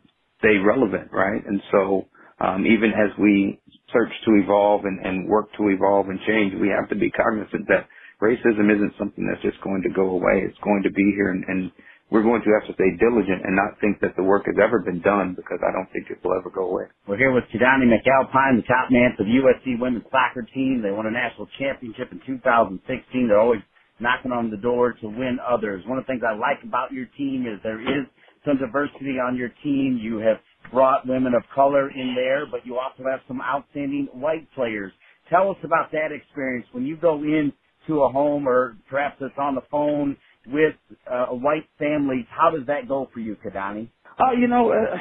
stay 0.43 0.59
relevant, 0.59 1.09
right? 1.15 1.41
And 1.47 1.63
so 1.71 2.07
um, 2.43 2.67
even 2.67 2.91
as 2.91 3.15
we 3.19 3.61
search 3.95 4.11
to 4.27 4.31
evolve 4.43 4.85
and, 4.85 4.99
and 5.07 5.29
work 5.29 5.47
to 5.59 5.71
evolve 5.71 6.11
and 6.11 6.19
change, 6.27 6.55
we 6.61 6.69
have 6.69 6.91
to 6.91 6.97
be 6.99 7.11
cognizant 7.15 7.69
that 7.71 7.87
racism 8.21 8.67
isn't 8.75 8.95
something 8.99 9.23
that's 9.27 9.43
just 9.43 9.63
going 9.63 9.83
to 9.87 9.91
go 9.95 10.11
away. 10.19 10.43
It's 10.43 10.59
going 10.65 10.83
to 10.83 10.91
be 10.91 11.15
here 11.15 11.31
and, 11.31 11.45
and 11.47 11.71
we're 12.11 12.23
going 12.27 12.43
to 12.43 12.53
have 12.59 12.69
to 12.69 12.75
stay 12.75 12.93
diligent 13.01 13.41
and 13.47 13.57
not 13.57 13.81
think 13.81 14.01
that 14.05 14.13
the 14.19 14.23
work 14.23 14.45
has 14.45 14.57
ever 14.61 14.81
been 14.85 15.01
done 15.01 15.33
because 15.33 15.59
I 15.65 15.73
don't 15.73 15.89
think 15.95 16.11
it 16.11 16.21
will 16.23 16.37
ever 16.37 16.51
go 16.51 16.69
away. 16.69 16.85
We're 17.09 17.17
here 17.17 17.33
with 17.33 17.45
Keidane 17.55 17.89
McAlpine, 17.89 18.61
the 18.61 18.69
top 18.69 18.93
man 18.93 19.15
for 19.17 19.25
the 19.25 19.33
USC 19.41 19.81
women's 19.81 20.05
soccer 20.13 20.45
team. 20.53 20.83
They 20.85 20.93
won 20.93 21.07
a 21.07 21.11
national 21.11 21.49
championship 21.59 22.13
in 22.13 22.21
2016. 22.27 22.85
They're 23.29 23.41
always 23.41 23.63
knocking 24.01 24.33
on 24.33 24.51
the 24.51 24.59
door 24.59 24.93
to 25.01 25.07
win 25.09 25.39
others. 25.41 25.85
One 25.87 25.99
of 25.99 26.05
the 26.05 26.13
things 26.13 26.23
I 26.27 26.37
like 26.37 26.61
about 26.65 26.93
your 26.93 27.07
team 27.17 27.47
is 27.49 27.61
there 27.63 27.81
is 27.81 28.05
some 28.47 28.59
diversity 28.59 29.19
on 29.19 29.37
your 29.37 29.51
team. 29.65 29.99
You 30.03 30.19
have 30.19 30.39
brought 30.73 31.07
women 31.07 31.35
of 31.35 31.43
color 31.55 31.91
in 31.91 32.15
there, 32.17 32.47
but 32.51 32.67
you 32.67 32.79
also 32.79 33.05
have 33.11 33.21
some 33.29 33.41
outstanding 33.43 34.09
white 34.13 34.49
players. 34.55 34.93
Tell 35.31 35.51
us 35.51 35.57
about 35.65 35.93
that 35.93 36.11
experience 36.13 36.67
when 36.73 36.87
you 36.87 36.97
go 36.97 37.17
in 37.23 37.53
to 37.89 38.03
a 38.03 38.11
home 38.11 38.49
or 38.49 38.77
perhaps 38.91 39.17
it's 39.21 39.35
on 39.39 39.55
the 39.55 39.63
phone 39.71 40.17
with 40.49 40.75
uh, 41.11 41.27
a 41.31 41.35
white 41.35 41.67
family. 41.79 42.27
How 42.31 42.51
does 42.51 42.67
that 42.67 42.89
go 42.89 43.09
for 43.15 43.21
you, 43.21 43.37
Keidane? 43.45 43.89
Uh, 44.19 44.33
you 44.39 44.49
know, 44.49 44.73
uh, 44.73 44.97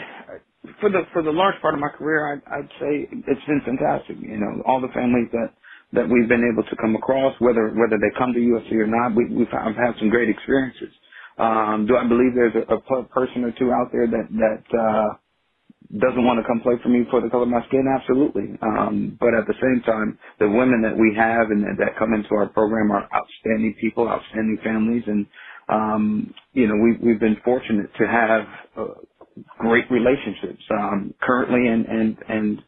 for 0.79 0.89
the 0.89 1.03
for 1.13 1.23
the 1.23 1.31
large 1.31 1.55
part 1.61 1.73
of 1.73 1.79
my 1.79 1.89
career, 1.89 2.33
I'd, 2.33 2.41
I'd 2.53 2.69
say 2.79 3.07
it's 3.11 3.45
been 3.47 3.61
fantastic. 3.65 4.17
You 4.21 4.37
know, 4.37 4.63
all 4.65 4.81
the 4.81 4.89
families 4.93 5.29
that 5.33 5.49
that 5.93 6.09
we've 6.09 6.29
been 6.29 6.45
able 6.51 6.63
to 6.69 6.75
come 6.77 6.95
across, 6.95 7.35
whether 7.39 7.69
whether 7.69 7.97
they 7.99 8.11
come 8.17 8.33
to 8.33 8.39
USC 8.39 8.73
or 8.73 8.87
not, 8.87 9.15
we, 9.15 9.25
we've 9.33 9.47
I've 9.53 9.75
had 9.75 9.95
some 9.99 10.09
great 10.09 10.29
experiences. 10.29 10.89
Um, 11.41 11.87
do 11.87 11.97
I 11.97 12.07
believe 12.07 12.35
there's 12.35 12.55
a, 12.55 12.75
a 12.75 13.03
person 13.05 13.45
or 13.45 13.53
two 13.53 13.71
out 13.73 13.91
there 13.93 14.07
that 14.07 14.29
that 14.31 14.79
uh, 14.79 15.09
doesn't 15.99 16.25
want 16.25 16.39
to 16.39 16.47
come 16.47 16.61
play 16.61 16.75
for 16.83 16.89
me 16.89 17.05
for 17.11 17.21
the 17.21 17.29
color 17.29 17.43
of 17.43 17.49
my 17.49 17.65
skin? 17.67 17.85
Absolutely. 17.87 18.57
Um, 18.61 19.17
but 19.19 19.33
at 19.35 19.47
the 19.47 19.55
same 19.61 19.81
time, 19.85 20.19
the 20.39 20.49
women 20.49 20.81
that 20.83 20.97
we 20.97 21.15
have 21.17 21.51
and 21.51 21.63
that 21.79 21.97
come 21.99 22.13
into 22.13 22.35
our 22.35 22.47
program 22.47 22.91
are 22.91 23.09
outstanding 23.15 23.75
people, 23.81 24.09
outstanding 24.09 24.59
families, 24.63 25.03
and 25.07 25.27
um, 25.69 26.33
you 26.53 26.67
know 26.67 26.75
we 26.75 26.97
we've 27.05 27.21
been 27.21 27.37
fortunate 27.45 27.89
to 27.99 28.07
have 28.07 28.43
uh, 28.77 28.93
great 29.59 29.89
relationships 29.91 30.63
um, 30.71 31.13
currently 31.21 31.67
and 31.67 31.85
and 31.87 32.17
and 32.29 32.59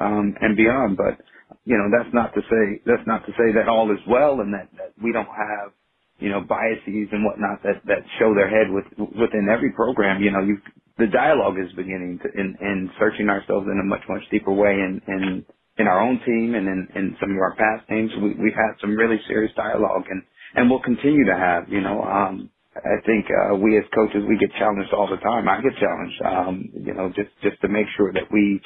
um, 0.00 0.34
and 0.40 0.56
beyond. 0.56 0.96
But 0.98 1.18
you 1.64 1.76
know, 1.78 1.88
that's 1.96 2.14
not 2.14 2.34
to 2.34 2.42
say 2.42 2.82
that's 2.86 3.06
not 3.06 3.26
to 3.26 3.32
say 3.32 3.52
that 3.56 3.68
all 3.68 3.92
is 3.92 4.00
well 4.08 4.40
and 4.40 4.54
that, 4.54 4.68
that 4.78 4.92
we 5.02 5.12
don't 5.12 5.26
have 5.28 5.72
you 6.20 6.30
know 6.30 6.42
biases 6.42 7.08
and 7.12 7.24
whatnot 7.24 7.62
that 7.64 7.82
that 7.86 8.02
show 8.18 8.34
their 8.34 8.48
head 8.50 8.70
with 8.72 8.84
within 8.98 9.48
every 9.50 9.72
program. 9.72 10.22
You 10.22 10.32
know, 10.32 10.42
you 10.42 10.58
the 10.98 11.08
dialogue 11.08 11.56
is 11.58 11.72
beginning 11.76 12.20
to 12.22 12.28
in, 12.40 12.56
in 12.60 12.90
searching 12.98 13.28
ourselves 13.30 13.66
in 13.72 13.80
a 13.80 13.84
much 13.84 14.02
much 14.08 14.22
deeper 14.30 14.52
way 14.52 14.72
in 14.74 15.00
in 15.08 15.46
in 15.78 15.88
our 15.88 16.00
own 16.00 16.20
team 16.26 16.54
and 16.54 16.68
in, 16.68 16.88
in 16.96 17.16
some 17.20 17.30
of 17.32 17.38
our 17.38 17.56
past 17.56 17.88
teams. 17.88 18.12
We, 18.22 18.34
we've 18.34 18.54
had 18.56 18.76
some 18.80 18.96
really 18.96 19.20
serious 19.28 19.52
dialogue 19.56 20.04
and 20.10 20.22
and 20.56 20.70
we'll 20.70 20.82
continue 20.82 21.26
to 21.26 21.36
have. 21.36 21.68
You 21.68 21.82
know, 21.82 22.02
um, 22.02 22.50
I 22.84 23.00
think 23.06 23.26
uh, 23.30 23.56
we 23.56 23.78
as 23.78 23.84
coaches 23.94 24.24
we 24.28 24.38
get 24.38 24.52
challenged 24.58 24.92
all 24.94 25.08
the 25.08 25.18
time. 25.18 25.48
I 25.48 25.60
get 25.62 25.76
challenged, 25.78 26.20
um, 26.26 26.54
you 26.74 26.94
know, 26.94 27.10
just 27.16 27.30
just 27.42 27.60
to 27.62 27.68
make 27.68 27.86
sure 27.96 28.12
that 28.14 28.30
we 28.32 28.60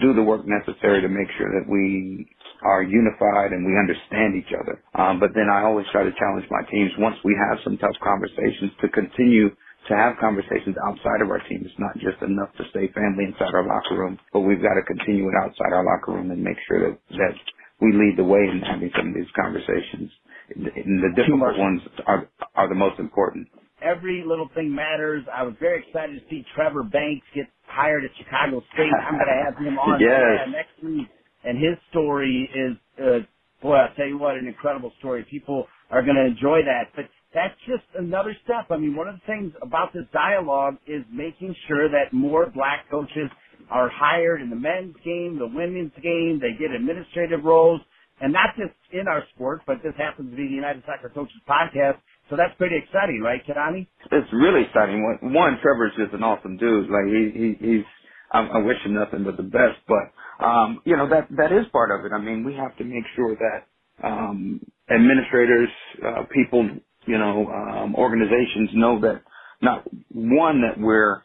do 0.00 0.14
the 0.14 0.22
work 0.22 0.42
necessary 0.46 1.02
to 1.02 1.08
make 1.08 1.28
sure 1.38 1.50
that 1.58 1.68
we 1.70 2.26
are 2.64 2.82
unified 2.82 3.52
and 3.52 3.66
we 3.66 3.76
understand 3.78 4.36
each 4.36 4.52
other. 4.54 4.82
Um, 4.94 5.20
but 5.20 5.30
then 5.34 5.48
I 5.52 5.64
always 5.64 5.86
try 5.92 6.04
to 6.04 6.12
challenge 6.18 6.46
my 6.50 6.62
teams 6.70 6.92
once 6.98 7.16
we 7.24 7.36
have 7.50 7.58
some 7.64 7.78
tough 7.78 7.96
conversations 8.04 8.72
to 8.82 8.88
continue 8.90 9.50
to 9.88 9.94
have 9.96 10.16
conversations 10.20 10.76
outside 10.86 11.22
of 11.22 11.30
our 11.30 11.40
team. 11.48 11.62
It's 11.64 11.78
not 11.80 11.94
just 11.98 12.22
enough 12.22 12.52
to 12.58 12.64
stay 12.70 12.88
family 12.94 13.26
inside 13.26 13.54
our 13.54 13.66
locker 13.66 13.96
room, 13.98 14.18
but 14.32 14.40
we've 14.42 14.62
got 14.62 14.74
to 14.76 14.84
continue 14.86 15.28
it 15.28 15.34
outside 15.42 15.72
our 15.72 15.84
locker 15.84 16.12
room 16.12 16.30
and 16.30 16.42
make 16.42 16.58
sure 16.68 16.90
that 16.90 16.98
that 17.18 17.34
we 17.80 17.92
lead 17.92 18.16
the 18.18 18.24
way 18.24 18.40
in 18.50 18.60
having 18.62 18.90
some 18.96 19.08
of 19.10 19.14
these 19.14 19.30
conversations. 19.36 20.10
The 20.48 21.12
difficult 21.16 21.58
ones 21.58 21.80
are 22.06 22.28
are 22.54 22.68
the 22.68 22.74
most 22.74 22.98
important 22.98 23.48
every 23.84 24.24
little 24.26 24.48
thing 24.54 24.74
matters. 24.74 25.24
I 25.32 25.42
was 25.42 25.54
very 25.60 25.84
excited 25.86 26.20
to 26.20 26.28
see 26.30 26.44
Trevor 26.54 26.82
Banks 26.82 27.26
get 27.34 27.46
hired 27.66 28.04
at 28.04 28.10
Chicago 28.16 28.62
State. 28.72 28.90
I'm 28.90 29.14
going 29.14 29.26
to 29.26 29.44
have 29.44 29.56
him 29.56 29.78
on 29.86 30.00
yes. 30.00 30.48
next 30.50 30.82
week, 30.82 31.08
and 31.44 31.58
his 31.58 31.76
story 31.90 32.48
is, 32.54 32.76
uh, 32.98 33.18
boy, 33.62 33.76
I'll 33.76 33.94
tell 33.94 34.06
you 34.06 34.18
what, 34.18 34.36
an 34.36 34.46
incredible 34.48 34.92
story. 34.98 35.26
People 35.30 35.66
are 35.90 36.02
going 36.02 36.16
to 36.16 36.24
enjoy 36.24 36.60
that. 36.64 36.90
But 36.96 37.04
that's 37.34 37.54
just 37.66 37.84
another 37.96 38.34
step. 38.44 38.70
I 38.70 38.78
mean, 38.78 38.96
one 38.96 39.08
of 39.08 39.16
the 39.16 39.26
things 39.26 39.52
about 39.62 39.92
this 39.92 40.04
dialogue 40.12 40.76
is 40.86 41.04
making 41.12 41.54
sure 41.68 41.88
that 41.88 42.12
more 42.12 42.50
black 42.54 42.90
coaches 42.90 43.30
are 43.70 43.90
hired 43.92 44.42
in 44.42 44.50
the 44.50 44.56
men's 44.56 44.94
game, 45.04 45.38
the 45.38 45.46
women's 45.46 45.92
game. 46.02 46.40
They 46.40 46.52
get 46.58 46.70
administrative 46.70 47.44
roles. 47.44 47.80
And 48.20 48.32
not 48.32 48.56
just 48.56 48.74
in 48.92 49.08
our 49.08 49.24
sport, 49.34 49.62
but 49.66 49.82
this 49.82 49.94
happens 49.98 50.30
to 50.30 50.36
be 50.36 50.48
the 50.48 50.54
United 50.54 50.82
Soccer 50.86 51.10
Coaches 51.10 51.40
podcast 51.48 51.98
so 52.30 52.36
that's 52.36 52.54
pretty 52.56 52.76
exciting, 52.76 53.20
right, 53.20 53.40
Keidane? 53.46 53.86
It's 54.10 54.32
really 54.32 54.62
exciting. 54.64 55.02
One, 55.02 55.34
one 55.34 55.58
Trevor's 55.62 55.92
just 55.96 56.14
an 56.14 56.22
awesome 56.22 56.56
dude. 56.56 56.88
Like 56.88 57.06
he, 57.06 57.30
he 57.34 57.66
he's, 57.66 57.84
I'm, 58.32 58.50
I 58.50 58.58
wish 58.58 58.78
him 58.84 58.94
nothing 58.94 59.24
but 59.24 59.36
the 59.36 59.42
best. 59.42 59.78
But 59.86 60.44
um, 60.44 60.80
you 60.84 60.96
know 60.96 61.08
that 61.08 61.28
that 61.36 61.52
is 61.52 61.66
part 61.72 61.90
of 61.90 62.06
it. 62.06 62.12
I 62.12 62.18
mean, 62.18 62.44
we 62.44 62.54
have 62.54 62.76
to 62.78 62.84
make 62.84 63.04
sure 63.14 63.36
that 63.36 64.06
um, 64.06 64.60
administrators, 64.90 65.68
uh, 66.04 66.22
people, 66.32 66.68
you 67.06 67.18
know, 67.18 67.46
um, 67.46 67.94
organizations 67.94 68.70
know 68.72 69.00
that 69.00 69.22
not 69.60 69.84
one 70.10 70.62
that 70.62 70.80
we're 70.80 71.22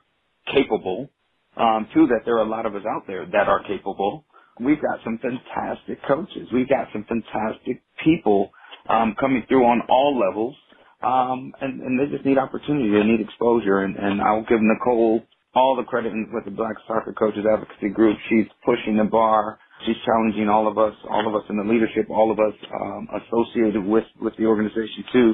capable. 0.53 1.09
Um, 1.55 1.87
two 1.93 2.07
that 2.07 2.21
there 2.25 2.35
are 2.35 2.45
a 2.45 2.49
lot 2.49 2.65
of 2.65 2.75
us 2.75 2.83
out 2.87 3.07
there 3.07 3.25
that 3.25 3.47
are 3.47 3.63
capable. 3.63 4.25
We've 4.59 4.81
got 4.81 4.99
some 5.03 5.19
fantastic 5.19 5.99
coaches. 6.07 6.49
We've 6.53 6.69
got 6.69 6.87
some 6.93 7.05
fantastic 7.09 7.83
people 8.03 8.51
um, 8.89 9.15
coming 9.19 9.43
through 9.49 9.65
on 9.65 9.81
all 9.89 10.19
levels 10.19 10.55
um, 11.03 11.53
and, 11.61 11.81
and 11.81 11.99
they 11.99 12.11
just 12.13 12.25
need 12.25 12.37
opportunity. 12.37 12.91
They 12.91 13.03
need 13.03 13.21
exposure. 13.21 13.79
And, 13.81 13.95
and 13.97 14.21
I'll 14.21 14.45
give 14.45 14.61
Nicole 14.61 15.23
all 15.55 15.75
the 15.75 15.83
credit 15.83 16.13
with 16.33 16.45
the 16.45 16.51
Black 16.51 16.75
Soccer 16.87 17.13
Coaches 17.13 17.45
Advocacy 17.51 17.89
Group. 17.89 18.17
She's 18.29 18.47
pushing 18.65 18.97
the 18.97 19.05
bar. 19.05 19.59
She's 19.85 19.97
challenging 20.05 20.49
all 20.49 20.67
of 20.67 20.77
us, 20.77 20.93
all 21.09 21.27
of 21.27 21.35
us 21.35 21.43
in 21.49 21.57
the 21.57 21.63
leadership, 21.63 22.07
all 22.09 22.31
of 22.31 22.39
us 22.39 22.53
um, 22.81 23.07
associated 23.21 23.83
with, 23.85 24.05
with 24.21 24.35
the 24.37 24.45
organization 24.45 25.03
too, 25.11 25.33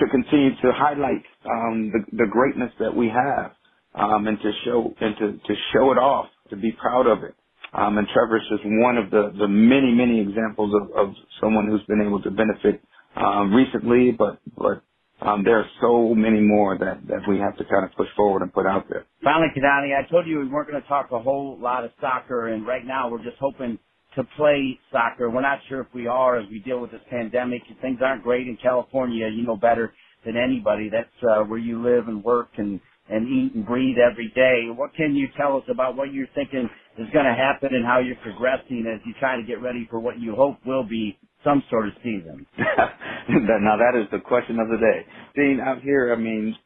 to 0.00 0.08
continue 0.10 0.50
to 0.62 0.72
highlight 0.72 1.24
um, 1.46 1.92
the, 1.92 2.18
the 2.18 2.26
greatness 2.30 2.72
that 2.80 2.94
we 2.96 3.08
have 3.08 3.52
um, 3.94 4.26
and 4.28 4.40
to 4.40 4.52
show 4.64 4.94
and 5.00 5.16
to, 5.18 5.32
to 5.32 5.54
show 5.74 5.92
it 5.92 5.98
off, 5.98 6.26
to 6.50 6.56
be 6.56 6.72
proud 6.72 7.06
of 7.08 7.24
it. 7.24 7.34
Um, 7.72 7.98
and 7.98 8.06
Trevor's 8.08 8.46
just 8.48 8.62
one 8.64 8.96
of 8.96 9.10
the, 9.10 9.32
the 9.38 9.48
many, 9.48 9.92
many 9.92 10.20
examples 10.20 10.72
of, 10.74 10.90
of 10.96 11.14
someone 11.40 11.66
who's 11.66 11.82
been 11.88 12.00
able 12.00 12.22
to 12.22 12.30
benefit 12.30 12.80
um, 13.16 13.52
recently, 13.54 14.12
but 14.12 14.38
but 14.56 14.82
um, 15.20 15.44
there 15.44 15.58
are 15.58 15.66
so 15.80 16.14
many 16.14 16.40
more 16.40 16.76
that, 16.78 17.00
that 17.08 17.20
we 17.28 17.38
have 17.38 17.56
to 17.56 17.64
kind 17.64 17.84
of 17.84 17.92
push 17.96 18.08
forward 18.14 18.42
and 18.42 18.52
put 18.52 18.66
out 18.66 18.84
there. 18.90 19.06
Finally, 19.24 19.48
Keidane, 19.56 19.96
I 19.96 20.08
told 20.10 20.26
you 20.26 20.40
we 20.40 20.48
weren't 20.48 20.70
going 20.70 20.80
to 20.80 20.88
talk 20.88 21.10
a 21.10 21.18
whole 21.18 21.58
lot 21.58 21.84
of 21.84 21.90
soccer, 22.00 22.48
and 22.48 22.66
right 22.66 22.84
now 22.84 23.10
we're 23.10 23.24
just 23.24 23.38
hoping 23.40 23.78
to 24.14 24.24
play 24.36 24.78
soccer. 24.92 25.30
We're 25.30 25.40
not 25.40 25.58
sure 25.68 25.80
if 25.80 25.88
we 25.94 26.06
are 26.06 26.38
as 26.38 26.48
we 26.50 26.58
deal 26.60 26.80
with 26.80 26.90
this 26.90 27.00
pandemic. 27.10 27.62
Things 27.80 27.98
aren't 28.04 28.22
great 28.22 28.46
in 28.46 28.58
California. 28.62 29.28
You 29.28 29.46
know 29.46 29.56
better 29.56 29.94
than 30.24 30.36
anybody. 30.36 30.90
That's 30.90 31.08
uh, 31.22 31.44
where 31.44 31.58
you 31.58 31.82
live 31.82 32.08
and 32.08 32.22
work 32.22 32.48
and 32.58 32.80
and 33.08 33.28
eat 33.28 33.54
and 33.54 33.64
breathe 33.64 33.96
every 33.98 34.32
day. 34.34 34.66
What 34.74 34.92
can 34.94 35.14
you 35.14 35.28
tell 35.36 35.56
us 35.56 35.62
about 35.70 35.96
what 35.96 36.12
you're 36.12 36.26
thinking 36.34 36.68
is 36.98 37.08
going 37.12 37.26
to 37.26 37.34
happen 37.34 37.70
and 37.74 37.84
how 37.86 38.00
you're 38.00 38.16
progressing 38.22 38.86
as 38.92 39.00
you 39.06 39.14
try 39.20 39.36
to 39.36 39.44
get 39.44 39.62
ready 39.62 39.86
for 39.90 40.00
what 40.00 40.20
you 40.20 40.34
hope 40.36 40.58
will 40.66 40.84
be 40.84 41.18
some 41.44 41.62
sort 41.70 41.88
of 41.88 41.94
season? 42.02 42.46
now 42.58 43.76
that 43.78 43.98
is 44.00 44.06
the 44.12 44.20
question 44.20 44.58
of 44.60 44.68
the 44.68 44.78
day. 44.78 45.06
Dean, 45.36 45.60
out 45.60 45.82
here, 45.82 46.12
I 46.12 46.16
mean, 46.16 46.56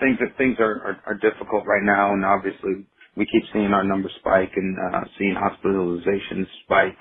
things 0.00 0.18
things 0.38 0.56
are, 0.60 0.82
are, 0.82 1.00
are 1.06 1.14
difficult 1.14 1.66
right 1.66 1.84
now, 1.84 2.12
and 2.14 2.24
obviously 2.24 2.86
we 3.16 3.26
keep 3.26 3.44
seeing 3.52 3.72
our 3.72 3.84
numbers 3.84 4.12
spike 4.20 4.52
and 4.56 4.76
uh, 4.94 5.02
seeing 5.18 5.34
hospitalizations 5.36 6.46
spike 6.64 6.98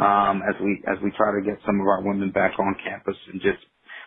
um, 0.00 0.42
as 0.48 0.54
we 0.62 0.82
as 0.92 0.98
we 1.02 1.10
try 1.16 1.32
to 1.32 1.42
get 1.44 1.58
some 1.66 1.80
of 1.80 1.86
our 1.86 2.02
women 2.02 2.30
back 2.30 2.52
on 2.58 2.76
campus 2.84 3.16
and 3.32 3.40
just 3.42 3.58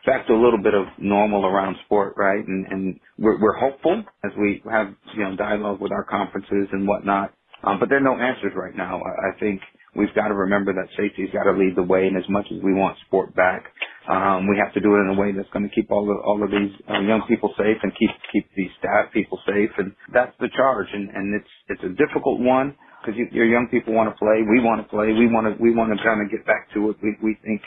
back 0.05 0.27
to 0.27 0.33
a 0.33 0.41
little 0.41 0.61
bit 0.61 0.73
of 0.73 0.85
normal 0.99 1.45
around 1.45 1.75
sport, 1.85 2.13
right? 2.17 2.45
And, 2.47 2.67
and 2.67 2.99
we're, 3.19 3.39
we're 3.41 3.57
hopeful 3.57 4.03
as 4.25 4.31
we 4.39 4.61
have 4.71 4.93
you 5.15 5.23
know 5.23 5.35
dialogue 5.35 5.81
with 5.81 5.91
our 5.91 6.05
conferences 6.05 6.69
and 6.71 6.87
whatnot. 6.87 7.33
Um, 7.65 7.79
but 7.79 7.89
there 7.89 7.99
are 7.99 8.05
no 8.05 8.17
answers 8.17 8.53
right 8.55 8.75
now. 8.75 9.01
I, 9.01 9.31
I 9.35 9.39
think 9.39 9.61
we've 9.95 10.13
got 10.15 10.29
to 10.29 10.35
remember 10.35 10.73
that 10.73 10.89
safety's 10.97 11.31
got 11.33 11.45
to 11.45 11.57
lead 11.57 11.75
the 11.75 11.83
way, 11.83 12.07
and 12.07 12.17
as 12.17 12.29
much 12.29 12.47
as 12.51 12.63
we 12.63 12.73
want 12.73 12.97
sport 13.07 13.35
back, 13.35 13.65
um, 14.09 14.47
we 14.47 14.57
have 14.57 14.73
to 14.75 14.81
do 14.81 14.95
it 14.95 15.01
in 15.09 15.17
a 15.17 15.19
way 15.19 15.33
that's 15.33 15.49
going 15.51 15.67
to 15.67 15.75
keep 15.75 15.91
all 15.91 16.05
of 16.09 16.17
all 16.25 16.43
of 16.43 16.51
these 16.51 16.71
uh, 16.89 17.01
young 17.01 17.23
people 17.27 17.53
safe 17.57 17.77
and 17.83 17.91
keep 17.99 18.11
keep 18.33 18.47
these 18.57 18.71
staff 18.79 19.11
people 19.13 19.39
safe, 19.47 19.71
and 19.79 19.93
that's 20.13 20.33
the 20.39 20.49
charge. 20.55 20.87
And 20.93 21.09
and 21.11 21.35
it's 21.35 21.53
it's 21.69 21.83
a 21.83 21.93
difficult 21.99 22.39
one 22.41 22.75
because 23.01 23.17
you, 23.19 23.27
your 23.31 23.47
young 23.47 23.67
people 23.71 23.93
want 23.93 24.09
to 24.09 24.17
play, 24.19 24.43
we 24.47 24.61
want 24.63 24.81
to 24.81 24.87
play, 24.89 25.13
we 25.13 25.27
want 25.27 25.47
to 25.47 25.53
we 25.61 25.75
want 25.75 25.91
to 25.91 25.99
kind 26.03 26.21
of 26.23 26.31
get 26.31 26.45
back 26.47 26.71
to 26.75 26.91
it. 26.91 26.97
We 27.03 27.17
we 27.23 27.37
think 27.45 27.61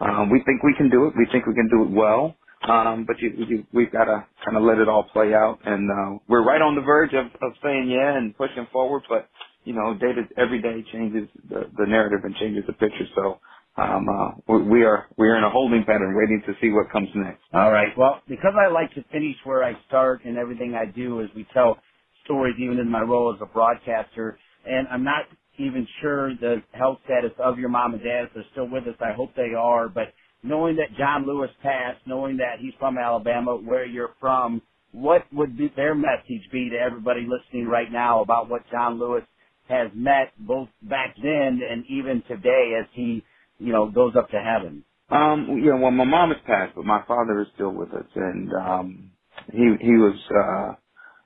um, 0.00 0.30
we 0.30 0.42
think 0.46 0.62
we 0.62 0.74
can 0.76 0.90
do 0.90 1.06
it. 1.08 1.14
We 1.16 1.26
think 1.32 1.46
we 1.46 1.54
can 1.54 1.68
do 1.70 1.84
it 1.84 1.92
well. 1.92 2.36
Um, 2.68 3.04
but 3.06 3.16
you, 3.20 3.32
you, 3.48 3.66
we've 3.72 3.92
got 3.92 4.04
to 4.06 4.26
kind 4.44 4.56
of 4.56 4.64
let 4.64 4.78
it 4.78 4.88
all 4.88 5.04
play 5.04 5.34
out, 5.34 5.60
and 5.64 5.90
uh, 5.90 6.18
we're 6.28 6.44
right 6.44 6.62
on 6.62 6.74
the 6.76 6.82
verge 6.82 7.14
of, 7.14 7.26
of 7.42 7.52
saying 7.64 7.90
yeah 7.90 8.16
and 8.18 8.36
pushing 8.36 8.66
forward. 8.72 9.04
But 9.08 9.28
you 9.64 9.74
know, 9.74 9.94
day 9.94 10.12
to 10.14 10.24
every 10.40 10.62
day 10.62 10.84
changes 10.92 11.28
the, 11.48 11.70
the 11.78 11.86
narrative 11.86 12.20
and 12.24 12.36
changes 12.36 12.64
the 12.66 12.74
picture. 12.74 13.06
So 13.16 13.40
um, 13.78 14.06
uh, 14.08 14.54
we 14.64 14.84
are 14.84 15.06
we 15.18 15.28
are 15.28 15.38
in 15.38 15.44
a 15.44 15.50
holding 15.50 15.84
pattern, 15.84 16.16
waiting 16.16 16.42
to 16.46 16.54
see 16.60 16.70
what 16.72 16.92
comes 16.92 17.08
next. 17.14 17.42
All 17.54 17.72
right. 17.72 17.96
Well, 17.98 18.20
because 18.28 18.54
I 18.60 18.72
like 18.72 18.92
to 18.94 19.04
finish 19.12 19.36
where 19.44 19.64
I 19.64 19.74
start, 19.88 20.24
and 20.26 20.38
everything 20.38 20.74
I 20.74 20.86
do 20.90 21.20
is 21.20 21.28
we 21.36 21.46
tell 21.54 21.78
stories, 22.26 22.56
even 22.60 22.78
in 22.78 22.90
my 22.90 23.02
role 23.02 23.34
as 23.34 23.40
a 23.42 23.46
broadcaster. 23.46 24.38
And 24.66 24.88
I'm 24.88 25.04
not 25.04 25.24
even 25.58 25.86
sure 26.02 26.34
the 26.36 26.62
health 26.72 26.98
status 27.06 27.32
of 27.38 27.58
your 27.58 27.70
mom 27.70 27.94
and 27.94 28.02
dad. 28.02 28.24
If 28.26 28.34
they're 28.34 28.44
still 28.52 28.68
with 28.70 28.84
us, 28.88 28.96
I 29.00 29.14
hope 29.16 29.30
they 29.36 29.54
are. 29.58 29.88
But 29.88 30.14
knowing 30.46 30.76
that 30.76 30.96
John 30.98 31.26
Lewis 31.26 31.50
passed, 31.62 32.00
knowing 32.06 32.38
that 32.38 32.60
he's 32.60 32.74
from 32.80 32.98
Alabama, 32.98 33.56
where 33.56 33.86
you're 33.86 34.14
from, 34.20 34.62
what 34.92 35.24
would 35.34 35.58
be 35.58 35.72
their 35.76 35.94
message 35.94 36.42
be 36.52 36.70
to 36.70 36.76
everybody 36.78 37.22
listening 37.28 37.66
right 37.68 37.92
now 37.92 38.22
about 38.22 38.50
what 38.50 38.62
John 38.72 38.98
Lewis 39.00 39.24
has 39.68 39.90
met 39.94 40.32
both 40.38 40.68
back 40.82 41.16
then 41.22 41.60
and 41.70 41.84
even 41.88 42.22
today 42.28 42.78
as 42.80 42.86
he 42.94 43.22
you 43.58 43.72
know, 43.72 43.90
goes 43.90 44.14
up 44.16 44.30
to 44.30 44.40
heaven? 44.40 44.84
Um, 45.10 45.62
yeah, 45.64 45.74
well, 45.78 45.90
my 45.90 46.04
mom 46.04 46.30
has 46.30 46.38
passed, 46.46 46.74
but 46.74 46.84
my 46.84 47.02
father 47.06 47.40
is 47.42 47.48
still 47.54 47.70
with 47.72 47.92
us, 47.92 48.06
and 48.16 48.50
um, 48.54 49.10
he 49.52 49.64
he 49.80 49.92
was, 49.92 50.16
uh, 50.30 50.74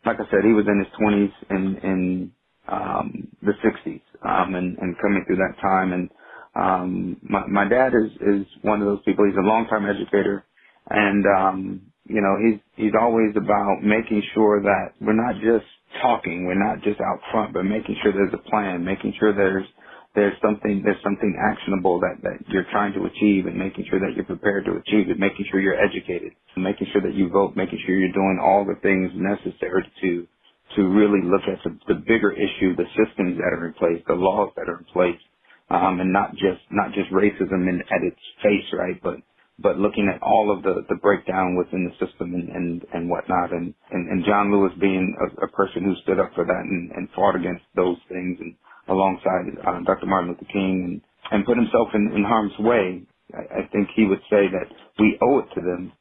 like 0.04 0.18
I 0.20 0.24
said, 0.30 0.44
he 0.44 0.52
was 0.52 0.66
in 0.66 0.78
his 0.80 0.88
twenties 0.98 1.30
in 1.50 1.76
in 1.82 2.32
um, 2.68 3.28
the 3.42 3.52
'60s, 3.64 4.02
um, 4.28 4.56
and 4.56 4.76
and 4.78 4.96
coming 5.00 5.24
through 5.26 5.36
that 5.36 5.54
time, 5.62 5.92
and 5.92 6.10
um, 6.54 7.18
my 7.22 7.46
my 7.48 7.68
dad 7.68 7.92
is 7.94 8.12
is 8.22 8.46
one 8.62 8.80
of 8.82 8.88
those 8.88 9.02
people. 9.04 9.26
He's 9.26 9.38
a 9.38 9.46
long-time 9.46 9.86
educator, 9.88 10.44
and 10.90 11.24
um, 11.26 11.82
you 12.08 12.20
know, 12.22 12.36
he's 12.42 12.60
he's 12.76 12.92
always 13.00 13.32
about 13.36 13.82
making 13.82 14.22
sure 14.34 14.62
that 14.62 14.94
we're 15.00 15.14
not 15.14 15.36
just 15.42 15.66
talking, 16.02 16.46
we're 16.46 16.58
not 16.58 16.82
just 16.82 17.00
out 17.00 17.20
front, 17.32 17.54
but 17.54 17.64
making 17.64 17.96
sure 18.02 18.12
there's 18.12 18.34
a 18.34 18.50
plan, 18.50 18.84
making 18.84 19.14
sure 19.20 19.34
there's 19.34 19.66
there's 20.16 20.34
something 20.42 20.82
there's 20.84 21.02
something 21.04 21.36
actionable 21.38 22.00
that 22.00 22.18
that 22.24 22.38
you're 22.48 22.66
trying 22.72 22.94
to 22.94 23.06
achieve 23.06 23.46
and 23.46 23.56
making 23.58 23.86
sure 23.90 24.00
that 24.00 24.14
you're 24.16 24.26
prepared 24.26 24.66
to 24.66 24.72
achieve 24.72 25.10
it 25.10 25.20
making 25.20 25.46
sure 25.50 25.60
you're 25.60 25.80
educated 25.80 26.32
making 26.58 26.88
sure 26.92 27.02
that 27.02 27.14
you 27.14 27.30
vote 27.30 27.56
making 27.56 27.78
sure 27.86 27.94
you're 27.96 28.12
doing 28.12 28.40
all 28.42 28.66
the 28.66 28.76
things 28.82 29.12
necessary 29.14 29.84
to 30.02 30.26
to 30.76 30.84
really 30.88 31.22
look 31.24 31.42
at 31.48 31.58
the, 31.64 31.78
the 31.94 32.00
bigger 32.08 32.32
issue 32.32 32.76
the 32.76 32.86
systems 32.98 33.38
that 33.38 33.54
are 33.54 33.68
in 33.68 33.74
place 33.74 34.02
the 34.08 34.14
laws 34.14 34.50
that 34.56 34.68
are 34.68 34.78
in 34.80 34.86
place 34.92 35.20
um, 35.70 36.00
and 36.00 36.12
not 36.12 36.32
just 36.32 36.62
not 36.70 36.92
just 36.94 37.10
racism 37.12 37.68
in, 37.68 37.82
at 37.90 38.02
its 38.04 38.20
face 38.42 38.66
right 38.74 39.00
but 39.02 39.16
but 39.60 39.78
looking 39.78 40.08
at 40.08 40.22
all 40.22 40.50
of 40.50 40.62
the, 40.64 40.84
the 40.88 40.96
breakdown 40.96 41.56
within 41.56 41.84
the 41.84 42.06
system 42.06 42.34
and, 42.34 42.48
and, 42.48 42.84
and 42.94 43.10
whatnot 43.10 43.52
and, 43.52 43.74
and, 43.92 44.08
and 44.08 44.24
John 44.24 44.50
Lewis 44.50 44.72
being 44.80 45.14
a, 45.20 45.44
a 45.44 45.48
person 45.48 45.84
who 45.84 45.94
stood 46.02 46.18
up 46.18 46.32
for 46.34 46.44
that 46.44 46.64
and, 46.64 46.90
and 46.92 47.08
fought 47.14 47.36
against 47.36 47.64
those 47.76 47.98
things 48.08 48.38
and 48.40 48.56
alongside 48.88 49.46
uh, 49.66 49.80
Dr. 49.86 50.06
Martin 50.06 50.30
Luther 50.30 50.50
King 50.52 50.84
and, 50.84 51.02
and 51.32 51.46
put 51.46 51.56
himself 51.56 51.88
in, 51.94 52.12
in 52.16 52.24
harm's 52.24 52.58
way, 52.58 53.02
I, 53.34 53.60
I 53.60 53.68
think 53.72 53.88
he 53.94 54.06
would 54.06 54.22
say 54.30 54.48
that 54.50 54.66
we 54.98 55.18
owe 55.22 55.40
it 55.40 55.48
to 55.54 55.60
them 55.60 55.92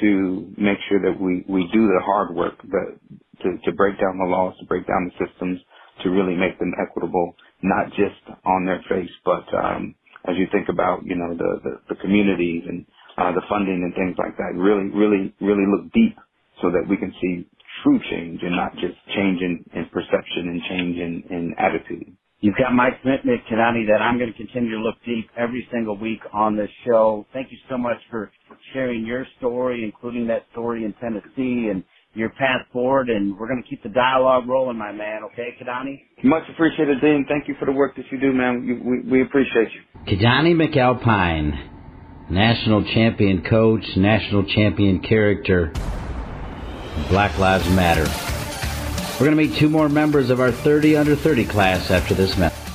to 0.00 0.52
make 0.58 0.78
sure 0.88 1.00
that 1.00 1.20
we, 1.20 1.44
we 1.48 1.68
do 1.72 1.86
the 1.88 2.02
hard 2.04 2.34
work 2.34 2.60
that, 2.62 2.98
to, 3.42 3.58
to 3.64 3.72
break 3.72 3.98
down 4.00 4.18
the 4.18 4.24
laws, 4.24 4.54
to 4.60 4.66
break 4.66 4.86
down 4.86 5.10
the 5.10 5.26
systems, 5.26 5.60
to 6.02 6.10
really 6.10 6.36
make 6.36 6.58
them 6.58 6.72
equitable, 6.80 7.34
not 7.62 7.88
just 7.90 8.20
on 8.46 8.66
their 8.66 8.82
face, 8.88 9.10
but 9.24 9.44
um, 9.54 9.94
as 10.28 10.36
you 10.38 10.46
think 10.52 10.68
about, 10.70 11.04
you 11.06 11.16
know, 11.16 11.34
the, 11.36 11.60
the, 11.64 11.94
the 11.94 11.96
communities 12.02 12.64
and 12.68 12.86
uh, 13.18 13.32
the 13.32 13.42
funding 13.48 13.82
and 13.84 13.94
things 13.94 14.16
like 14.18 14.36
that, 14.38 14.54
really, 14.56 14.90
really, 14.90 15.34
really 15.40 15.66
look 15.70 15.92
deep 15.92 16.16
so 16.62 16.70
that 16.70 16.88
we 16.88 16.96
can 16.96 17.12
see 17.22 17.46
true 17.84 18.00
change 18.10 18.40
and 18.42 18.56
not 18.56 18.74
just 18.76 18.96
change 19.14 19.42
in, 19.42 19.64
in 19.74 19.86
perception 19.92 20.48
and 20.48 20.62
change 20.68 20.98
in, 20.98 21.24
in 21.30 21.54
attitude. 21.58 22.16
You've 22.40 22.56
got 22.56 22.74
my 22.74 22.90
commitment, 23.02 23.42
Keidane, 23.50 23.86
that 23.88 24.02
I'm 24.02 24.18
going 24.18 24.32
to 24.32 24.36
continue 24.38 24.72
to 24.72 24.78
look 24.82 24.96
deep 25.06 25.28
every 25.38 25.66
single 25.72 25.98
week 25.98 26.20
on 26.34 26.56
this 26.56 26.70
show. 26.86 27.26
Thank 27.32 27.52
you 27.52 27.58
so 27.70 27.78
much 27.78 27.98
for 28.10 28.30
sharing 28.74 29.06
your 29.06 29.26
story, 29.38 29.84
including 29.84 30.26
that 30.28 30.44
story 30.52 30.84
in 30.84 30.94
Tennessee 31.00 31.70
and 31.70 31.82
your 32.16 32.30
path 32.30 32.62
forward. 32.72 33.08
And 33.08 33.38
we're 33.38 33.48
going 33.48 33.62
to 33.62 33.68
keep 33.68 33.82
the 33.82 33.88
dialogue 33.88 34.48
rolling, 34.48 34.78
my 34.78 34.92
man. 34.92 35.22
Okay, 35.32 35.56
Keidane? 35.60 36.00
Much 36.24 36.42
appreciated, 36.50 37.00
Dean. 37.00 37.26
Thank 37.28 37.48
you 37.48 37.54
for 37.58 37.66
the 37.66 37.72
work 37.72 37.96
that 37.96 38.06
you 38.10 38.18
do, 38.18 38.32
man. 38.32 38.82
We, 38.84 39.10
we 39.10 39.22
appreciate 39.22 39.68
you. 39.72 39.80
Keidane 40.06 40.54
McAlpine, 40.54 42.30
national 42.30 42.84
champion 42.84 43.42
coach, 43.42 43.84
national 43.96 44.44
champion 44.44 45.00
character. 45.00 45.72
Black 47.08 47.38
Lives 47.38 47.68
Matter. 47.70 48.06
We're 49.20 49.26
going 49.26 49.36
to 49.36 49.48
meet 49.48 49.58
two 49.58 49.68
more 49.68 49.88
members 49.88 50.30
of 50.30 50.40
our 50.40 50.50
30 50.50 50.96
under 50.96 51.14
30 51.14 51.46
class 51.46 51.90
after 51.90 52.14
this 52.14 52.36
message. 52.36 52.65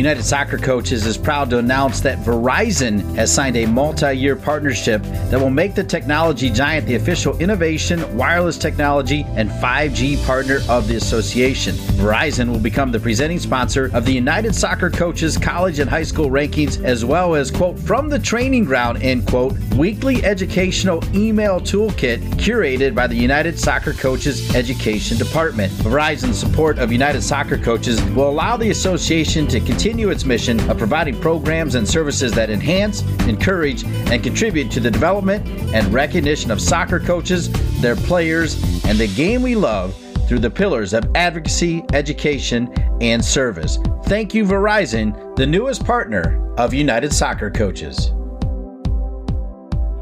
United 0.00 0.22
Soccer 0.22 0.56
Coaches 0.56 1.04
is 1.04 1.18
proud 1.18 1.50
to 1.50 1.58
announce 1.58 2.00
that 2.00 2.16
Verizon 2.20 3.14
has 3.16 3.30
signed 3.30 3.54
a 3.58 3.66
multi 3.66 4.14
year 4.14 4.34
partnership 4.34 5.02
that 5.02 5.38
will 5.38 5.50
make 5.50 5.74
the 5.74 5.84
technology 5.84 6.48
giant 6.48 6.86
the 6.86 6.94
official 6.94 7.36
innovation, 7.36 8.16
wireless 8.16 8.56
technology, 8.56 9.26
and 9.36 9.50
5G 9.50 10.24
partner 10.24 10.60
of 10.70 10.88
the 10.88 10.96
association. 10.96 11.74
Verizon 12.00 12.50
will 12.50 12.58
become 12.58 12.90
the 12.90 12.98
presenting 12.98 13.38
sponsor 13.38 13.90
of 13.92 14.06
the 14.06 14.12
United 14.12 14.54
Soccer 14.54 14.88
Coaches 14.88 15.36
college 15.36 15.80
and 15.80 15.90
high 15.90 16.02
school 16.02 16.30
rankings, 16.30 16.82
as 16.82 17.04
well 17.04 17.34
as, 17.34 17.50
quote, 17.50 17.78
from 17.78 18.08
the 18.08 18.18
training 18.18 18.64
ground, 18.64 19.02
end 19.02 19.26
quote, 19.26 19.52
weekly 19.76 20.24
educational 20.24 21.04
email 21.14 21.60
toolkit 21.60 22.20
curated 22.36 22.94
by 22.94 23.06
the 23.06 23.14
United 23.14 23.58
Soccer 23.58 23.92
Coaches 23.92 24.54
Education 24.54 25.18
Department. 25.18 25.70
Verizon's 25.74 26.38
support 26.38 26.78
of 26.78 26.90
United 26.90 27.20
Soccer 27.20 27.58
Coaches 27.58 28.02
will 28.12 28.30
allow 28.30 28.56
the 28.56 28.70
association 28.70 29.46
to 29.46 29.60
continue 29.60 29.89
continue 29.90 30.10
its 30.10 30.24
mission 30.24 30.60
of 30.70 30.78
providing 30.78 31.20
programs 31.20 31.74
and 31.74 31.88
services 31.88 32.30
that 32.30 32.48
enhance, 32.48 33.02
encourage, 33.26 33.82
and 33.82 34.22
contribute 34.22 34.70
to 34.70 34.78
the 34.78 34.88
development 34.88 35.44
and 35.74 35.84
recognition 35.92 36.52
of 36.52 36.60
soccer 36.60 37.00
coaches, 37.00 37.50
their 37.80 37.96
players, 37.96 38.54
and 38.84 38.98
the 38.98 39.08
game 39.16 39.42
we 39.42 39.56
love 39.56 39.92
through 40.28 40.38
the 40.38 40.48
pillars 40.48 40.94
of 40.94 41.04
advocacy, 41.16 41.82
education, 41.92 42.72
and 43.00 43.24
service. 43.24 43.80
Thank 44.04 44.32
you, 44.32 44.44
Verizon, 44.44 45.34
the 45.34 45.44
newest 45.44 45.84
partner 45.84 46.54
of 46.54 46.72
United 46.72 47.12
Soccer 47.12 47.50
Coaches. 47.50 48.12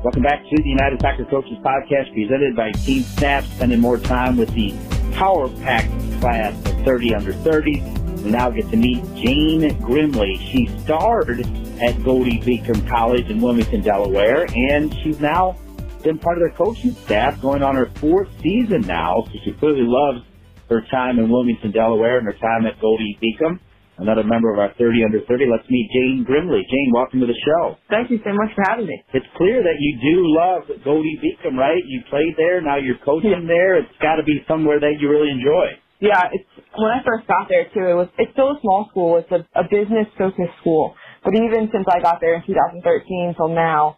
Welcome 0.05 0.23
back 0.23 0.43
to 0.51 0.63
the 0.63 0.69
United 0.69 1.01
Soccer 1.01 1.25
Coaches 1.31 1.57
podcast 1.65 2.13
presented 2.13 2.55
by 2.55 2.73
TeamSnap, 2.73 3.45
spending 3.55 3.81
more 3.81 3.97
time 3.97 4.37
with 4.37 4.53
the 4.53 4.77
Power 5.15 5.49
Pack 5.49 5.89
class 6.21 6.55
of 6.67 6.85
30 6.85 7.15
under 7.15 7.33
30 7.33 7.98
we 7.98 7.98
now 8.31 8.51
get 8.51 8.71
to 8.71 8.77
meet 8.77 9.03
Jane 9.15 9.63
Grimley. 9.81 10.39
She 10.53 10.67
starred 10.85 11.41
at 11.81 12.03
Goldey 12.05 12.41
Beacom 12.41 12.89
College 12.89 13.27
in 13.29 13.41
Wilmington, 13.41 13.83
Delaware, 13.83 14.47
and 14.55 14.95
she's 15.03 15.21
now 15.21 15.57
been 16.03 16.19
part 16.19 16.41
of 16.41 16.51
the 16.51 16.57
coaching 16.57 16.93
staff 17.05 17.41
going 17.41 17.63
on 17.63 17.75
her 17.75 17.91
fourth 17.97 18.29
season 18.43 18.83
now. 18.83 19.25
So 19.27 19.39
she 19.45 19.53
clearly 19.53 19.85
loves 19.85 20.25
her 20.69 20.83
time 20.91 21.19
in 21.19 21.31
Wilmington, 21.31 21.73
Delaware 21.73 22.19
and 22.19 22.27
her 22.27 22.39
time 22.39 22.67
at 22.67 22.81
Goldey 22.81 23.19
Beacom. 23.23 23.59
another 23.99 24.23
member 24.23 24.53
of 24.53 24.59
our 24.59 24.73
30 24.79 25.03
under 25.05 25.21
30. 25.27 25.47
Let's 25.51 25.69
meet 25.69 25.91
Jane 25.93 26.25
Grimley. 26.29 26.63
Jane, 26.71 26.91
welcome 26.95 27.21
to 27.21 27.27
the 27.27 27.39
show. 27.45 27.77
Thank 27.91 28.11
you 28.11 28.19
so 28.23 28.31
much 28.33 28.55
for 28.55 28.63
having 28.69 28.87
me. 28.87 29.03
It's 29.13 29.27
clear 29.37 29.63
that 29.63 29.77
you 29.79 29.99
do 29.99 30.17
love 30.39 30.85
Goldey 30.85 31.19
Beacom, 31.19 31.57
right? 31.59 31.83
You 31.87 32.03
played 32.11 32.35
there, 32.37 32.61
now 32.61 32.77
you're 32.77 33.01
coaching 33.05 33.47
there. 33.49 33.77
It's 33.79 33.91
got 34.01 34.17
to 34.17 34.23
be 34.23 34.39
somewhere 34.47 34.79
that 34.79 34.95
you 35.01 35.11
really 35.11 35.31
enjoy. 35.31 35.75
Yeah, 36.01 36.29
it's 36.33 36.45
when 36.77 36.93
I 36.93 37.01
first 37.07 37.27
got 37.27 37.49
there 37.49 37.65
too. 37.73 37.89
It 37.89 37.97
was 37.97 38.09
it's 38.19 38.33
still 38.33 38.53
a 38.53 38.61
small 38.61 38.89
school. 38.91 39.17
It's 39.17 39.33
a, 39.33 39.41
a 39.59 39.65
business 39.65 40.07
focused 40.19 40.53
school, 40.61 40.95
but 41.25 41.33
even 41.35 41.71
since 41.73 41.87
I 41.89 42.01
got 42.03 42.21
there 42.21 42.37
in 42.37 42.43
2013 42.47 43.35
till 43.37 43.49
now, 43.49 43.97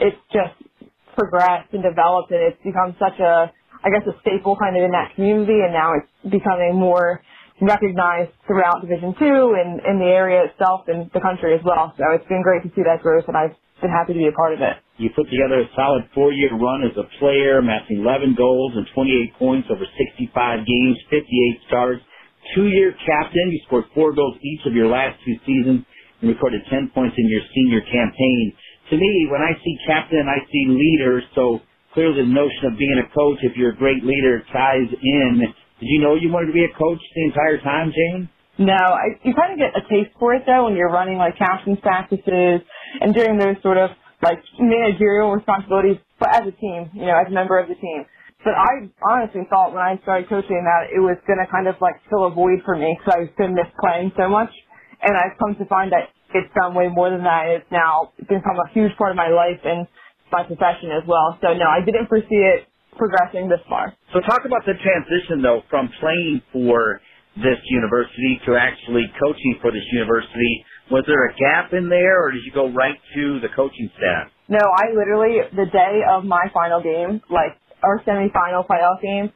it's 0.00 0.18
just 0.32 0.58
progressed 1.16 1.72
and 1.74 1.82
developed, 1.82 2.32
and 2.32 2.42
it's 2.42 2.62
become 2.64 2.96
such 2.98 3.20
a 3.20 3.52
I 3.84 3.90
guess 3.94 4.02
a 4.10 4.18
staple 4.22 4.56
kind 4.58 4.76
of 4.76 4.82
in 4.84 4.92
that 4.92 5.14
community, 5.14 5.62
and 5.62 5.72
now 5.72 5.94
it's 5.94 6.10
becoming 6.32 6.74
more 6.74 7.22
recognized 7.62 8.32
throughout 8.46 8.82
Division 8.82 9.14
Two 9.18 9.54
and 9.54 9.80
in 9.86 9.98
the 10.02 10.10
area 10.10 10.44
itself 10.50 10.88
and 10.88 11.10
the 11.14 11.20
country 11.20 11.54
as 11.54 11.62
well. 11.64 11.94
So 11.98 12.04
it's 12.14 12.26
been 12.28 12.42
great 12.42 12.64
to 12.64 12.70
see 12.74 12.82
that 12.82 13.02
growth, 13.02 13.24
and 13.28 13.36
I've 13.36 13.54
been 13.80 13.90
happy 13.90 14.12
to 14.14 14.18
be 14.18 14.28
a 14.28 14.36
part 14.36 14.54
of 14.54 14.60
it. 14.60 14.76
You 14.98 15.10
put 15.16 15.28
together 15.30 15.60
a 15.60 15.68
solid 15.76 16.04
four-year 16.14 16.52
run 16.56 16.84
as 16.84 16.96
a 16.96 17.08
player, 17.18 17.58
amassing 17.58 18.04
11 18.04 18.34
goals 18.36 18.72
and 18.76 18.86
28 18.94 19.38
points 19.38 19.68
over 19.72 19.84
65 19.84 20.66
games, 20.66 20.96
58 21.10 21.68
starts. 21.68 22.02
Two-year 22.54 22.94
captain, 23.04 23.52
you 23.52 23.60
scored 23.66 23.84
four 23.94 24.12
goals 24.12 24.36
each 24.42 24.66
of 24.66 24.74
your 24.74 24.88
last 24.88 25.18
two 25.24 25.36
seasons 25.46 25.84
and 26.20 26.28
recorded 26.28 26.62
10 26.70 26.92
points 26.94 27.16
in 27.16 27.28
your 27.28 27.42
senior 27.54 27.80
campaign. 27.80 28.52
To 28.90 28.96
me, 28.96 29.28
when 29.30 29.40
I 29.40 29.56
see 29.64 29.76
captain, 29.86 30.26
I 30.28 30.44
see 30.50 30.64
leader. 30.68 31.22
So 31.34 31.60
clearly 31.94 32.22
the 32.22 32.28
notion 32.28 32.72
of 32.72 32.78
being 32.78 33.00
a 33.00 33.08
coach, 33.14 33.38
if 33.42 33.56
you're 33.56 33.72
a 33.72 33.76
great 33.76 34.04
leader, 34.04 34.42
ties 34.52 34.88
in. 34.92 35.40
Did 35.80 35.88
you 35.88 36.00
know 36.00 36.14
you 36.14 36.30
wanted 36.30 36.48
to 36.48 36.52
be 36.52 36.64
a 36.64 36.74
coach 36.76 37.00
the 37.14 37.24
entire 37.24 37.58
time, 37.60 37.92
Jane? 37.92 38.28
No, 38.58 38.74
I, 38.76 39.16
you 39.24 39.32
kind 39.32 39.52
of 39.52 39.58
get 39.58 39.72
a 39.72 39.80
taste 39.88 40.12
for 40.18 40.34
it 40.34 40.42
though 40.44 40.64
when 40.64 40.76
you're 40.76 40.92
running 40.92 41.16
like 41.16 41.38
captain's 41.38 41.80
practices 41.80 42.60
and 43.00 43.14
doing 43.14 43.38
those 43.38 43.56
sort 43.62 43.78
of 43.78 43.90
like 44.22 44.40
managerial 44.60 45.32
responsibilities, 45.32 45.98
but 46.20 46.30
as 46.34 46.48
a 46.48 46.54
team, 46.56 46.90
you 46.94 47.06
know, 47.06 47.16
as 47.16 47.26
a 47.28 47.34
member 47.34 47.58
of 47.58 47.68
the 47.68 47.76
team. 47.76 48.04
But 48.44 48.54
I 48.56 48.88
honestly 49.04 49.42
thought 49.50 49.72
when 49.72 49.82
I 49.82 49.98
started 50.02 50.28
coaching 50.28 50.64
that 50.64 50.90
it 50.94 51.00
was 51.00 51.16
going 51.26 51.38
to 51.40 51.48
kind 51.50 51.68
of 51.68 51.76
like 51.80 51.96
fill 52.10 52.26
a 52.26 52.32
void 52.32 52.60
for 52.64 52.76
me 52.76 52.96
because 52.98 53.14
I 53.14 53.20
was 53.26 53.32
going 53.38 53.54
to 53.54 53.56
miss 53.56 53.70
playing 53.80 54.12
so 54.16 54.28
much. 54.28 54.50
And 55.02 55.14
I've 55.16 55.36
come 55.38 55.56
to 55.56 55.66
find 55.66 55.92
that 55.92 56.10
it's 56.34 56.50
done 56.54 56.74
way 56.74 56.88
more 56.88 57.10
than 57.10 57.24
that. 57.24 57.48
It's 57.50 57.70
now 57.72 58.12
become 58.18 58.58
a 58.58 58.68
huge 58.72 58.92
part 58.98 59.12
of 59.12 59.18
my 59.18 59.28
life 59.30 59.60
and 59.64 59.86
my 60.32 60.44
profession 60.44 60.90
as 60.92 61.04
well. 61.06 61.38
So 61.42 61.54
no, 61.54 61.66
I 61.68 61.84
didn't 61.84 62.08
foresee 62.08 62.42
it 62.44 62.68
progressing 62.96 63.48
this 63.48 63.60
far. 63.68 63.94
So 64.12 64.20
talk 64.20 64.42
about 64.46 64.64
the 64.66 64.74
transition 64.80 65.42
though 65.42 65.62
from 65.70 65.90
playing 66.00 66.42
for 66.52 67.00
this 67.36 67.60
university 67.70 68.40
to 68.46 68.56
actually 68.56 69.06
coaching 69.20 69.58
for 69.62 69.70
this 69.72 69.84
university. 69.92 70.64
Was 70.90 71.06
there 71.06 71.30
a 71.30 71.32
gap 71.38 71.72
in 71.72 71.88
there, 71.88 72.18
or 72.18 72.34
did 72.34 72.42
you 72.42 72.50
go 72.50 72.66
right 72.66 72.98
to 73.14 73.38
the 73.38 73.48
coaching 73.54 73.90
staff? 73.94 74.26
No, 74.50 74.58
I 74.58 74.90
literally 74.90 75.38
the 75.54 75.70
day 75.70 76.02
of 76.02 76.26
my 76.26 76.50
final 76.52 76.82
game, 76.82 77.22
like 77.30 77.54
our 77.86 78.02
semifinal 78.02 78.66
playoff 78.66 78.98
game, 78.98 79.30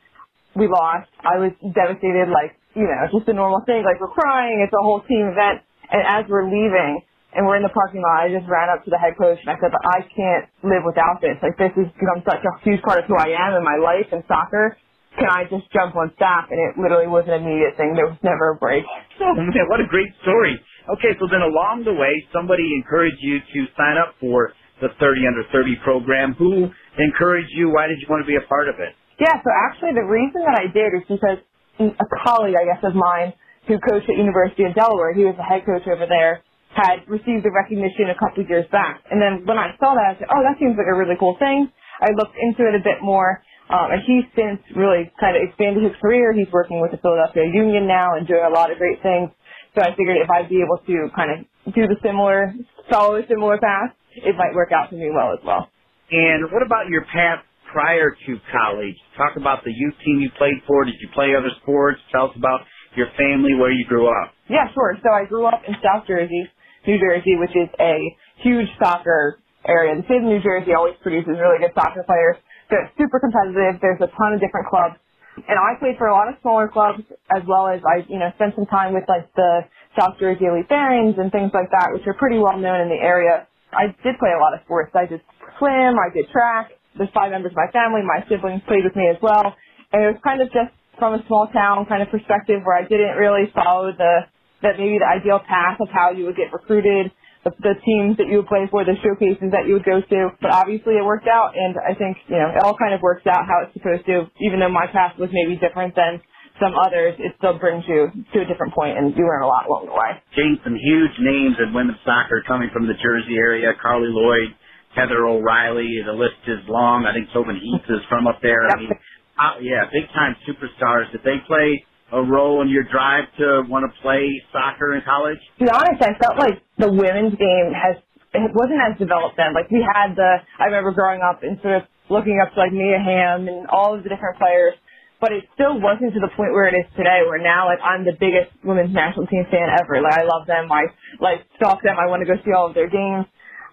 we 0.58 0.66
lost. 0.66 1.06
I 1.22 1.38
was 1.38 1.54
devastated, 1.62 2.26
like 2.34 2.58
you 2.74 2.90
know, 2.90 3.06
just 3.14 3.30
a 3.30 3.34
normal 3.34 3.62
thing. 3.62 3.86
Like 3.86 4.02
we're 4.02 4.10
crying. 4.10 4.66
It's 4.66 4.74
a 4.74 4.82
whole 4.82 5.06
team 5.06 5.30
event, 5.30 5.62
and 5.90 6.02
as 6.02 6.26
we're 6.28 6.46
leaving. 6.46 7.02
And 7.34 7.50
we're 7.50 7.58
in 7.58 7.66
the 7.66 7.74
parking 7.74 7.98
lot. 7.98 8.22
I 8.22 8.30
just 8.30 8.46
ran 8.46 8.70
up 8.70 8.86
to 8.86 8.94
the 8.94 8.98
head 9.02 9.18
coach 9.18 9.42
and 9.42 9.50
I 9.50 9.58
said, 9.58 9.74
I 9.74 10.06
can't 10.06 10.46
live 10.62 10.86
without 10.86 11.18
this. 11.18 11.34
Like 11.42 11.58
this 11.58 11.74
has 11.74 11.90
become 11.98 12.22
such 12.22 12.46
a 12.46 12.52
huge 12.62 12.78
part 12.86 13.02
of 13.02 13.10
who 13.10 13.18
I 13.18 13.34
am 13.34 13.58
in 13.58 13.66
my 13.66 13.74
life 13.74 14.06
and 14.14 14.22
soccer 14.30 14.78
can 15.18 15.30
I 15.30 15.46
just 15.46 15.70
jump 15.70 15.94
on 15.96 16.10
staff? 16.16 16.50
And 16.50 16.58
it 16.58 16.74
literally 16.78 17.06
was 17.06 17.24
an 17.30 17.38
immediate 17.38 17.78
thing. 17.78 17.94
There 17.94 18.10
was 18.10 18.18
never 18.22 18.54
a 18.54 18.56
break. 18.58 18.84
Oh 19.22 19.34
man, 19.38 19.66
what 19.70 19.80
a 19.80 19.86
great 19.86 20.10
story. 20.22 20.58
Okay, 20.84 21.16
so 21.16 21.24
then 21.32 21.40
along 21.40 21.88
the 21.88 21.96
way, 21.96 22.12
somebody 22.28 22.64
encouraged 22.76 23.20
you 23.20 23.40
to 23.40 23.58
sign 23.72 23.96
up 23.96 24.14
for 24.20 24.52
the 24.84 24.92
30 25.00 25.24
under 25.24 25.44
30 25.48 25.76
program. 25.80 26.34
Who 26.36 26.68
encouraged 27.00 27.52
you? 27.56 27.72
Why 27.72 27.88
did 27.88 28.00
you 28.04 28.08
want 28.10 28.20
to 28.20 28.28
be 28.28 28.36
a 28.36 28.44
part 28.48 28.68
of 28.68 28.76
it? 28.76 28.92
Yeah, 29.16 29.32
so 29.40 29.48
actually 29.70 29.96
the 29.96 30.04
reason 30.04 30.44
that 30.44 30.56
I 30.58 30.68
did 30.68 30.90
is 31.00 31.04
because 31.08 31.40
a 31.80 32.08
colleague, 32.26 32.58
I 32.58 32.68
guess, 32.68 32.82
of 32.84 32.92
mine 32.92 33.32
who 33.64 33.80
coached 33.80 34.10
at 34.10 34.16
University 34.20 34.68
of 34.68 34.76
Delaware, 34.76 35.16
he 35.16 35.24
was 35.24 35.38
the 35.40 35.46
head 35.46 35.64
coach 35.64 35.88
over 35.88 36.04
there, 36.04 36.44
had 36.76 37.06
received 37.08 37.46
the 37.46 37.54
recognition 37.54 38.12
a 38.12 38.18
couple 38.18 38.44
of 38.44 38.50
years 38.50 38.66
back. 38.68 39.00
And 39.08 39.22
then 39.22 39.46
when 39.48 39.56
I 39.56 39.72
saw 39.80 39.96
that, 39.96 40.04
I 40.04 40.14
said, 40.20 40.28
oh, 40.28 40.42
that 40.44 40.60
seems 40.60 40.76
like 40.76 40.90
a 40.90 40.98
really 40.98 41.16
cool 41.16 41.38
thing. 41.40 41.70
I 42.02 42.12
looked 42.12 42.36
into 42.36 42.68
it 42.68 42.74
a 42.76 42.82
bit 42.82 43.00
more 43.00 43.40
um, 43.70 43.88
and 43.96 44.00
he's 44.04 44.28
since 44.36 44.60
really 44.76 45.08
kind 45.16 45.36
of 45.36 45.42
expanded 45.46 45.84
his 45.84 45.96
career. 46.00 46.36
He's 46.36 46.50
working 46.52 46.80
with 46.84 46.92
the 46.92 47.00
Philadelphia 47.00 47.48
Union 47.48 47.88
now 47.88 48.16
and 48.16 48.28
doing 48.28 48.44
a 48.44 48.52
lot 48.52 48.68
of 48.70 48.76
great 48.76 49.00
things. 49.00 49.30
So 49.74 49.82
I 49.82 49.90
figured 49.96 50.16
if 50.22 50.30
I'd 50.30 50.48
be 50.48 50.62
able 50.62 50.78
to 50.86 51.10
kind 51.14 51.30
of 51.34 51.74
do 51.74 51.82
the 51.86 51.96
similar, 52.02 52.54
follow 52.90 53.16
a 53.16 53.26
similar 53.26 53.58
path, 53.58 53.90
it 54.14 54.36
might 54.36 54.54
work 54.54 54.70
out 54.70 54.90
for 54.90 54.96
me 54.96 55.10
well 55.10 55.32
as 55.34 55.42
well. 55.44 55.68
And 56.10 56.50
what 56.52 56.62
about 56.62 56.86
your 56.88 57.02
path 57.10 57.42
prior 57.72 58.14
to 58.14 58.30
college? 58.52 58.94
Talk 59.16 59.34
about 59.36 59.64
the 59.64 59.72
youth 59.74 59.94
team 60.04 60.20
you 60.20 60.30
played 60.38 60.62
for. 60.66 60.84
Did 60.84 60.94
you 61.00 61.08
play 61.14 61.34
other 61.34 61.50
sports? 61.62 61.98
Tell 62.12 62.30
us 62.30 62.36
about 62.36 62.60
your 62.94 63.08
family, 63.18 63.54
where 63.58 63.72
you 63.72 63.84
grew 63.86 64.06
up. 64.06 64.30
Yeah, 64.48 64.70
sure. 64.72 64.94
So 65.02 65.10
I 65.10 65.24
grew 65.26 65.46
up 65.46 65.62
in 65.66 65.74
South 65.82 66.06
Jersey, 66.06 66.46
New 66.86 66.98
Jersey, 67.00 67.34
which 67.42 67.50
is 67.58 67.66
a 67.80 67.98
huge 68.38 68.68
soccer 68.78 69.40
area. 69.66 69.96
The 69.98 70.04
state 70.06 70.22
of 70.22 70.30
New 70.30 70.38
Jersey 70.38 70.70
always 70.78 70.94
produces 71.02 71.34
really 71.34 71.58
good 71.58 71.74
soccer 71.74 72.04
players. 72.06 72.36
So 72.70 72.78
it's 72.78 72.94
super 72.94 73.18
competitive. 73.18 73.82
There's 73.82 73.98
a 73.98 74.10
ton 74.14 74.34
of 74.34 74.40
different 74.40 74.70
clubs. 74.70 74.94
And 75.36 75.58
I 75.58 75.78
played 75.80 75.98
for 75.98 76.06
a 76.08 76.14
lot 76.14 76.28
of 76.28 76.36
smaller 76.42 76.68
clubs 76.68 77.02
as 77.34 77.42
well 77.46 77.68
as 77.68 77.80
I, 77.82 78.06
you 78.08 78.18
know, 78.18 78.30
spent 78.36 78.54
some 78.54 78.66
time 78.66 78.94
with 78.94 79.04
like 79.08 79.26
the 79.34 79.66
South 79.98 80.18
Jersey 80.18 80.46
Elite 80.46 80.68
Barons 80.68 81.16
and 81.18 81.30
things 81.32 81.50
like 81.54 81.70
that, 81.70 81.90
which 81.92 82.06
are 82.06 82.14
pretty 82.14 82.38
well 82.38 82.58
known 82.58 82.80
in 82.82 82.88
the 82.88 83.00
area. 83.00 83.46
I 83.72 83.90
did 84.02 84.18
play 84.18 84.30
a 84.30 84.40
lot 84.40 84.54
of 84.54 84.60
sports. 84.64 84.92
I 84.94 85.06
did 85.06 85.20
swim, 85.58 85.98
I 85.98 86.10
did 86.14 86.30
track. 86.30 86.70
There's 86.96 87.10
five 87.14 87.30
members 87.32 87.52
of 87.52 87.58
my 87.58 87.70
family. 87.74 88.02
My 88.06 88.22
siblings 88.30 88.62
played 88.66 88.84
with 88.86 88.94
me 88.94 89.10
as 89.10 89.18
well. 89.22 89.54
And 89.92 90.04
it 90.04 90.08
was 90.14 90.20
kind 90.22 90.40
of 90.40 90.48
just 90.54 90.70
from 90.98 91.14
a 91.14 91.22
small 91.26 91.48
town 91.50 91.86
kind 91.86 92.02
of 92.02 92.08
perspective 92.10 92.62
where 92.62 92.78
I 92.78 92.86
didn't 92.86 93.18
really 93.18 93.50
follow 93.54 93.90
the, 93.90 94.30
that 94.62 94.78
maybe 94.78 94.98
the 95.02 95.10
ideal 95.10 95.40
path 95.42 95.82
of 95.82 95.88
how 95.90 96.12
you 96.14 96.26
would 96.26 96.36
get 96.36 96.52
recruited 96.54 97.10
the, 97.44 97.52
the 97.60 97.76
teams 97.84 98.16
that 98.16 98.26
you 98.26 98.40
would 98.40 98.50
play 98.50 98.64
for, 98.72 98.82
the 98.84 98.96
showcases 99.04 99.52
that 99.52 99.68
you 99.68 99.76
would 99.76 99.84
go 99.86 100.00
to. 100.00 100.20
But 100.40 100.50
obviously 100.50 100.96
it 100.96 101.04
worked 101.04 101.28
out, 101.28 101.52
and 101.54 101.76
I 101.76 101.92
think, 101.94 102.16
you 102.26 102.40
know, 102.40 102.50
it 102.56 102.60
all 102.64 102.76
kind 102.76 102.96
of 102.96 103.00
works 103.04 103.28
out 103.28 103.44
how 103.44 103.62
it's 103.64 103.76
supposed 103.76 104.08
to. 104.08 104.26
Even 104.40 104.60
though 104.60 104.72
my 104.72 104.88
path 104.88 105.14
was 105.20 105.28
maybe 105.32 105.60
different 105.60 105.94
than 105.94 106.24
some 106.58 106.72
others, 106.78 107.14
it 107.18 107.36
still 107.38 107.58
brings 107.58 107.84
you 107.86 108.08
to 108.32 108.36
a 108.40 108.46
different 108.48 108.72
point, 108.72 108.96
and 108.96 109.12
you 109.14 109.24
learn 109.26 109.42
a 109.42 109.50
lot 109.50 109.66
along 109.68 109.86
the 109.86 109.96
way. 109.96 110.16
Jane, 110.34 110.58
some 110.64 110.74
huge 110.74 111.14
names 111.20 111.60
in 111.60 111.74
women's 111.74 112.00
soccer 112.04 112.42
coming 112.46 112.70
from 112.72 112.86
the 112.88 112.96
Jersey 112.98 113.36
area. 113.36 113.74
Carli 113.76 114.08
Lloyd, 114.08 114.54
Heather 114.96 115.26
O'Reilly, 115.26 116.00
the 116.06 116.14
list 116.14 116.40
is 116.46 116.62
long. 116.68 117.04
I 117.04 117.12
think 117.12 117.28
Tobin 117.34 117.60
Heath 117.60 117.84
is 117.90 118.02
from 118.08 118.26
up 118.26 118.38
there. 118.40 118.64
Yep. 118.70 118.72
I 118.72 118.80
mean, 118.80 118.92
uh, 119.34 119.54
yeah, 119.60 119.84
big 119.90 120.06
time 120.14 120.38
superstars. 120.46 121.10
Did 121.10 121.26
they 121.26 121.42
play 121.46 121.84
a 122.12 122.22
role 122.22 122.62
in 122.62 122.68
your 122.68 122.84
drive 122.84 123.24
to 123.38 123.62
want 123.68 123.84
to 123.88 123.92
play 124.02 124.42
soccer 124.52 124.94
in 124.94 125.02
college? 125.02 125.38
To 125.58 125.64
be 125.64 125.70
honest, 125.70 126.02
I 126.02 126.12
felt 126.20 126.38
like 126.38 126.60
the 126.78 126.90
women's 126.90 127.34
game 127.36 127.72
has 127.72 127.96
it 128.34 128.50
wasn't 128.50 128.82
as 128.82 128.98
developed 128.98 129.38
then. 129.38 129.54
Like 129.54 129.70
we 129.70 129.80
had 129.80 130.18
the 130.18 130.42
I 130.58 130.66
remember 130.66 130.90
growing 130.90 131.22
up 131.22 131.42
and 131.42 131.58
sort 131.62 131.80
of 131.80 131.82
looking 132.10 132.42
up 132.42 132.52
to 132.54 132.58
like 132.60 132.72
Mia 132.72 132.98
Hamm 132.98 133.46
and 133.48 133.66
all 133.70 133.94
of 133.94 134.02
the 134.02 134.10
different 134.10 134.38
players, 134.38 134.74
but 135.20 135.30
it 135.30 135.46
still 135.54 135.78
wasn't 135.78 136.12
to 136.14 136.20
the 136.20 136.30
point 136.34 136.50
where 136.50 136.66
it 136.66 136.74
is 136.74 136.86
today. 136.98 137.22
Where 137.24 137.38
now 137.40 137.70
like 137.70 137.78
I'm 137.80 138.04
the 138.04 138.18
biggest 138.18 138.50
women's 138.66 138.92
national 138.92 139.26
team 139.30 139.46
fan 139.50 139.70
ever. 139.70 140.02
Like 140.02 140.18
I 140.18 140.26
love 140.26 140.46
them. 140.46 140.66
I 140.70 140.90
like 141.22 141.46
stalk 141.56 141.82
them. 141.82 141.94
I 141.96 142.10
want 142.10 142.26
to 142.26 142.28
go 142.28 142.34
see 142.42 142.52
all 142.52 142.68
of 142.68 142.74
their 142.74 142.90
games. 142.90 143.26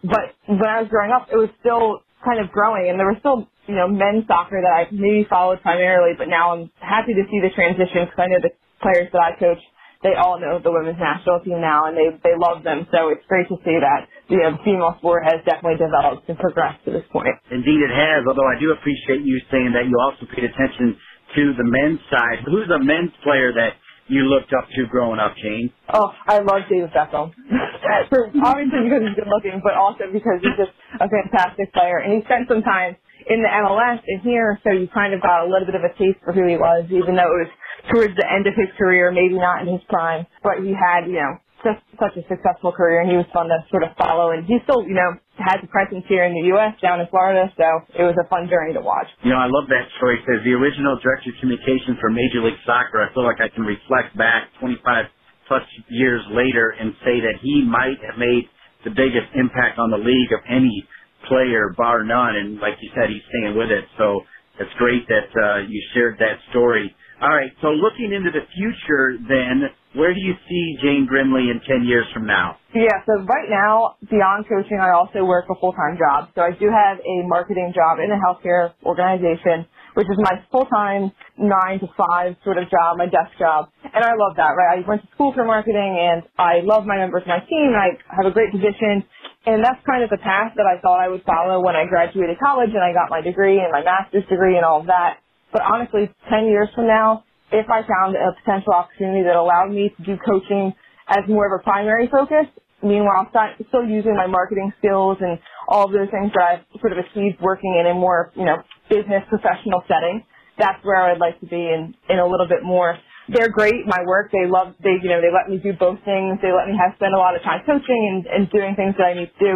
But 0.06 0.34
when 0.46 0.66
I 0.66 0.82
was 0.82 0.90
growing 0.90 1.12
up, 1.12 1.30
it 1.30 1.38
was 1.38 1.50
still 1.62 2.02
kind 2.26 2.40
of 2.40 2.52
growing, 2.52 2.90
and 2.90 3.00
there 3.00 3.08
were 3.08 3.20
still 3.20 3.50
you 3.68 3.76
know, 3.76 3.88
men's 3.88 4.26
soccer 4.28 4.62
that 4.62 4.74
I 4.74 4.88
maybe 4.92 5.28
followed 5.30 5.62
primarily, 5.62 6.16
but 6.18 6.28
now 6.30 6.56
I'm 6.56 6.72
happy 6.80 7.14
to 7.14 7.24
see 7.30 7.40
the 7.44 7.52
transition 7.54 8.08
because 8.10 8.20
I 8.20 8.28
know 8.28 8.42
the 8.42 8.52
players 8.82 9.10
that 9.14 9.22
I 9.22 9.32
coach, 9.40 9.62
they 10.04 10.20
all 10.20 10.40
know 10.42 10.60
the 10.60 10.72
women's 10.74 11.00
national 11.00 11.40
team 11.48 11.62
now 11.62 11.86
and 11.88 11.96
they, 11.96 12.10
they 12.26 12.36
love 12.36 12.64
them. 12.64 12.88
So 12.92 13.10
it's 13.14 13.24
great 13.30 13.48
to 13.54 13.58
see 13.64 13.78
that, 13.80 14.10
you 14.28 14.42
know, 14.44 14.58
the 14.58 14.64
female 14.66 14.96
sport 15.00 15.24
has 15.30 15.40
definitely 15.46 15.78
developed 15.80 16.28
and 16.28 16.40
progressed 16.40 16.84
to 16.86 16.92
this 16.92 17.06
point. 17.14 17.32
Indeed 17.54 17.80
it 17.86 17.94
has, 17.94 18.26
although 18.28 18.50
I 18.50 18.60
do 18.60 18.74
appreciate 18.74 19.22
you 19.24 19.38
saying 19.54 19.72
that 19.78 19.88
you 19.88 19.96
also 20.02 20.26
paid 20.34 20.44
attention 20.44 20.98
to 21.38 21.44
the 21.56 21.64
men's 21.64 22.02
side. 22.12 22.44
Who's 22.50 22.68
a 22.74 22.82
men's 22.84 23.14
player 23.24 23.54
that 23.56 23.78
you 24.12 24.28
looked 24.28 24.52
up 24.52 24.68
to 24.76 24.86
growing 24.92 25.20
up, 25.20 25.34
Jane? 25.40 25.72
Oh, 25.88 26.12
I 26.28 26.40
love 26.44 26.68
David 26.70 26.92
Beckham. 26.92 27.32
obviously 28.44 28.84
because 28.84 29.02
he's 29.08 29.16
good 29.16 29.32
looking, 29.32 29.64
but 29.64 29.74
also 29.80 30.12
because 30.12 30.44
he's 30.44 30.60
just 30.60 30.76
a 31.00 31.08
fantastic 31.08 31.72
player. 31.72 32.04
And 32.04 32.20
he 32.20 32.20
spent 32.28 32.52
some 32.52 32.62
time 32.62 33.00
in 33.26 33.40
the 33.42 33.48
MLS 33.48 34.04
and 34.04 34.20
here, 34.22 34.60
so 34.68 34.72
you 34.76 34.88
kind 34.94 35.14
of 35.14 35.22
got 35.22 35.46
a 35.46 35.48
little 35.48 35.66
bit 35.66 35.76
of 35.80 35.88
a 35.88 35.94
taste 35.96 36.20
for 36.28 36.34
who 36.34 36.44
he 36.44 36.58
was, 36.60 36.86
even 36.92 37.16
though 37.16 37.32
it 37.32 37.48
was 37.48 37.52
towards 37.88 38.14
the 38.20 38.28
end 38.28 38.48
of 38.48 38.54
his 38.54 38.68
career, 38.78 39.12
maybe 39.16 39.40
not 39.40 39.64
in 39.64 39.72
his 39.72 39.82
prime, 39.88 40.28
but 40.44 40.60
he 40.60 40.76
had, 40.76 41.08
you 41.08 41.16
know, 41.16 41.40
just 41.64 41.82
such 41.98 42.18
a 42.18 42.24
successful 42.28 42.72
career 42.74 43.02
and 43.02 43.10
he 43.10 43.18
was 43.18 43.26
fun 43.34 43.48
to 43.50 43.58
sort 43.70 43.84
of 43.86 43.94
follow 43.98 44.32
and 44.34 44.46
he 44.46 44.58
still, 44.66 44.84
you 44.86 44.98
know, 44.98 45.18
has 45.38 45.58
a 45.64 45.70
presence 45.70 46.06
here 46.10 46.26
in 46.26 46.34
the 46.34 46.54
US 46.54 46.78
down 46.82 47.02
in 47.02 47.08
Florida, 47.10 47.50
so 47.58 47.68
it 47.98 48.04
was 48.06 48.18
a 48.18 48.28
fun 48.30 48.50
journey 48.50 48.74
to 48.74 48.82
watch. 48.82 49.08
You 49.24 49.34
know, 49.34 49.42
I 49.42 49.50
love 49.50 49.70
that 49.70 49.86
choice 50.02 50.22
as 50.30 50.44
the 50.46 50.54
original 50.54 50.98
director 51.02 51.34
of 51.34 51.38
communications 51.42 51.98
for 52.02 52.10
Major 52.10 52.42
League 52.46 52.60
Soccer. 52.66 53.02
I 53.02 53.14
feel 53.14 53.26
like 53.26 53.42
I 53.42 53.50
can 53.50 53.66
reflect 53.66 54.14
back 54.18 54.50
25 54.60 55.06
plus 55.48 55.66
years 55.90 56.22
later 56.32 56.74
and 56.78 56.94
say 57.04 57.20
that 57.22 57.42
he 57.42 57.66
might 57.66 58.00
have 58.06 58.18
made 58.18 58.46
the 58.86 58.92
biggest 58.92 59.30
impact 59.36 59.78
on 59.78 59.92
the 59.92 59.98
league 59.98 60.32
of 60.34 60.40
any 60.50 60.88
player, 61.28 61.74
bar 61.78 62.04
none. 62.04 62.36
And 62.36 62.60
like 62.60 62.78
you 62.82 62.90
said, 62.96 63.10
he's 63.10 63.22
staying 63.30 63.58
with 63.58 63.70
it. 63.70 63.86
So 63.98 64.22
it's 64.60 64.74
great 64.78 65.08
that 65.08 65.30
uh, 65.36 65.68
you 65.68 65.82
shared 65.94 66.18
that 66.20 66.40
story. 66.50 66.94
All 67.22 67.30
right. 67.30 67.52
So 67.62 67.70
looking 67.70 68.14
into 68.18 68.32
the 68.34 68.42
future, 68.50 69.22
then, 69.30 69.70
where 69.94 70.14
do 70.14 70.20
you 70.20 70.34
see 70.50 70.78
Jane 70.82 71.06
Grimley 71.06 71.54
in 71.54 71.62
10 71.62 71.86
years 71.86 72.06
from 72.14 72.26
now? 72.26 72.58
Yeah, 72.74 72.98
so 73.06 73.22
right 73.30 73.46
now, 73.46 73.98
beyond 74.10 74.50
coaching, 74.50 74.80
I 74.82 74.96
also 74.98 75.24
work 75.24 75.46
a 75.52 75.56
full-time 75.60 76.02
job. 76.02 76.34
So 76.34 76.42
I 76.42 76.52
do 76.58 76.66
have 76.74 76.98
a 76.98 77.16
marketing 77.28 77.74
job 77.76 78.00
in 78.00 78.10
a 78.10 78.18
healthcare 78.18 78.74
organization, 78.82 79.68
which 79.94 80.08
is 80.10 80.18
my 80.18 80.42
full-time 80.50 81.12
nine 81.38 81.78
to 81.84 81.88
five 81.94 82.42
sort 82.44 82.58
of 82.58 82.72
job, 82.72 82.98
my 82.98 83.06
desk 83.06 83.38
job. 83.38 83.70
And 83.86 84.02
I 84.02 84.18
love 84.18 84.34
that, 84.42 84.58
right? 84.58 84.82
I 84.82 84.88
went 84.88 85.04
to 85.04 85.10
school 85.14 85.34
for 85.36 85.46
marketing 85.46 85.94
and 86.00 86.24
I 86.40 86.62
love 86.64 86.88
my 86.88 86.98
members 86.98 87.24
my 87.28 87.40
team. 87.46 87.76
I 87.78 88.02
have 88.18 88.26
a 88.26 88.34
great 88.34 88.50
position. 88.52 89.04
And 89.46 89.62
that's 89.62 89.84
kind 89.86 90.02
of 90.04 90.10
the 90.10 90.22
path 90.24 90.54
that 90.56 90.66
I 90.66 90.82
thought 90.82 90.98
I 91.02 91.10
would 91.10 91.24
follow 91.24 91.62
when 91.62 91.76
I 91.76 91.86
graduated 91.86 92.40
college 92.40 92.72
and 92.74 92.82
I 92.82 92.94
got 92.94 93.12
my 93.12 93.22
degree 93.22 93.60
and 93.60 93.70
my 93.72 93.84
master's 93.84 94.26
degree 94.26 94.56
and 94.58 94.66
all 94.66 94.82
of 94.82 94.88
that. 94.88 95.22
But 95.54 95.64
honestly, 95.64 96.10
10 96.30 96.46
years 96.48 96.70
from 96.76 96.88
now, 96.88 97.24
if 97.52 97.70
I 97.70 97.82
found 97.88 98.16
a 98.18 98.34
potential 98.44 98.74
opportunity 98.74 99.24
that 99.26 99.36
allowed 99.36 99.72
me 99.72 99.94
to 99.98 100.04
do 100.04 100.18
coaching 100.26 100.74
as 101.10 101.28
more 101.30 101.48
of 101.48 101.60
a 101.60 101.64
primary 101.64 102.10
focus, 102.12 102.48
meanwhile 102.84 103.28
still 103.70 103.86
using 103.86 104.16
my 104.16 104.28
marketing 104.28 104.74
skills 104.80 105.18
and 105.22 105.40
all 105.68 105.86
of 105.88 105.94
those 105.94 106.10
things 106.12 106.32
that 106.36 106.44
I've 106.62 106.82
sort 106.82 106.94
of 106.94 107.00
achieved 107.00 107.42
working 107.42 107.78
in 107.80 107.88
a 107.88 107.94
more, 107.96 108.32
you 108.36 108.46
know, 108.46 108.64
business 108.90 109.24
professional 109.30 109.84
setting, 109.88 110.24
that's 110.60 110.84
where 110.86 111.04
I'd 111.04 111.20
like 111.20 111.40
to 111.42 111.48
be 111.48 111.58
in, 111.58 111.96
in 112.10 112.20
a 112.20 112.28
little 112.28 112.48
bit 112.48 112.64
more 112.64 112.98
they're 113.30 113.52
great. 113.52 113.88
My 113.88 114.04
work, 114.08 114.32
they 114.34 114.48
love, 114.50 114.76
they, 114.84 114.98
you 115.04 115.10
know, 115.10 115.22
they 115.22 115.32
let 115.34 115.50
me 115.50 115.60
do 115.60 115.74
both 115.78 116.00
things. 116.06 116.40
They 116.42 116.52
let 116.52 116.68
me 116.68 116.76
have 116.80 116.96
spend 116.98 117.16
a 117.16 117.20
lot 117.20 117.36
of 117.38 117.44
time 117.44 117.62
coaching 117.66 118.02
and, 118.12 118.28
and 118.28 118.52
doing 118.52 118.76
things 118.76 118.96
that 119.00 119.06
I 119.06 119.16
need 119.16 119.32
to 119.40 119.40
do. 119.40 119.54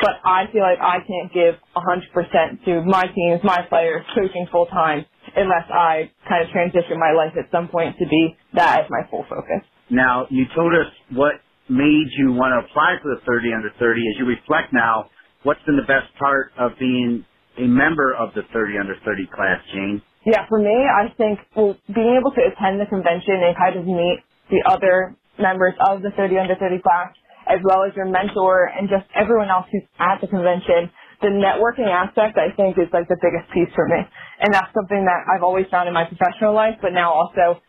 But 0.00 0.20
I 0.24 0.44
feel 0.52 0.62
like 0.62 0.78
I 0.80 0.98
can't 1.00 1.32
give 1.32 1.54
100% 1.76 2.64
to 2.64 2.82
my 2.84 3.06
teams, 3.08 3.40
my 3.44 3.62
players, 3.68 4.04
coaching 4.14 4.46
full 4.50 4.66
time 4.66 5.04
unless 5.36 5.66
I 5.70 6.10
kind 6.28 6.44
of 6.44 6.50
transition 6.50 6.98
my 6.98 7.12
life 7.12 7.34
at 7.38 7.50
some 7.50 7.68
point 7.68 7.96
to 7.98 8.06
be 8.08 8.36
that 8.54 8.84
as 8.84 8.90
my 8.90 9.08
full 9.10 9.24
focus. 9.28 9.62
Now, 9.90 10.26
you 10.30 10.44
told 10.54 10.74
us 10.74 10.86
what 11.12 11.34
made 11.68 12.08
you 12.16 12.32
want 12.32 12.52
to 12.56 12.68
apply 12.70 12.96
for 13.02 13.14
the 13.14 13.20
30 13.26 13.52
under 13.54 13.70
30. 13.78 14.00
As 14.14 14.18
you 14.18 14.26
reflect 14.26 14.72
now, 14.72 15.10
what's 15.42 15.62
been 15.66 15.76
the 15.76 15.86
best 15.86 16.08
part 16.18 16.52
of 16.58 16.72
being 16.78 17.24
a 17.58 17.66
member 17.66 18.14
of 18.14 18.34
the 18.34 18.42
30 18.52 18.78
under 18.78 18.94
30 19.04 19.26
class, 19.34 19.60
Jane? 19.72 20.02
Yeah, 20.26 20.46
for 20.48 20.58
me, 20.58 20.74
I 20.74 21.12
think 21.16 21.38
well, 21.56 21.76
being 21.94 22.18
able 22.18 22.32
to 22.32 22.42
attend 22.44 22.80
the 22.80 22.86
convention 22.86 23.40
and 23.42 23.56
kind 23.56 23.76
of 23.78 23.86
meet 23.86 24.20
the 24.50 24.62
other 24.68 25.16
members 25.38 25.74
of 25.80 26.02
the 26.02 26.10
30 26.16 26.38
under 26.38 26.56
30 26.56 26.82
class, 26.82 27.14
as 27.48 27.60
well 27.64 27.84
as 27.84 27.96
your 27.96 28.06
mentor 28.06 28.70
and 28.70 28.88
just 28.88 29.06
everyone 29.16 29.50
else 29.50 29.66
who's 29.72 29.84
at 29.98 30.20
the 30.20 30.28
convention, 30.28 30.90
the 31.22 31.32
networking 31.34 31.88
aspect 31.90 32.38
I 32.38 32.54
think 32.56 32.78
is 32.78 32.88
like 32.92 33.08
the 33.08 33.18
biggest 33.22 33.50
piece 33.52 33.72
for 33.74 33.88
me. 33.88 34.00
And 34.40 34.54
that's 34.54 34.72
something 34.74 35.04
that 35.06 35.26
I've 35.32 35.42
always 35.44 35.66
found 35.70 35.88
in 35.88 35.94
my 35.94 36.04
professional 36.04 36.54
life, 36.54 36.76
but 36.82 36.92
now 36.92 37.12
also, 37.12 37.62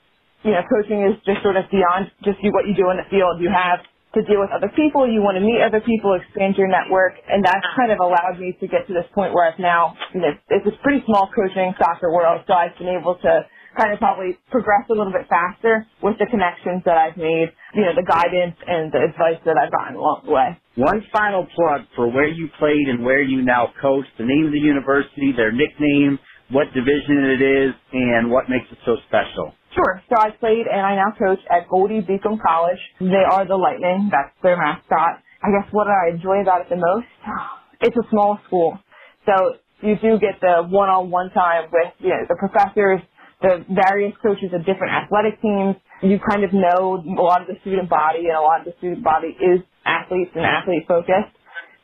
you 0.43 0.51
know, 0.51 0.63
coaching 0.69 1.03
is 1.07 1.17
just 1.25 1.43
sort 1.43 1.57
of 1.57 1.65
beyond 1.71 2.11
just 2.23 2.39
what 2.53 2.67
you 2.67 2.75
do 2.75 2.89
in 2.91 2.97
the 2.97 3.07
field. 3.09 3.41
You 3.41 3.49
have 3.51 3.81
to 4.15 4.23
deal 4.23 4.41
with 4.41 4.51
other 4.55 4.71
people. 4.75 5.07
You 5.07 5.21
want 5.21 5.37
to 5.37 5.43
meet 5.45 5.61
other 5.61 5.81
people, 5.81 6.15
expand 6.15 6.57
your 6.57 6.67
network, 6.67 7.15
and 7.29 7.43
that's 7.45 7.65
kind 7.77 7.91
of 7.91 7.99
allowed 7.99 8.39
me 8.39 8.55
to 8.59 8.67
get 8.67 8.87
to 8.87 8.93
this 8.93 9.07
point 9.15 9.33
where 9.33 9.51
I've 9.51 9.59
now, 9.59 9.95
you 10.13 10.21
know, 10.21 10.33
it's 10.49 10.67
a 10.67 10.75
pretty 10.83 11.03
small 11.05 11.29
coaching 11.35 11.73
soccer 11.79 12.11
world, 12.11 12.43
so 12.47 12.53
I've 12.53 12.77
been 12.79 12.89
able 12.91 13.15
to 13.23 13.45
kind 13.77 13.93
of 13.93 13.99
probably 13.99 14.37
progress 14.51 14.85
a 14.89 14.93
little 14.93 15.13
bit 15.13 15.27
faster 15.29 15.85
with 16.01 16.17
the 16.19 16.25
connections 16.29 16.83
that 16.85 16.97
I've 16.97 17.17
made, 17.17 17.51
you 17.75 17.83
know, 17.83 17.93
the 17.95 18.05
guidance 18.05 18.55
and 18.67 18.91
the 18.91 19.01
advice 19.09 19.41
that 19.45 19.57
I've 19.57 19.71
gotten 19.71 19.95
along 19.95 20.23
the 20.25 20.31
way. 20.31 20.57
One 20.75 21.03
final 21.11 21.45
plug 21.55 21.85
for 21.95 22.07
where 22.11 22.27
you 22.27 22.49
played 22.59 22.87
and 22.89 23.03
where 23.03 23.21
you 23.21 23.41
now 23.41 23.73
coach, 23.81 24.05
the 24.17 24.25
name 24.25 24.45
of 24.47 24.51
the 24.53 24.59
university, 24.63 25.33
their 25.35 25.51
nickname, 25.51 26.19
what 26.51 26.67
division 26.73 27.23
it 27.29 27.41
is, 27.41 27.73
and 27.93 28.31
what 28.31 28.49
makes 28.49 28.65
it 28.71 28.77
so 28.85 28.97
special. 29.07 29.53
Sure. 29.75 30.01
So 30.09 30.15
I 30.17 30.31
played 30.31 30.65
and 30.65 30.81
I 30.81 30.95
now 30.95 31.13
coach 31.17 31.39
at 31.51 31.69
Goldey 31.69 32.01
Beacom 32.01 32.41
College. 32.41 32.79
They 32.99 33.23
are 33.31 33.45
the 33.47 33.55
Lightning. 33.55 34.09
That's 34.11 34.33
their 34.41 34.57
mascot. 34.57 35.21
I 35.43 35.47
guess 35.53 35.71
what 35.71 35.87
I 35.87 36.09
enjoy 36.15 36.41
about 36.41 36.61
it 36.61 36.69
the 36.69 36.77
most? 36.77 37.07
It's 37.81 37.95
a 37.95 38.03
small 38.09 38.37
school. 38.45 38.77
So 39.25 39.55
you 39.81 39.95
do 40.01 40.19
get 40.19 40.41
the 40.41 40.67
one-on-one 40.67 41.31
time 41.31 41.69
with, 41.71 41.93
you 41.99 42.09
know, 42.09 42.27
the 42.27 42.35
professors, 42.35 42.99
the 43.41 43.65
various 43.69 44.13
coaches 44.21 44.51
of 44.53 44.65
different 44.65 44.93
athletic 44.93 45.41
teams. 45.41 45.75
You 46.03 46.19
kind 46.19 46.43
of 46.43 46.53
know 46.53 47.03
a 47.03 47.21
lot 47.23 47.41
of 47.41 47.47
the 47.47 47.55
student 47.61 47.89
body 47.89 48.27
and 48.27 48.37
a 48.37 48.41
lot 48.41 48.61
of 48.61 48.65
the 48.67 48.75
student 48.79 49.03
body 49.03 49.29
is 49.39 49.61
athletes 49.85 50.31
and 50.35 50.45
athlete 50.45 50.85
focused. 50.87 51.33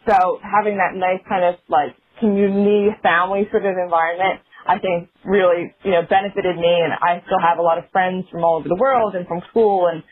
So 0.08 0.40
having 0.44 0.78
that 0.78 0.96
nice 0.96 1.22
kind 1.30 1.46
of 1.46 1.56
like 1.70 1.96
community 2.20 2.90
family 3.04 3.48
sort 3.52 3.66
of 3.66 3.76
environment 3.78 4.42
I 4.68 4.80
think 4.80 5.10
really, 5.26 5.76
you 5.86 5.92
know, 5.92 6.04
benefited 6.10 6.58
me 6.58 6.74
and 6.84 6.94
I 6.94 7.22
still 7.28 7.40
have 7.40 7.60
a 7.60 7.64
lot 7.64 7.80
of 7.80 7.86
friends 7.92 8.26
from 8.32 8.44
all 8.46 8.58
over 8.58 8.70
the 8.70 8.78
world 8.80 9.16
and 9.16 9.28
from 9.28 9.42
school 9.52 9.88
and 9.88 10.04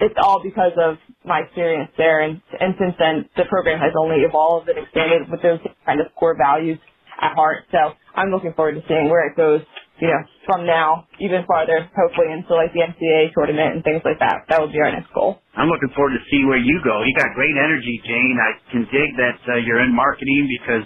it's 0.00 0.16
all 0.22 0.42
because 0.42 0.72
of 0.78 0.98
my 1.24 1.40
experience 1.40 1.90
there 1.98 2.20
and 2.22 2.42
and 2.60 2.74
since 2.80 2.94
then 2.98 3.30
the 3.36 3.44
program 3.48 3.80
has 3.80 3.92
only 3.98 4.22
evolved 4.26 4.68
and 4.68 4.78
expanded 4.78 5.30
with 5.30 5.42
those 5.42 5.60
kind 5.86 6.00
of 6.00 6.08
core 6.16 6.36
values 6.38 6.78
at 7.20 7.34
heart. 7.36 7.64
So 7.72 7.78
I'm 8.16 8.30
looking 8.30 8.54
forward 8.54 8.76
to 8.76 8.82
seeing 8.88 9.10
where 9.10 9.28
it 9.28 9.36
goes, 9.36 9.62
you 10.04 10.12
know, 10.12 10.20
from 10.44 10.68
now 10.68 11.08
even 11.16 11.48
farther, 11.48 11.88
hopefully 11.96 12.28
into 12.28 12.52
like 12.52 12.76
the 12.76 12.84
NCAA 12.84 13.32
tournament 13.32 13.80
and 13.80 13.80
things 13.80 14.04
like 14.04 14.20
that. 14.20 14.44
That 14.52 14.60
would 14.60 14.68
be 14.76 14.84
our 14.84 14.92
next 14.92 15.08
goal. 15.16 15.40
I'm 15.56 15.72
looking 15.72 15.88
forward 15.96 16.12
to 16.12 16.22
see 16.28 16.44
where 16.44 16.60
you 16.60 16.76
go. 16.84 17.00
You 17.00 17.14
got 17.16 17.32
great 17.32 17.56
energy, 17.56 17.96
Jane. 18.04 18.36
I 18.36 18.50
can 18.68 18.84
dig 18.92 19.08
that 19.16 19.40
uh, 19.48 19.64
you're 19.64 19.80
in 19.80 19.96
marketing 19.96 20.44
because 20.60 20.84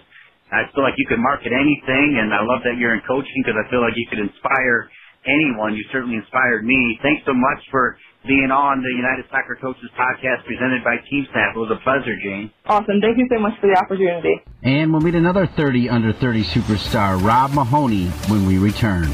I 0.54 0.70
feel 0.70 0.86
like 0.86 0.94
you 0.96 1.06
could 1.10 1.18
market 1.18 1.50
anything, 1.50 2.22
and 2.22 2.30
I 2.30 2.46
love 2.46 2.62
that 2.62 2.78
you're 2.78 2.94
in 2.94 3.02
coaching 3.10 3.42
because 3.42 3.58
I 3.58 3.66
feel 3.74 3.82
like 3.82 3.98
you 3.98 4.06
could 4.06 4.22
inspire 4.22 4.86
anyone. 5.26 5.74
You 5.74 5.82
certainly 5.90 6.16
inspired 6.16 6.62
me. 6.62 6.78
Thanks 7.02 7.26
so 7.26 7.34
much 7.34 7.60
for 7.74 7.98
being 8.28 8.52
on 8.52 8.82
the 8.82 8.92
United 8.94 9.24
Soccer 9.30 9.56
Coaches 9.56 9.88
podcast 9.98 10.44
presented 10.44 10.84
by 10.84 10.96
TeamSnap. 11.10 11.56
It 11.56 11.58
was 11.58 11.72
a 11.72 11.82
pleasure, 11.82 12.14
Jane. 12.22 12.52
Awesome. 12.66 13.00
Thank 13.00 13.16
you 13.16 13.26
so 13.32 13.40
much 13.40 13.58
for 13.58 13.66
the 13.66 13.76
opportunity. 13.76 14.36
And 14.62 14.92
we'll 14.92 15.00
meet 15.00 15.14
another 15.14 15.46
30 15.46 15.88
under 15.88 16.12
30 16.12 16.44
superstar, 16.44 17.20
Rob 17.24 17.52
Mahoney, 17.54 18.08
when 18.28 18.46
we 18.46 18.58
return. 18.58 19.08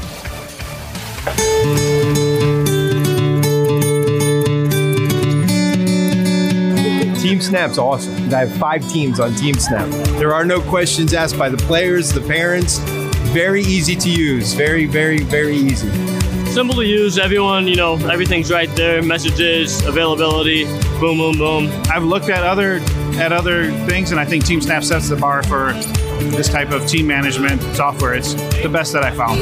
TeamSnap's 7.23 7.77
awesome. 7.77 8.33
I 8.33 8.39
have 8.45 8.55
five 8.57 8.87
teams 8.89 9.19
on 9.19 9.31
TeamSnap. 9.31 10.19
There 10.19 10.33
are 10.33 10.45
no 10.45 10.61
questions 10.61 11.13
asked 11.13 11.39
by 11.39 11.49
the 11.49 11.57
players, 11.57 12.11
the 12.11 12.21
parents. 12.21 12.79
Very 13.33 13.61
easy 13.61 13.95
to 13.95 14.09
use. 14.09 14.53
Very, 14.53 14.85
very, 14.85 15.19
very 15.19 15.55
easy. 15.55 15.89
Simple 16.55 16.75
to 16.75 16.85
use. 16.85 17.17
Everyone, 17.17 17.67
you 17.67 17.75
know, 17.75 17.95
everything's 18.07 18.49
right 18.49 18.73
there. 18.77 19.01
Messages, 19.01 19.85
availability, 19.85 20.63
boom, 21.01 21.17
boom, 21.17 21.37
boom. 21.37 21.69
I've 21.89 22.05
looked 22.05 22.29
at 22.29 22.45
other 22.45 22.75
at 23.19 23.33
other 23.33 23.73
things, 23.87 24.11
and 24.11 24.21
I 24.21 24.23
think 24.23 24.45
TeamSnap 24.45 24.81
sets 24.85 25.09
the 25.09 25.17
bar 25.17 25.43
for 25.43 25.73
this 26.31 26.47
type 26.47 26.71
of 26.71 26.87
team 26.87 27.07
management 27.07 27.61
software. 27.75 28.13
It's 28.13 28.35
the 28.35 28.69
best 28.71 28.93
that 28.93 29.03
I 29.03 29.11
found. 29.11 29.41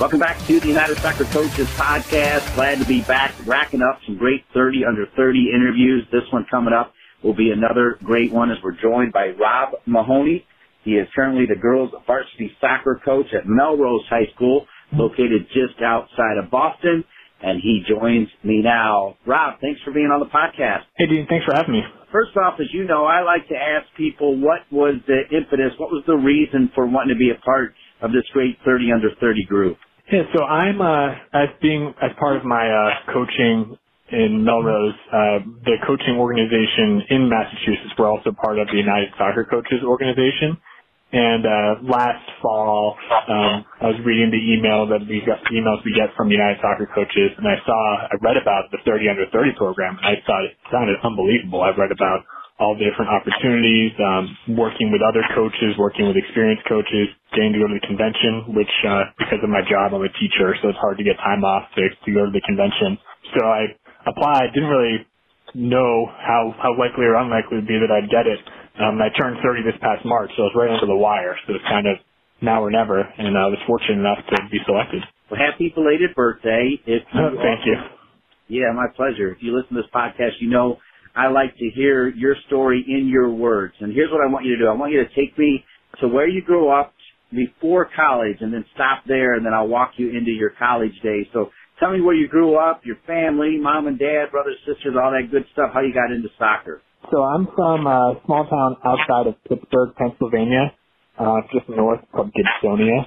Welcome 0.00 0.18
back 0.18 0.44
to 0.46 0.58
the 0.58 0.66
United 0.66 0.98
Soccer 0.98 1.26
Coaches 1.26 1.68
Podcast. 1.68 2.52
Glad 2.56 2.80
to 2.80 2.84
be 2.84 3.02
back, 3.02 3.32
racking 3.46 3.80
up 3.80 4.00
some 4.06 4.16
great 4.16 4.44
30 4.54 4.84
under 4.84 5.06
30 5.14 5.52
interviews. 5.54 6.04
This 6.10 6.24
one 6.32 6.46
coming 6.50 6.74
up 6.74 6.94
will 7.22 7.34
be 7.34 7.52
another 7.52 7.96
great 8.02 8.32
one 8.32 8.50
as 8.50 8.58
we're 8.60 8.72
joined 8.72 9.12
by 9.12 9.28
Rob 9.38 9.74
Mahoney. 9.86 10.44
He 10.86 10.92
is 10.92 11.08
currently 11.16 11.46
the 11.50 11.60
girls 11.60 11.90
varsity 12.06 12.52
soccer 12.60 13.00
coach 13.04 13.26
at 13.34 13.42
Melrose 13.44 14.06
High 14.08 14.30
School, 14.36 14.66
located 14.92 15.48
just 15.48 15.82
outside 15.82 16.38
of 16.38 16.48
Boston. 16.48 17.02
And 17.42 17.60
he 17.60 17.82
joins 17.86 18.28
me 18.44 18.62
now. 18.62 19.16
Rob, 19.26 19.58
thanks 19.60 19.80
for 19.84 19.92
being 19.92 20.06
on 20.14 20.20
the 20.20 20.30
podcast. 20.30 20.86
Hey, 20.96 21.06
Dean, 21.06 21.26
thanks 21.28 21.44
for 21.44 21.54
having 21.54 21.72
me. 21.72 21.82
First 22.12 22.36
off, 22.38 22.54
as 22.60 22.68
you 22.72 22.84
know, 22.84 23.04
I 23.04 23.22
like 23.22 23.48
to 23.48 23.56
ask 23.56 23.84
people 23.96 24.38
what 24.38 24.60
was 24.70 24.94
the 25.08 25.26
impetus, 25.36 25.74
what 25.76 25.90
was 25.90 26.04
the 26.06 26.14
reason 26.14 26.70
for 26.72 26.86
wanting 26.86 27.14
to 27.14 27.18
be 27.18 27.30
a 27.30 27.40
part 27.44 27.74
of 28.00 28.12
this 28.12 28.24
great 28.32 28.56
30 28.64 28.92
under 28.94 29.10
30 29.20 29.44
group? 29.44 29.76
Yeah, 30.10 30.22
so 30.32 30.44
I'm 30.44 30.80
uh, 30.80 31.18
as 31.34 31.50
being 31.60 31.92
as 32.00 32.12
part 32.20 32.36
of 32.36 32.44
my 32.44 32.62
uh, 32.62 33.12
coaching 33.12 33.76
in 34.12 34.44
Melrose, 34.44 34.94
uh, 35.10 35.42
the 35.66 35.82
coaching 35.84 36.14
organization 36.14 37.02
in 37.10 37.28
Massachusetts. 37.28 37.90
We're 37.98 38.08
also 38.08 38.30
part 38.30 38.60
of 38.60 38.68
the 38.68 38.78
United 38.78 39.10
Soccer 39.18 39.44
Coaches 39.44 39.82
organization. 39.82 40.56
And 41.12 41.46
uh, 41.46 41.72
last 41.88 42.24
fall, 42.42 42.96
um, 43.32 43.64
I 43.80 43.88
was 43.88 44.00
reading 44.04 44.28
the 44.28 44.42
email 44.44 44.84
that 44.92 45.00
we 45.08 45.24
got, 45.24 45.40
emails 45.48 45.80
we 45.84 45.96
get 45.96 46.12
from 46.20 46.28
United 46.28 46.60
Soccer 46.60 46.84
Coaches, 46.92 47.32
and 47.38 47.48
I 47.48 47.56
saw, 47.64 47.80
I 48.12 48.16
read 48.20 48.36
about 48.36 48.68
the 48.76 48.78
30 48.84 49.08
under 49.08 49.24
30 49.32 49.56
program, 49.56 49.96
and 49.96 50.04
I 50.04 50.20
thought 50.28 50.44
it 50.44 50.52
sounded 50.68 51.00
unbelievable. 51.00 51.62
I've 51.64 51.80
read 51.80 51.92
about 51.96 52.28
all 52.60 52.76
the 52.76 52.84
different 52.84 53.08
opportunities, 53.08 53.92
um, 54.04 54.36
working 54.58 54.92
with 54.92 55.00
other 55.00 55.24
coaches, 55.32 55.78
working 55.80 56.08
with 56.12 56.16
experienced 56.20 56.68
coaches, 56.68 57.08
getting 57.32 57.54
to 57.56 57.60
go 57.64 57.68
to 57.72 57.78
the 57.80 57.86
convention, 57.88 58.52
which, 58.52 58.72
uh, 58.84 59.08
because 59.16 59.40
of 59.40 59.48
my 59.48 59.64
job, 59.64 59.96
I'm 59.96 60.04
a 60.04 60.12
teacher, 60.20 60.54
so 60.60 60.68
it's 60.68 60.78
hard 60.82 60.98
to 61.00 61.04
get 61.04 61.16
time 61.24 61.44
off 61.44 61.72
to, 61.74 61.82
to 61.88 62.10
go 62.12 62.28
to 62.28 62.32
the 62.36 62.44
convention. 62.44 62.98
So 63.32 63.40
I 63.46 63.72
applied, 64.06 64.52
didn't 64.52 64.70
really 64.70 65.06
know 65.54 66.06
how, 66.20 66.54
how 66.62 66.76
likely 66.78 67.04
or 67.06 67.16
unlikely 67.16 67.58
it 67.58 67.60
would 67.64 67.68
be 67.68 67.78
that 67.80 67.90
I'd 67.92 68.10
get 68.10 68.26
it. 68.28 68.40
Um, 68.78 69.00
I 69.00 69.08
turned 69.16 69.38
30 69.42 69.62
this 69.62 69.78
past 69.80 70.04
March, 70.04 70.30
so 70.36 70.42
I 70.42 70.46
was 70.52 70.56
right 70.56 70.70
under 70.70 70.86
the 70.86 70.96
wire. 70.96 71.36
So 71.46 71.54
it's 71.54 71.64
kind 71.64 71.86
of 71.86 71.96
now 72.42 72.62
or 72.62 72.70
never, 72.70 73.00
and 73.00 73.36
I 73.36 73.46
was 73.48 73.58
fortunate 73.66 73.98
enough 73.98 74.20
to 74.28 74.36
be 74.50 74.58
selected. 74.66 75.02
Well, 75.30 75.40
happy 75.40 75.72
belated 75.74 76.14
birthday. 76.14 76.76
If 76.86 77.02
you 77.14 77.38
Thank 77.42 77.66
you. 77.66 77.76
Yeah, 78.48 78.70
my 78.74 78.86
pleasure. 78.94 79.32
If 79.32 79.38
you 79.40 79.56
listen 79.56 79.74
to 79.76 79.82
this 79.82 79.90
podcast, 79.92 80.38
you 80.40 80.50
know 80.50 80.78
I 81.16 81.28
like 81.28 81.56
to 81.56 81.70
hear 81.74 82.08
your 82.08 82.36
story 82.46 82.84
in 82.86 83.08
your 83.08 83.30
words. 83.30 83.74
And 83.80 83.92
here's 83.92 84.10
what 84.12 84.20
I 84.20 84.30
want 84.30 84.44
you 84.44 84.56
to 84.56 84.64
do. 84.64 84.68
I 84.68 84.74
want 84.74 84.92
you 84.92 85.02
to 85.02 85.08
take 85.14 85.36
me 85.38 85.64
to 86.00 86.08
where 86.08 86.28
you 86.28 86.42
grew 86.42 86.68
up 86.68 86.92
before 87.32 87.88
college 87.96 88.36
and 88.40 88.52
then 88.52 88.64
stop 88.74 89.02
there 89.08 89.34
and 89.34 89.44
then 89.44 89.54
I'll 89.54 89.66
walk 89.66 89.92
you 89.96 90.10
into 90.10 90.30
your 90.30 90.50
college 90.58 90.92
days. 91.02 91.26
So 91.32 91.50
tell 91.80 91.90
me 91.92 92.02
where 92.02 92.14
you 92.14 92.28
grew 92.28 92.56
up, 92.56 92.82
your 92.84 92.98
family, 93.06 93.58
mom 93.58 93.86
and 93.86 93.98
dad, 93.98 94.30
brothers, 94.30 94.56
sisters, 94.66 94.94
all 95.02 95.10
that 95.10 95.30
good 95.30 95.46
stuff, 95.52 95.70
how 95.72 95.80
you 95.80 95.94
got 95.94 96.12
into 96.12 96.28
soccer. 96.38 96.82
So 97.10 97.22
I'm 97.22 97.48
from 97.54 97.86
a 97.86 98.20
small 98.26 98.46
town 98.46 98.76
outside 98.84 99.28
of 99.28 99.36
Pittsburgh, 99.48 99.90
Pennsylvania, 99.96 100.74
uh, 101.18 101.36
just 101.52 101.68
north 101.68 102.00
of 102.14 102.26
Gibsonia. 102.32 103.06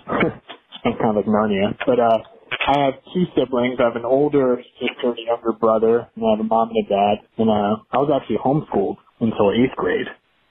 I'm 0.85 0.93
kind 1.01 1.17
of 1.17 1.17
like 1.17 1.25
Narnia. 1.25 1.75
But, 1.85 1.99
uh, 1.99 2.19
I 2.67 2.85
have 2.85 2.93
two 3.13 3.25
siblings. 3.35 3.77
I 3.79 3.85
have 3.85 3.95
an 3.95 4.05
older 4.05 4.61
sister 4.79 5.09
and 5.09 5.19
a 5.19 5.23
younger 5.25 5.53
brother, 5.53 6.07
and 6.15 6.25
I 6.25 6.31
have 6.31 6.39
a 6.39 6.43
mom 6.43 6.69
and 6.69 6.85
a 6.85 6.89
dad. 6.89 7.25
And 7.37 7.49
uh, 7.49 7.81
I 7.91 7.97
was 7.97 8.11
actually 8.13 8.37
homeschooled 8.37 8.97
until 9.19 9.51
eighth 9.51 9.75
grade. 9.75 10.07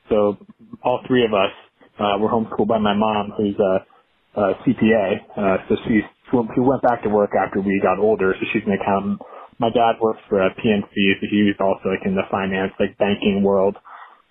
So 0.08 0.38
all 0.82 1.00
three 1.06 1.24
of 1.24 1.34
us 1.34 1.52
uh, 1.98 2.18
were 2.20 2.28
homeschooled 2.28 2.68
by 2.68 2.78
my 2.78 2.94
mom, 2.94 3.32
who's 3.36 3.56
a, 3.58 4.40
a 4.40 4.54
CPA. 4.66 5.08
Uh, 5.36 5.56
so 5.68 5.76
she 5.86 6.00
she 6.30 6.60
went 6.60 6.82
back 6.82 7.02
to 7.04 7.08
work 7.08 7.30
after 7.34 7.60
we 7.60 7.80
got 7.82 7.98
older. 7.98 8.34
So 8.38 8.46
she's 8.52 8.62
an 8.66 8.72
accountant. 8.72 9.20
My 9.58 9.70
dad 9.70 9.96
works 10.00 10.20
for 10.28 10.40
a 10.42 10.50
PNC, 10.54 10.92
so 11.20 11.26
he 11.30 11.44
was 11.44 11.56
also 11.60 11.90
like 11.90 12.06
in 12.06 12.14
the 12.14 12.26
finance, 12.30 12.72
like 12.80 12.98
banking 12.98 13.42
world. 13.42 13.76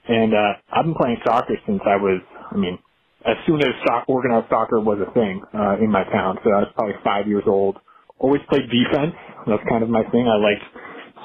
And 0.07 0.33
uh, 0.33 0.53
I've 0.71 0.85
been 0.85 0.95
playing 0.95 1.17
soccer 1.25 1.55
since 1.67 1.81
I 1.85 1.97
was, 1.97 2.21
I 2.51 2.57
mean, 2.57 2.79
as 3.25 3.37
soon 3.47 3.61
as 3.61 3.73
soc- 3.87 4.09
organized 4.09 4.49
soccer 4.49 4.79
was 4.79 4.99
a 4.99 5.11
thing 5.13 5.43
uh, 5.53 5.77
in 5.83 5.91
my 5.91 6.03
town. 6.05 6.37
So 6.43 6.51
I 6.51 6.59
was 6.67 6.71
probably 6.75 6.95
five 7.03 7.27
years 7.27 7.43
old. 7.47 7.77
Always 8.19 8.41
played 8.49 8.69
defense. 8.71 9.15
That's 9.47 9.63
kind 9.69 9.83
of 9.83 9.89
my 9.89 10.03
thing. 10.11 10.27
I 10.27 10.37
liked 10.39 10.63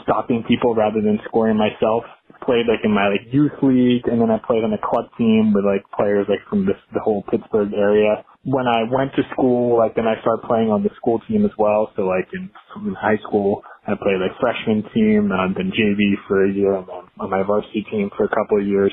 stopping 0.05 0.45
people 0.49 0.75
rather 0.75 1.01
than 1.03 1.19
scoring 1.29 1.57
myself. 1.59 2.05
Played 2.47 2.67
like 2.69 2.81
in 2.85 2.93
my 2.93 3.09
like 3.09 3.33
youth 3.33 3.55
league, 3.63 4.07
and 4.09 4.21
then 4.21 4.31
I 4.31 4.39
played 4.47 4.65
on 4.65 4.73
a 4.73 4.79
club 4.79 5.07
team 5.19 5.53
with 5.55 5.65
like 5.65 5.85
players 5.97 6.27
like 6.29 6.41
from 6.51 6.67
this 6.67 6.77
the 6.95 7.01
whole 7.01 7.23
Pittsburgh 7.31 7.73
area. 7.75 8.25
When 8.45 8.67
I 8.67 8.85
went 8.91 9.13
to 9.17 9.23
school, 9.33 9.79
like 9.79 9.95
then 9.97 10.07
I 10.07 10.21
started 10.23 10.47
playing 10.49 10.71
on 10.71 10.83
the 10.83 10.91
school 10.97 11.21
team 11.29 11.45
as 11.45 11.53
well. 11.59 11.93
So 11.97 12.03
like 12.03 12.29
in, 12.35 12.51
in 12.87 12.95
high 12.95 13.19
school, 13.29 13.63
I 13.87 13.95
played 13.95 14.21
like 14.21 14.39
freshman 14.41 14.85
team, 14.95 15.33
uh, 15.33 15.49
then 15.57 15.73
JV 15.73 16.15
for 16.29 16.47
a 16.47 16.53
year, 16.53 16.77
and 16.77 16.87
then 16.89 17.05
on 17.21 17.31
my 17.31 17.43
varsity 17.43 17.87
team 17.91 18.11
for 18.17 18.25
a 18.25 18.31
couple 18.31 18.61
of 18.61 18.67
years 18.67 18.93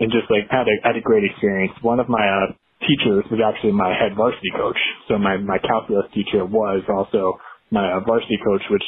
and 0.00 0.10
just 0.10 0.30
like 0.30 0.48
had 0.50 0.66
a 0.68 0.76
had 0.82 0.96
a 0.96 1.00
great 1.00 1.24
experience. 1.24 1.72
One 1.82 2.00
of 2.00 2.08
my 2.08 2.22
uh, 2.22 2.52
teachers 2.82 3.24
was 3.30 3.40
actually 3.44 3.72
my 3.72 3.90
head 3.94 4.16
varsity 4.16 4.50
coach, 4.56 4.78
so 5.08 5.18
my 5.18 5.36
my 5.38 5.58
calculus 5.58 6.06
teacher 6.14 6.44
was 6.46 6.82
also 6.88 7.38
my 7.70 7.92
uh, 7.92 8.00
varsity 8.00 8.38
coach, 8.44 8.62
which 8.70 8.84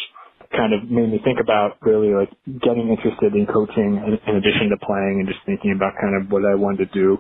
kind 0.57 0.73
of 0.75 0.91
made 0.91 1.11
me 1.11 1.21
think 1.25 1.41
about 1.41 1.79
really 1.83 2.15
like 2.15 2.31
getting 2.63 2.89
interested 2.89 3.35
in 3.35 3.47
coaching 3.47 3.99
in, 4.03 4.19
in 4.31 4.37
addition 4.39 4.71
to 4.71 4.79
playing 4.87 5.23
and 5.23 5.29
just 5.29 5.41
thinking 5.47 5.73
about 5.77 5.95
kind 6.01 6.15
of 6.17 6.31
what 6.31 6.45
I 6.47 6.55
wanted 6.55 6.93
to 6.93 6.95
do 6.95 7.19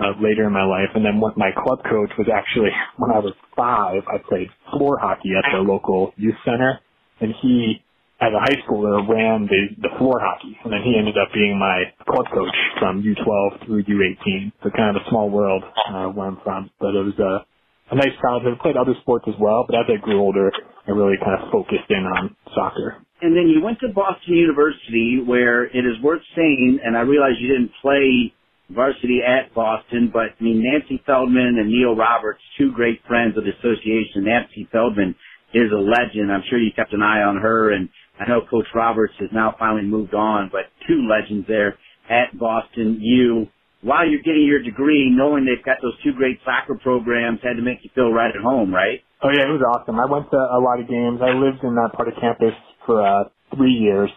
uh, 0.00 0.12
later 0.20 0.46
in 0.46 0.52
my 0.52 0.64
life. 0.64 0.90
And 0.94 1.04
then 1.04 1.20
what 1.20 1.36
my 1.36 1.50
club 1.52 1.82
coach 1.84 2.10
was 2.18 2.28
actually 2.32 2.70
when 2.98 3.10
I 3.10 3.18
was 3.18 3.34
five, 3.56 4.02
I 4.08 4.18
played 4.18 4.48
floor 4.70 4.98
hockey 4.98 5.32
at 5.38 5.44
the 5.52 5.62
local 5.62 6.12
youth 6.16 6.38
center, 6.44 6.80
and 7.20 7.34
he 7.42 7.84
as 8.20 8.32
a 8.32 8.40
high 8.40 8.56
schooler 8.64 9.02
ran 9.08 9.46
the, 9.50 9.74
the 9.82 9.92
floor 9.98 10.16
hockey, 10.22 10.56
and 10.64 10.72
then 10.72 10.80
he 10.82 10.96
ended 10.96 11.18
up 11.18 11.28
being 11.34 11.58
my 11.58 11.92
club 12.08 12.24
coach 12.32 12.56
from 12.78 13.02
U12 13.02 13.66
through 13.66 13.82
U18. 13.84 14.52
So 14.62 14.70
kind 14.70 14.96
of 14.96 15.02
a 15.02 15.10
small 15.10 15.28
world 15.28 15.62
uh, 15.90 16.08
where 16.08 16.28
I'm 16.28 16.38
from, 16.44 16.70
but 16.80 16.94
it 16.94 17.04
was 17.04 17.18
a, 17.18 17.44
a 17.92 17.96
nice 17.96 18.14
childhood. 18.22 18.54
I 18.58 18.62
played 18.62 18.76
other 18.76 18.94
sports 19.02 19.26
as 19.28 19.34
well, 19.38 19.66
but 19.66 19.76
as 19.76 19.86
I 19.90 20.00
grew 20.00 20.20
older, 20.20 20.52
I 20.86 20.92
really 20.92 21.18
kind 21.18 21.42
of 21.42 21.50
focused 21.50 21.90
in 21.90 22.06
on 22.06 22.36
soccer. 22.54 23.02
And 23.20 23.36
then 23.36 23.48
you 23.48 23.60
went 23.62 23.80
to 23.80 23.88
Boston 23.92 24.34
University, 24.34 25.20
where 25.24 25.64
it 25.64 25.84
is 25.84 26.00
worth 26.02 26.22
saying, 26.36 26.80
and 26.84 26.96
I 26.96 27.00
realize 27.00 27.34
you 27.40 27.48
didn't 27.48 27.72
play 27.82 28.32
varsity 28.70 29.20
at 29.20 29.54
Boston, 29.54 30.10
but 30.12 30.36
I 30.38 30.42
mean 30.42 30.62
Nancy 30.64 31.02
Feldman 31.06 31.58
and 31.58 31.68
Neil 31.68 31.96
Roberts, 31.96 32.40
two 32.58 32.72
great 32.72 33.00
friends 33.06 33.36
of 33.36 33.44
the 33.44 33.52
association. 33.58 34.24
Nancy 34.24 34.68
Feldman 34.72 35.14
is 35.52 35.70
a 35.70 35.80
legend. 35.80 36.32
I'm 36.32 36.42
sure 36.48 36.58
you 36.58 36.72
kept 36.74 36.92
an 36.92 37.02
eye 37.02 37.22
on 37.22 37.36
her 37.36 37.72
and 37.72 37.88
I 38.18 38.28
know 38.28 38.40
Coach 38.48 38.66
Roberts 38.74 39.14
has 39.18 39.30
now 39.32 39.54
finally 39.58 39.82
moved 39.82 40.14
on, 40.14 40.48
but 40.52 40.70
two 40.86 41.06
legends 41.08 41.46
there 41.48 41.78
at 42.08 42.36
Boston 42.38 42.98
U. 43.00 43.46
While 43.82 44.08
you're 44.08 44.22
getting 44.22 44.46
your 44.46 44.62
degree, 44.62 45.10
knowing 45.10 45.44
they've 45.44 45.64
got 45.64 45.78
those 45.82 45.98
two 46.02 46.12
great 46.16 46.38
soccer 46.44 46.78
programs 46.80 47.40
had 47.42 47.56
to 47.56 47.62
make 47.62 47.78
you 47.82 47.90
feel 47.94 48.10
right 48.10 48.30
at 48.34 48.40
home, 48.40 48.72
right? 48.72 49.00
Oh 49.22 49.28
yeah, 49.28 49.44
it 49.44 49.52
was 49.52 49.64
awesome. 49.64 49.98
I 49.98 50.06
went 50.06 50.30
to 50.30 50.36
a 50.36 50.60
lot 50.60 50.80
of 50.80 50.88
games. 50.88 51.20
I 51.20 51.32
lived 51.36 51.64
in 51.64 51.74
that 51.74 51.92
part 51.92 52.08
of 52.08 52.14
campus 52.20 52.54
for 52.86 53.04
uh, 53.04 53.24
three 53.56 53.72
years. 53.72 54.10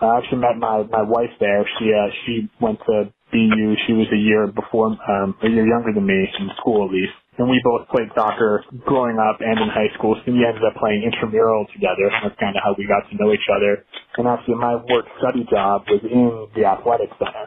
I 0.00 0.18
actually 0.18 0.38
met 0.38 0.58
my 0.58 0.82
my 0.90 1.02
wife 1.02 1.32
there. 1.40 1.64
She 1.78 1.92
uh, 1.92 2.10
she 2.26 2.50
went 2.60 2.80
to 2.86 3.12
BU. 3.32 3.74
She 3.86 3.92
was 3.92 4.06
a 4.12 4.16
year 4.16 4.46
before, 4.46 4.94
um, 4.94 5.34
a 5.42 5.48
year 5.48 5.66
younger 5.66 5.92
than 5.92 6.06
me 6.06 6.28
in 6.38 6.50
school 6.58 6.86
at 6.86 6.92
least 6.92 7.14
and 7.38 7.48
we 7.48 7.60
both 7.64 7.88
played 7.88 8.08
soccer 8.16 8.64
growing 8.84 9.20
up 9.20 9.40
and 9.40 9.60
in 9.60 9.68
high 9.68 9.92
school. 9.96 10.16
So 10.24 10.32
we 10.32 10.44
ended 10.44 10.64
up 10.64 10.76
playing 10.80 11.04
intramural 11.04 11.68
together. 11.72 12.08
That's 12.24 12.36
kind 12.40 12.56
of 12.56 12.64
how 12.64 12.72
we 12.76 12.88
got 12.88 13.04
to 13.08 13.14
know 13.16 13.32
each 13.32 13.48
other. 13.52 13.84
And 14.16 14.24
actually, 14.26 14.56
my 14.56 14.80
work 14.88 15.04
study 15.20 15.44
job 15.48 15.84
was 15.88 16.00
in 16.04 16.48
the 16.56 16.64
athletic 16.64 17.12
center. 17.20 17.46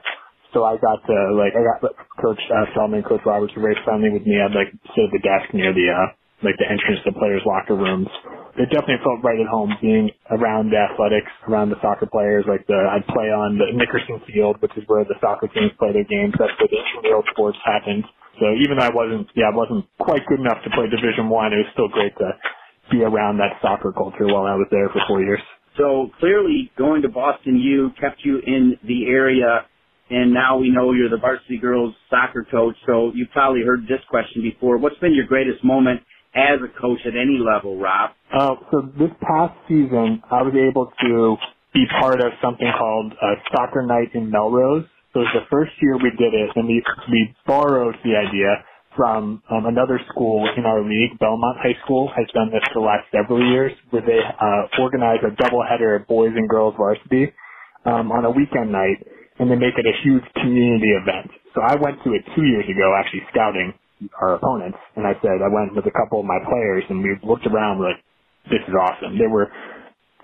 So 0.54 0.66
I 0.66 0.78
got 0.78 1.02
to 1.06 1.18
like 1.38 1.54
I 1.54 1.62
got 1.62 1.82
Coach 2.22 2.42
uh, 2.50 2.66
Feldman, 2.74 3.06
Coach 3.06 3.22
Roberts 3.26 3.54
were 3.54 3.62
very 3.62 3.78
friendly 3.86 4.10
with 4.10 4.26
me. 4.26 4.42
I'd 4.42 4.54
like 4.54 4.74
sit 4.94 5.10
at 5.10 5.14
the 5.14 5.22
desk 5.22 5.54
near 5.54 5.74
the 5.74 5.90
uh, 5.90 6.10
like 6.42 6.58
the 6.58 6.66
entrance 6.66 7.02
to 7.06 7.14
players' 7.14 7.46
locker 7.46 7.78
rooms. 7.78 8.10
It 8.60 8.68
definitely 8.76 8.99
felt 9.07 9.24
right 9.24 9.39
at 9.39 9.47
home 9.47 9.72
being 9.80 10.12
around 10.30 10.76
the 10.76 10.80
athletics, 10.84 11.32
around 11.47 11.72
the 11.72 11.80
soccer 11.80 12.12
players. 12.12 12.43
Like 12.43 12.68
the 12.68 12.76
I'd 12.76 13.07
play 13.07 13.32
on 13.32 13.55
the 13.55 13.72
Nickerson 13.72 14.20
Field, 14.28 14.60
which 14.60 14.76
is 14.76 14.84
where 14.91 15.07
the 15.07 15.16
soccer 15.24 15.47
teams 15.47 15.72
play 15.80 15.95
their 15.95 16.03
games. 16.03 16.36
That's 16.36 16.51
where 16.60 16.68
the 16.68 16.76
intramural 16.76 17.24
sports 17.32 17.57
happened. 17.64 18.03
So 18.36 18.51
even 18.60 18.76
though 18.76 18.91
I 18.91 18.91
wasn't, 18.91 19.32
yeah, 19.32 19.47
I 19.47 19.55
wasn't 19.55 19.88
quite 19.95 20.28
good 20.28 20.43
enough 20.43 20.60
to 20.68 20.70
play 20.76 20.91
Division 20.91 21.32
One, 21.32 21.55
it 21.55 21.64
was 21.64 21.72
still 21.72 21.88
great 21.88 22.12
to 22.20 22.36
be 22.91 22.99
around 22.99 23.39
that 23.39 23.55
soccer 23.64 23.95
culture 23.95 24.28
while 24.28 24.43
I 24.43 24.60
was 24.60 24.68
there 24.72 24.91
for 24.91 24.99
four 25.07 25.24
years. 25.24 25.39
So 25.80 26.12
clearly, 26.20 26.68
going 26.76 27.03
to 27.03 27.10
Boston 27.10 27.55
U 27.55 27.91
kept 27.95 28.20
you 28.28 28.43
in 28.43 28.76
the 28.84 29.07
area, 29.07 29.64
and 30.10 30.34
now 30.34 30.60
we 30.60 30.68
know 30.68 30.91
you're 30.91 31.10
the 31.10 31.22
varsity 31.22 31.57
girls 31.57 31.95
soccer 32.10 32.43
coach. 32.43 32.76
So 32.86 33.16
you've 33.16 33.32
probably 33.32 33.64
heard 33.64 33.88
this 33.88 34.03
question 34.10 34.41
before. 34.43 34.78
What's 34.78 34.99
been 34.99 35.16
your 35.16 35.28
greatest 35.28 35.64
moment 35.64 36.03
as 36.36 36.60
a 36.62 36.70
coach 36.80 37.00
at 37.06 37.16
any 37.16 37.40
level, 37.40 37.78
Rob? 37.80 38.12
Uh, 38.34 38.56
so 38.72 38.82
this 38.98 39.12
past 39.22 39.58
season, 39.68 40.22
I 40.30 40.42
was 40.42 40.54
able 40.54 40.92
to 41.02 41.38
be 41.74 41.86
part 42.00 42.22
of 42.22 42.32
something 42.42 42.70
called 42.78 43.14
uh, 43.14 43.36
Soccer 43.52 43.86
Night 43.86 44.14
in 44.14 44.30
Melrose. 44.30 44.86
So 45.14 45.22
it 45.22 45.34
was 45.34 45.42
the 45.42 45.50
first 45.50 45.72
year 45.82 45.98
we 45.98 46.12
did 46.18 46.34
it, 46.34 46.50
and 46.56 46.68
we 46.68 46.84
we 47.10 47.34
borrowed 47.48 47.96
the 48.04 48.14
idea 48.16 48.64
from 48.96 49.42
um, 49.50 49.66
another 49.66 50.00
school 50.10 50.48
in 50.58 50.66
our 50.66 50.82
league. 50.84 51.18
Belmont 51.20 51.58
High 51.62 51.78
School 51.84 52.12
has 52.16 52.28
done 52.34 52.52
this 52.52 52.62
for 52.74 52.82
the 52.82 52.86
last 52.86 53.10
several 53.12 53.42
years, 53.42 53.72
where 53.90 54.06
they 54.06 54.20
uh, 54.22 54.82
organize 54.82 55.20
a 55.26 55.34
doubleheader 55.34 56.06
boys 56.06 56.34
and 56.36 56.48
girls 56.48 56.76
varsity 56.78 57.34
um, 57.86 58.12
on 58.12 58.26
a 58.26 58.32
weekend 58.32 58.72
night, 58.72 59.02
and 59.40 59.50
they 59.50 59.56
make 59.56 59.78
it 59.78 59.86
a 59.86 59.96
huge 60.04 60.24
community 60.42 60.94
event. 60.94 61.32
So 61.56 61.62
I 61.62 61.76
went 61.76 62.04
to 62.04 62.14
it 62.14 62.22
two 62.36 62.46
years 62.46 62.66
ago, 62.70 62.94
actually 62.98 63.26
scouting 63.32 63.74
our 64.22 64.36
opponents, 64.36 64.78
and 64.95 65.06
I 65.06 65.14
said 65.22 65.41
I 65.43 65.52
went 65.52 65.76
with 65.76 65.86
a 65.86 65.91
couple 65.91 66.20
of 66.20 66.26
my 66.26 66.39
players, 66.47 66.84
and 66.89 67.04
we 67.04 67.16
looked 67.24 67.45
around 67.47 67.82
like, 67.82 68.00
this 68.50 68.64
is 68.68 68.74
awesome. 68.74 69.18
There 69.18 69.30
were 69.30 69.52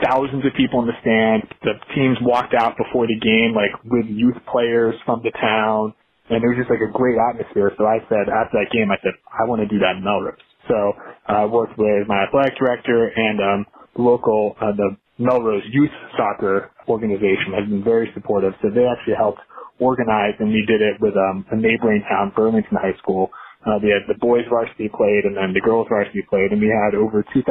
thousands 0.03 0.45
of 0.45 0.53
people 0.57 0.81
in 0.81 0.87
the 0.87 0.97
stand. 1.01 1.43
The 1.63 1.75
teams 1.93 2.17
walked 2.21 2.53
out 2.53 2.75
before 2.77 3.07
the 3.07 3.19
game, 3.19 3.53
like 3.55 3.71
with 3.83 4.05
youth 4.07 4.37
players 4.51 4.95
from 5.05 5.21
the 5.23 5.31
town, 5.31 5.93
and 6.29 6.43
it 6.43 6.47
was 6.47 6.57
just 6.57 6.71
like 6.71 6.81
a 6.81 6.91
great 6.91 7.17
atmosphere. 7.19 7.71
So 7.77 7.85
I 7.85 7.99
said 8.09 8.27
after 8.27 8.59
that 8.59 8.71
game, 8.71 8.91
I 8.91 8.97
said 9.03 9.13
I 9.29 9.47
want 9.47 9.61
to 9.61 9.69
do 9.69 9.79
that 9.79 9.97
in 9.97 10.03
Melrose. 10.03 10.41
So 10.67 10.93
I 11.27 11.43
uh, 11.43 11.47
worked 11.47 11.77
with 11.77 12.07
my 12.07 12.25
athletic 12.25 12.57
director 12.57 13.11
and 13.15 13.37
um, 13.39 13.65
local 13.95 14.55
uh, 14.59 14.73
the 14.75 14.97
Melrose 15.17 15.63
Youth 15.69 15.93
Soccer 16.17 16.71
organization 16.87 17.53
has 17.55 17.69
been 17.69 17.83
very 17.83 18.09
supportive. 18.13 18.53
So 18.61 18.69
they 18.69 18.85
actually 18.85 19.15
helped 19.15 19.39
organize, 19.79 20.33
and 20.39 20.49
we 20.49 20.65
did 20.67 20.81
it 20.81 20.99
with 20.99 21.13
um, 21.15 21.45
a 21.51 21.55
neighboring 21.55 22.03
town, 22.09 22.33
Burlington 22.35 22.77
High 22.77 22.97
School, 22.97 23.29
Uh, 23.65 23.81
we 23.81 23.89
had 23.89 24.05
the 24.05 24.17
boys 24.21 24.45
varsity 24.49 24.87
played 24.93 25.25
and 25.25 25.35
then 25.35 25.49
the 25.53 25.61
girls 25.61 25.89
varsity 25.89 26.21
played 26.29 26.53
and 26.53 26.61
we 26.61 26.69
had 26.69 26.93
over 26.93 27.25
2,000 27.33 27.43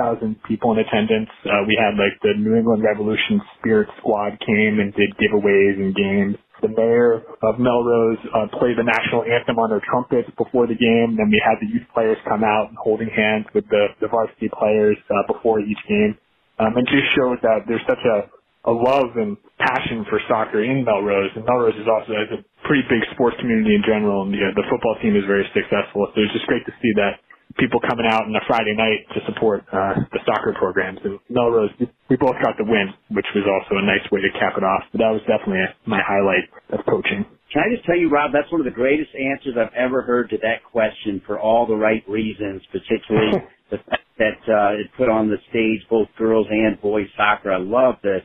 people 0.46 0.70
in 0.72 0.78
attendance. 0.78 1.30
Uh, 1.42 1.66
we 1.66 1.74
had 1.74 1.98
like 1.98 2.14
the 2.22 2.38
New 2.38 2.54
England 2.54 2.86
Revolution 2.86 3.42
Spirit 3.58 3.90
Squad 3.98 4.38
came 4.46 4.78
and 4.78 4.94
did 4.94 5.10
giveaways 5.18 5.74
and 5.76 5.94
games. 5.94 6.36
The 6.62 6.70
mayor 6.70 7.26
of 7.42 7.58
Melrose 7.58 8.22
uh, 8.30 8.46
played 8.56 8.78
the 8.78 8.86
national 8.86 9.26
anthem 9.26 9.58
on 9.58 9.68
their 9.74 9.82
trumpets 9.84 10.30
before 10.38 10.70
the 10.70 10.78
game. 10.78 11.18
Then 11.18 11.28
we 11.28 11.42
had 11.42 11.58
the 11.60 11.66
youth 11.68 11.84
players 11.92 12.16
come 12.24 12.46
out 12.46 12.70
and 12.70 12.78
holding 12.78 13.10
hands 13.10 13.50
with 13.52 13.68
the, 13.68 13.92
the 14.00 14.08
varsity 14.08 14.48
players 14.48 14.96
uh, 15.10 15.26
before 15.28 15.60
each 15.60 15.82
game. 15.90 16.16
Um, 16.62 16.78
and 16.78 16.86
just 16.86 17.10
showed 17.18 17.42
that 17.42 17.66
there's 17.66 17.82
such 17.90 18.00
a 18.06 18.30
a 18.64 18.72
love 18.72 19.16
and 19.16 19.36
passion 19.60 20.04
for 20.08 20.20
soccer 20.28 20.64
in 20.64 20.84
Melrose, 20.84 21.30
and 21.36 21.44
Melrose 21.44 21.76
is 21.76 21.88
also 21.88 22.12
has 22.16 22.30
a 22.32 22.40
pretty 22.66 22.82
big 22.88 23.04
sports 23.12 23.36
community 23.40 23.76
in 23.76 23.84
general, 23.84 24.24
and 24.24 24.32
the, 24.32 24.40
the 24.56 24.66
football 24.72 24.96
team 25.04 25.16
is 25.16 25.24
very 25.28 25.44
successful. 25.52 26.08
So 26.12 26.16
it's 26.24 26.32
just 26.32 26.48
great 26.48 26.64
to 26.64 26.74
see 26.80 26.92
that 26.96 27.20
people 27.60 27.78
coming 27.84 28.08
out 28.08 28.24
on 28.24 28.34
a 28.34 28.44
Friday 28.48 28.74
night 28.74 29.04
to 29.14 29.20
support 29.28 29.62
uh, 29.68 30.00
the 30.10 30.20
soccer 30.24 30.56
programs. 30.58 30.98
And 31.04 31.20
Melrose, 31.28 31.70
we 32.08 32.16
both 32.16 32.36
got 32.42 32.56
the 32.56 32.64
win, 32.64 32.88
which 33.12 33.28
was 33.36 33.44
also 33.44 33.78
a 33.78 33.84
nice 33.84 34.04
way 34.10 34.20
to 34.24 34.30
cap 34.40 34.56
it 34.56 34.64
off. 34.64 34.88
But 34.92 35.04
that 35.04 35.12
was 35.12 35.22
definitely 35.28 35.62
my 35.86 36.00
highlight 36.00 36.48
of 36.72 36.84
coaching. 36.88 37.28
Can 37.52 37.62
I 37.62 37.70
just 37.70 37.86
tell 37.86 37.96
you, 37.96 38.10
Rob, 38.10 38.32
that's 38.32 38.50
one 38.50 38.60
of 38.60 38.66
the 38.66 38.74
greatest 38.74 39.14
answers 39.14 39.54
I've 39.54 39.74
ever 39.76 40.02
heard 40.02 40.30
to 40.30 40.38
that 40.42 40.64
question 40.64 41.22
for 41.26 41.38
all 41.38 41.66
the 41.66 41.76
right 41.76 42.02
reasons, 42.08 42.62
particularly 42.72 43.44
the 43.70 43.78
fact 43.78 44.08
that 44.18 44.40
uh, 44.50 44.80
it 44.80 44.90
put 44.96 45.08
on 45.08 45.28
the 45.28 45.38
stage 45.50 45.86
both 45.88 46.08
girls 46.18 46.46
and 46.50 46.80
boys 46.80 47.06
soccer. 47.16 47.52
I 47.52 47.58
love 47.58 47.96
the 48.02 48.18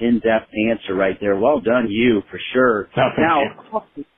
in-depth 0.00 0.50
answer 0.70 0.94
right 0.94 1.16
there. 1.20 1.36
Well 1.36 1.60
done, 1.60 1.86
you 1.88 2.22
for 2.30 2.40
sure. 2.52 2.88
Oh, 2.96 3.10
now, 3.18 3.42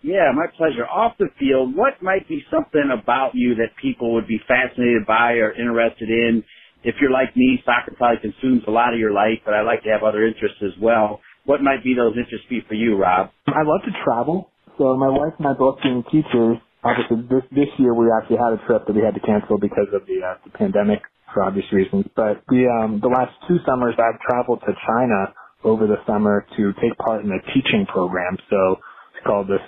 yeah, 0.03 0.33
my 0.35 0.47
pleasure. 0.57 0.87
Off 0.87 1.15
the 1.19 1.29
field, 1.39 1.77
what 1.77 2.03
might 2.03 2.29
be 2.29 2.45
something 2.51 2.91
about 2.93 3.33
you 3.35 3.55
that 3.57 3.77
people 3.81 4.15
would 4.15 4.27
be 4.27 4.41
fascinated 4.49 5.07
by 5.07 5.33
or 5.33 5.53
interested 5.53 6.09
in? 6.09 6.45
If 6.85 6.97
you're 7.01 7.11
like 7.11 7.37
me, 7.37 7.61
soccer 7.65 7.95
probably 7.97 8.21
consumes 8.23 8.63
a 8.69 8.71
lot 8.71 8.95
of 8.95 9.01
your 9.01 9.13
life, 9.13 9.41
but 9.45 9.55
I 9.55 9.63
like 9.63 9.83
to 9.83 9.91
have 9.91 10.03
other 10.03 10.25
interests 10.25 10.59
as 10.63 10.73
well. 10.81 11.21
What 11.45 11.61
might 11.63 11.83
be 11.83 11.95
those 11.95 12.17
interests 12.17 12.47
be 12.49 12.61
for 12.67 12.75
you, 12.75 12.97
Rob? 12.97 13.31
I 13.49 13.63
love 13.65 13.83
to 13.85 13.93
travel. 14.05 14.51
So 14.79 14.97
my 14.97 15.09
wife 15.09 15.35
and 15.39 15.47
I 15.47 15.55
both 15.55 15.79
being 15.83 16.05
teachers, 16.11 16.59
obviously 16.85 17.17
this 17.29 17.43
this 17.51 17.71
year 17.79 17.95
we 17.95 18.07
actually 18.13 18.37
had 18.37 18.53
a 18.53 18.61
trip 18.67 18.87
that 18.87 18.95
we 18.95 19.03
had 19.03 19.15
to 19.15 19.21
cancel 19.21 19.59
because 19.59 19.89
of 19.93 20.07
the, 20.07 20.21
uh, 20.23 20.37
the 20.45 20.51
pandemic 20.53 21.01
for 21.33 21.43
obvious 21.43 21.67
reasons. 21.73 22.07
But 22.15 22.45
the 22.49 22.69
um 22.69 23.01
the 23.01 23.09
last 23.09 23.33
two 23.49 23.59
summers 23.67 23.95
I've 23.99 24.21
traveled 24.21 24.61
to 24.67 24.73
China 24.87 25.35
over 25.65 25.87
the 25.87 25.97
summer 26.07 26.47
to 26.57 26.73
take 26.81 26.97
part 26.99 27.25
in 27.25 27.31
a 27.31 27.41
teaching 27.53 27.87
program. 27.87 28.37
So 28.51 28.77
it's 29.15 29.27
called 29.27 29.49
the 29.49 29.59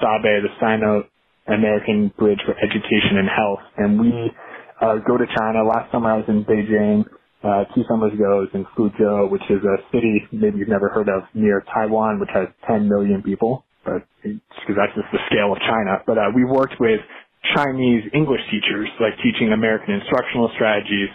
SABE, 0.00 0.42
the 0.42 0.52
Sino-American 0.60 2.12
Bridge 2.18 2.40
for 2.44 2.54
Education 2.58 3.18
and 3.18 3.28
Health. 3.28 3.60
And 3.76 4.00
we 4.00 4.30
uh, 4.80 4.96
go 5.06 5.16
to 5.16 5.26
China. 5.38 5.64
Last 5.64 5.92
summer 5.92 6.12
I 6.12 6.16
was 6.16 6.26
in 6.28 6.44
Beijing. 6.44 7.04
Uh, 7.44 7.64
two 7.74 7.84
summers 7.88 8.12
ago 8.12 8.24
I 8.24 8.40
was 8.40 8.52
in 8.54 8.66
Fuzhou, 8.76 9.30
which 9.30 9.44
is 9.50 9.62
a 9.62 9.76
city 9.92 10.26
maybe 10.32 10.58
you've 10.58 10.68
never 10.68 10.88
heard 10.88 11.08
of 11.08 11.22
near 11.34 11.64
Taiwan, 11.72 12.18
which 12.18 12.30
has 12.34 12.48
10 12.66 12.88
million 12.88 13.22
people. 13.22 13.64
But 13.84 14.02
because 14.22 14.74
that's 14.74 14.94
just 14.96 15.06
the 15.12 15.22
scale 15.30 15.52
of 15.52 15.58
China. 15.60 16.02
But 16.06 16.18
uh, 16.18 16.34
we 16.34 16.44
worked 16.44 16.74
with 16.80 17.00
Chinese 17.54 18.02
English 18.12 18.40
teachers, 18.50 18.88
like 19.00 19.14
teaching 19.22 19.52
American 19.52 19.94
instructional 19.94 20.50
strategies, 20.54 21.08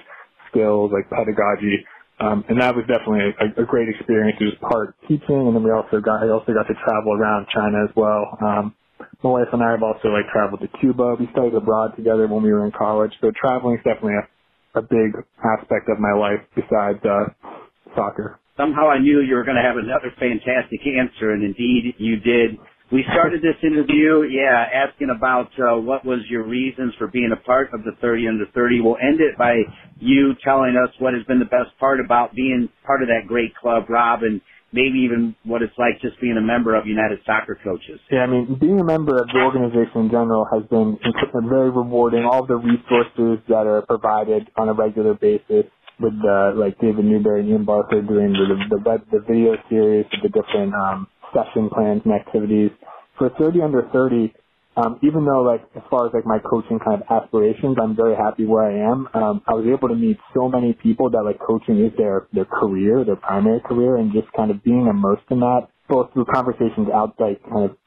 skills 0.49 0.91
like 0.93 1.09
pedagogy, 1.09 1.84
um, 2.22 2.45
and 2.49 2.61
that 2.61 2.76
was 2.76 2.86
definitely 2.86 3.34
a, 3.34 3.63
a 3.63 3.65
great 3.65 3.89
experience. 3.89 4.38
It 4.39 4.53
was 4.53 4.59
part 4.61 4.95
teaching, 5.09 5.49
and 5.49 5.55
then 5.55 5.63
we 5.63 5.72
also 5.72 5.99
got 5.99 6.22
I 6.22 6.30
also 6.30 6.53
got 6.53 6.69
to 6.69 6.78
travel 6.86 7.17
around 7.17 7.47
China 7.49 7.84
as 7.84 7.89
well. 7.95 8.38
Um, 8.41 8.76
my 9.24 9.41
wife 9.41 9.49
and 9.53 9.63
I 9.63 9.72
have 9.72 9.84
also 9.84 10.09
like 10.09 10.30
traveled 10.32 10.61
to 10.61 10.69
Cuba. 10.80 11.17
We 11.19 11.28
studied 11.34 11.55
abroad 11.55 11.97
together 11.97 12.28
when 12.28 12.43
we 12.43 12.53
were 12.53 12.65
in 12.65 12.72
college, 12.72 13.11
so 13.22 13.32
traveling 13.34 13.78
is 13.78 13.84
definitely 13.84 14.22
a, 14.22 14.80
a 14.80 14.82
big 14.82 15.17
aspect 15.41 15.89
of 15.89 15.97
my 15.97 16.13
life 16.13 16.45
besides 16.53 17.01
uh, 17.01 17.34
soccer. 17.95 18.39
Somehow 18.55 18.89
I 18.89 18.99
knew 18.99 19.22
you 19.22 19.36
were 19.36 19.43
going 19.43 19.57
to 19.57 19.65
have 19.65 19.78
another 19.78 20.13
fantastic 20.19 20.86
answer, 20.86 21.32
and 21.34 21.43
indeed 21.43 21.95
you 21.97 22.17
did. 22.17 22.57
We 22.92 23.06
started 23.14 23.42
this 23.42 23.56
interview, 23.64 24.28
yeah, 24.28 24.68
asking 24.68 25.16
about 25.16 25.48
uh, 25.56 25.80
what 25.80 26.04
was 26.04 26.20
your 26.30 26.44
reasons 26.44 26.94
for 27.00 27.08
being 27.08 27.32
a 27.32 27.39
part 27.39 27.70
of 27.74 27.86
the 27.86 27.92
30 28.02 28.28
under 28.28 28.46
30. 28.54 28.82
We'll 28.82 28.98
end 28.98 29.22
it 29.22 29.38
by 29.38 29.64
you 30.00 30.34
telling 30.44 30.76
us 30.76 30.94
what 31.00 31.14
has 31.14 31.24
been 31.24 31.39
the 31.39 31.46
best 31.48 31.72
part 31.80 32.02
about 32.04 32.36
being 32.36 32.68
part 32.86 33.02
of 33.02 33.08
that 33.08 33.30
great 33.30 33.56
club, 33.56 33.86
Rob, 33.88 34.24
and 34.24 34.42
maybe 34.74 35.00
even 35.08 35.36
what 35.46 35.62
it's 35.62 35.78
like 35.78 36.02
just 36.02 36.20
being 36.20 36.36
a 36.36 36.44
member 36.44 36.76
of 36.76 36.86
United 36.86 37.20
Soccer 37.26 37.58
Coaches. 37.64 38.00
Yeah, 38.12 38.24
I 38.24 38.28
mean, 38.28 38.58
being 38.60 38.80
a 38.80 38.84
member 38.84 39.16
of 39.22 39.28
the 39.28 39.39
organization 39.39 40.08
in 40.08 40.10
general 40.12 40.46
has 40.52 40.64
been 40.68 41.00
very 41.48 41.72
rewarding. 41.72 42.26
All 42.26 42.46
the 42.46 42.60
resources 42.60 43.39
that 43.48 43.68
are 43.72 43.84
provided 43.84 44.52
on 44.58 44.68
a 44.68 44.74
regular 44.74 45.14
basis 45.14 45.64
with 46.00 46.20
uh, 46.28 46.52
like 46.56 46.78
David 46.80 47.06
Newberry 47.06 47.42
and 47.42 47.50
Ian 47.50 47.64
Barker 47.64 48.02
doing 48.02 48.34
the 48.34 48.68
the, 48.68 48.84
the, 48.84 48.98
the 49.12 49.20
video 49.24 49.56
series, 49.70 50.08
the 50.22 50.28
different 50.28 50.74
um, 50.74 51.08
session 51.34 51.69
plans 51.69 52.01
and 52.05 52.13
activities. 52.13 52.71
For 53.17 53.29
30 53.39 53.61
under 53.61 53.89
30, 53.93 54.34
um, 54.77 54.99
even 55.03 55.25
though 55.25 55.43
like 55.43 55.61
as 55.75 55.84
far 55.89 56.07
as 56.07 56.13
like 56.13 56.25
my 56.25 56.39
coaching 56.39 56.79
kind 56.79 57.01
of 57.01 57.07
aspirations, 57.11 57.77
I'm 57.82 57.95
very 57.95 58.15
happy 58.15 58.45
where 58.45 58.63
I 58.63 58.91
am. 58.91 59.07
Um, 59.13 59.41
I 59.47 59.53
was 59.53 59.65
able 59.67 59.89
to 59.89 59.95
meet 59.95 60.17
so 60.34 60.47
many 60.47 60.73
people 60.73 61.09
that 61.11 61.23
like 61.23 61.39
coaching 61.39 61.84
is 61.84 61.91
their 61.97 62.27
their 62.34 62.45
career, 62.45 63.03
their 63.03 63.17
primary 63.17 63.59
career, 63.61 63.97
and 63.97 64.13
just 64.13 64.32
kind 64.34 64.49
of 64.51 64.63
being 64.63 64.88
immersed 64.88 65.27
in 65.29 65.41
that, 65.41 65.67
both 65.89 66.13
through 66.13 66.25
conversations 66.34 66.88
outside 66.93 67.38
kind 67.51 67.69
of 67.69 67.77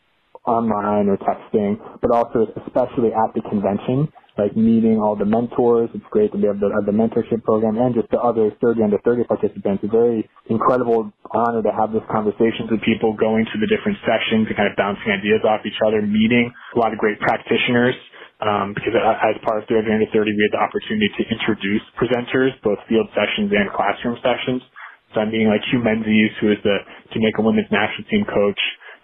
online 0.47 1.09
or 1.09 1.17
texting, 1.17 1.81
but 2.03 2.11
also 2.11 2.47
especially 2.67 3.13
at 3.17 3.33
the 3.35 3.41
convention 3.49 4.13
like 4.39 4.57
meeting 4.57 4.99
all 4.99 5.15
the 5.15 5.25
mentors. 5.25 5.91
It's 5.95 6.05
great 6.11 6.33
to 6.33 6.39
be 6.39 6.47
able 6.51 6.61
to 6.67 6.73
have 6.75 6.87
the 6.87 6.97
mentorship 6.97 7.45
program 7.45 7.79
and 7.79 7.95
just 7.95 8.11
the 8.11 8.19
other 8.19 8.51
30 8.61 8.83
under 8.83 8.99
30 9.05 9.25
participants. 9.25 9.83
It's 9.85 9.93
a 9.93 9.95
very 9.95 10.29
incredible 10.51 11.13
honor 11.31 11.63
to 11.63 11.73
have 11.73 11.93
those 11.95 12.07
conversations 12.11 12.71
with 12.71 12.83
people 12.83 13.15
going 13.15 13.47
to 13.47 13.57
the 13.63 13.69
different 13.71 13.99
sessions 14.03 14.51
and 14.51 14.57
kind 14.57 14.67
of 14.71 14.77
bouncing 14.77 15.11
ideas 15.11 15.43
off 15.47 15.63
each 15.67 15.79
other, 15.87 16.03
meeting 16.03 16.51
a 16.75 16.79
lot 16.79 16.93
of 16.93 16.99
great 16.99 17.21
practitioners. 17.21 17.95
Um, 18.43 18.75
because 18.75 18.93
as 18.93 19.39
part 19.47 19.63
of 19.63 19.69
30 19.71 19.89
under 19.89 20.11
30, 20.11 20.29
we 20.35 20.43
had 20.45 20.53
the 20.53 20.61
opportunity 20.61 21.09
to 21.17 21.23
introduce 21.33 21.81
presenters, 21.97 22.53
both 22.61 22.77
field 22.91 23.09
sessions 23.15 23.49
and 23.55 23.71
classroom 23.73 24.19
sessions. 24.21 24.61
So 25.15 25.23
I'm 25.23 25.31
meeting 25.31 25.49
like 25.49 25.63
Hue 25.71 25.79
Menzies, 25.81 26.35
who 26.43 26.51
is 26.51 26.59
the 26.67 26.83
Jamaica 27.15 27.41
women's 27.41 27.71
national 27.71 28.05
team 28.11 28.27
coach, 28.27 28.59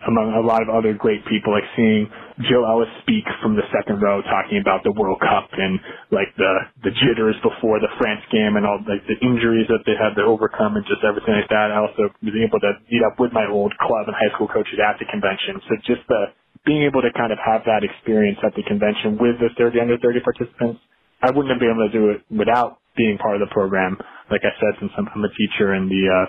among 0.08 0.32
a 0.36 0.44
lot 0.44 0.62
of 0.62 0.70
other 0.70 0.94
great 0.94 1.24
people, 1.26 1.52
like 1.52 1.66
seeing 1.76 2.08
Jill 2.48 2.64
Ellis 2.64 2.88
speak 3.02 3.24
from 3.42 3.56
the 3.56 3.66
second 3.74 4.00
row 4.00 4.22
talking 4.22 4.60
about 4.60 4.84
the 4.84 4.92
World 4.94 5.20
Cup 5.20 5.50
and 5.52 5.80
like 6.14 6.30
the 6.38 6.52
the 6.86 6.92
jitters 7.04 7.36
before 7.42 7.80
the 7.82 7.90
France 7.98 8.22
game 8.32 8.56
and 8.56 8.64
all 8.64 8.80
like 8.86 9.02
the 9.10 9.18
injuries 9.24 9.68
that 9.68 9.84
they 9.84 9.96
had 9.98 10.14
to 10.16 10.24
overcome 10.24 10.76
and 10.78 10.86
just 10.86 11.02
everything 11.04 11.34
like 11.36 11.50
that. 11.50 11.72
I 11.74 11.78
also 11.82 12.08
was 12.22 12.36
able 12.36 12.60
to 12.62 12.72
meet 12.88 13.02
up 13.04 13.20
with 13.20 13.32
my 13.34 13.46
old 13.50 13.74
club 13.82 14.08
and 14.08 14.16
high 14.16 14.32
school 14.36 14.48
coaches 14.48 14.78
at 14.80 14.96
the 15.02 15.06
convention. 15.10 15.60
So 15.68 15.76
just 15.84 16.04
the 16.08 16.32
being 16.66 16.84
able 16.84 17.02
to 17.02 17.12
kind 17.16 17.32
of 17.32 17.38
have 17.42 17.64
that 17.66 17.82
experience 17.84 18.38
at 18.44 18.54
the 18.54 18.64
convention 18.64 19.18
with 19.20 19.40
the 19.40 19.50
30 19.58 19.80
under 19.80 19.98
30 19.98 20.20
participants, 20.20 20.80
I 21.22 21.30
wouldn't 21.32 21.50
have 21.50 21.60
been 21.60 21.72
able 21.72 21.88
to 21.88 21.94
do 21.94 22.04
it 22.14 22.20
without 22.30 22.80
being 22.96 23.18
part 23.18 23.36
of 23.36 23.42
the 23.42 23.52
program. 23.52 23.98
Like 24.30 24.42
I 24.44 24.52
said, 24.60 24.78
since 24.80 24.92
I'm, 24.98 25.08
I'm 25.14 25.24
a 25.24 25.32
teacher 25.34 25.72
and 25.74 25.90
the 25.90 26.02
uh, 26.08 26.26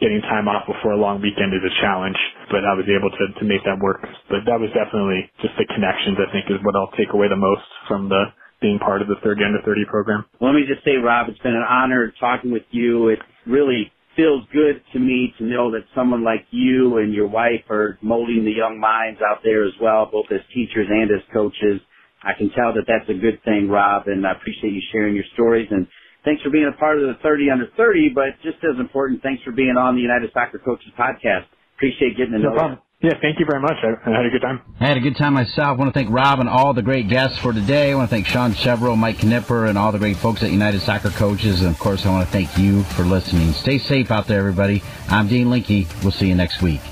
getting 0.00 0.20
time 0.22 0.48
off 0.48 0.66
before 0.66 0.92
a 0.92 1.00
long 1.00 1.22
weekend 1.22 1.54
is 1.54 1.64
a 1.64 1.74
challenge, 1.80 2.18
but 2.50 2.64
I 2.64 2.74
was 2.74 2.88
able 2.88 3.10
to, 3.10 3.24
to 3.40 3.44
make 3.46 3.64
that 3.64 3.78
work. 3.80 4.02
But 4.28 4.44
that 4.48 4.58
was 4.60 4.70
definitely 4.74 5.30
just 5.42 5.54
the 5.58 5.66
connections, 5.72 6.18
I 6.18 6.32
think, 6.32 6.50
is 6.50 6.58
what 6.64 6.76
I'll 6.76 6.92
take 6.96 7.12
away 7.14 7.28
the 7.28 7.40
most 7.40 7.64
from 7.88 8.08
the 8.08 8.32
being 8.60 8.78
part 8.80 9.02
of 9.02 9.08
the 9.08 9.16
30 9.24 9.44
under 9.44 9.62
30 9.64 9.84
program. 9.90 10.24
Let 10.40 10.52
me 10.54 10.64
just 10.68 10.84
say, 10.84 10.96
Rob, 10.96 11.28
it's 11.28 11.38
been 11.40 11.56
an 11.56 11.66
honor 11.68 12.12
talking 12.20 12.52
with 12.52 12.64
you. 12.72 13.08
It 13.08 13.20
really 13.46 13.92
feels 14.16 14.44
good 14.52 14.82
to 14.92 14.98
me 14.98 15.34
to 15.38 15.44
know 15.44 15.70
that 15.72 15.84
someone 15.94 16.24
like 16.24 16.46
you 16.50 16.98
and 16.98 17.14
your 17.14 17.28
wife 17.28 17.64
are 17.70 17.98
molding 18.02 18.44
the 18.44 18.52
young 18.52 18.80
minds 18.80 19.20
out 19.22 19.40
there 19.44 19.64
as 19.64 19.74
well, 19.80 20.08
both 20.10 20.26
as 20.32 20.40
teachers 20.54 20.88
and 20.90 21.10
as 21.10 21.22
coaches. 21.32 21.80
I 22.22 22.32
can 22.36 22.50
tell 22.50 22.74
that 22.74 22.84
that's 22.88 23.08
a 23.10 23.20
good 23.20 23.42
thing, 23.44 23.68
Rob, 23.68 24.04
and 24.08 24.26
I 24.26 24.32
appreciate 24.32 24.74
you 24.74 24.82
sharing 24.92 25.14
your 25.14 25.24
stories 25.34 25.68
and 25.70 25.86
thanks 26.24 26.42
for 26.42 26.50
being 26.50 26.70
a 26.72 26.76
part 26.78 26.98
of 26.98 27.04
the 27.08 27.14
30 27.22 27.50
under 27.50 27.68
30, 27.76 28.10
but 28.14 28.36
just 28.42 28.58
as 28.64 28.78
important, 28.78 29.22
thanks 29.22 29.42
for 29.42 29.52
being 29.52 29.76
on 29.76 29.94
the 29.96 30.02
United 30.02 30.30
Soccer 30.32 30.58
Coaches 30.58 30.92
podcast. 30.98 31.46
Appreciate 31.76 32.16
getting 32.16 32.32
to 32.32 32.38
know 32.38 32.54
no 32.54 32.68
you. 32.68 32.76
Yeah, 33.02 33.14
thank 33.22 33.38
you 33.38 33.46
very 33.48 33.62
much. 33.62 33.76
I, 33.82 34.10
had 34.10 34.26
a 34.26 34.30
good 34.30 34.42
time. 34.42 34.60
I 34.78 34.86
had 34.86 34.98
a 34.98 35.00
good 35.00 35.16
time 35.16 35.32
myself. 35.32 35.56
I 35.58 35.72
want 35.72 35.94
to 35.94 35.98
thank 35.98 36.10
Rob 36.10 36.38
and 36.38 36.50
all 36.50 36.74
the 36.74 36.82
great 36.82 37.08
guests 37.08 37.38
for 37.38 37.50
today. 37.50 37.92
I 37.92 37.94
want 37.94 38.10
to 38.10 38.14
thank 38.14 38.26
Sean 38.26 38.52
Chevrolet, 38.52 38.98
Mike 38.98 39.16
Knipper, 39.18 39.70
and 39.70 39.78
all 39.78 39.90
the 39.90 39.98
great 39.98 40.18
folks 40.18 40.42
at 40.42 40.50
United 40.50 40.82
Soccer 40.82 41.08
Coaches. 41.08 41.62
And 41.62 41.70
of 41.70 41.78
course, 41.78 42.04
I 42.04 42.10
want 42.10 42.26
to 42.26 42.32
thank 42.32 42.58
you 42.58 42.82
for 42.82 43.04
listening. 43.04 43.52
Stay 43.52 43.78
safe 43.78 44.10
out 44.10 44.26
there, 44.26 44.40
everybody. 44.40 44.82
I'm 45.08 45.28
Dean 45.28 45.48
Linke. 45.48 45.88
We'll 46.02 46.12
see 46.12 46.28
you 46.28 46.34
next 46.34 46.60
week. 46.60 46.82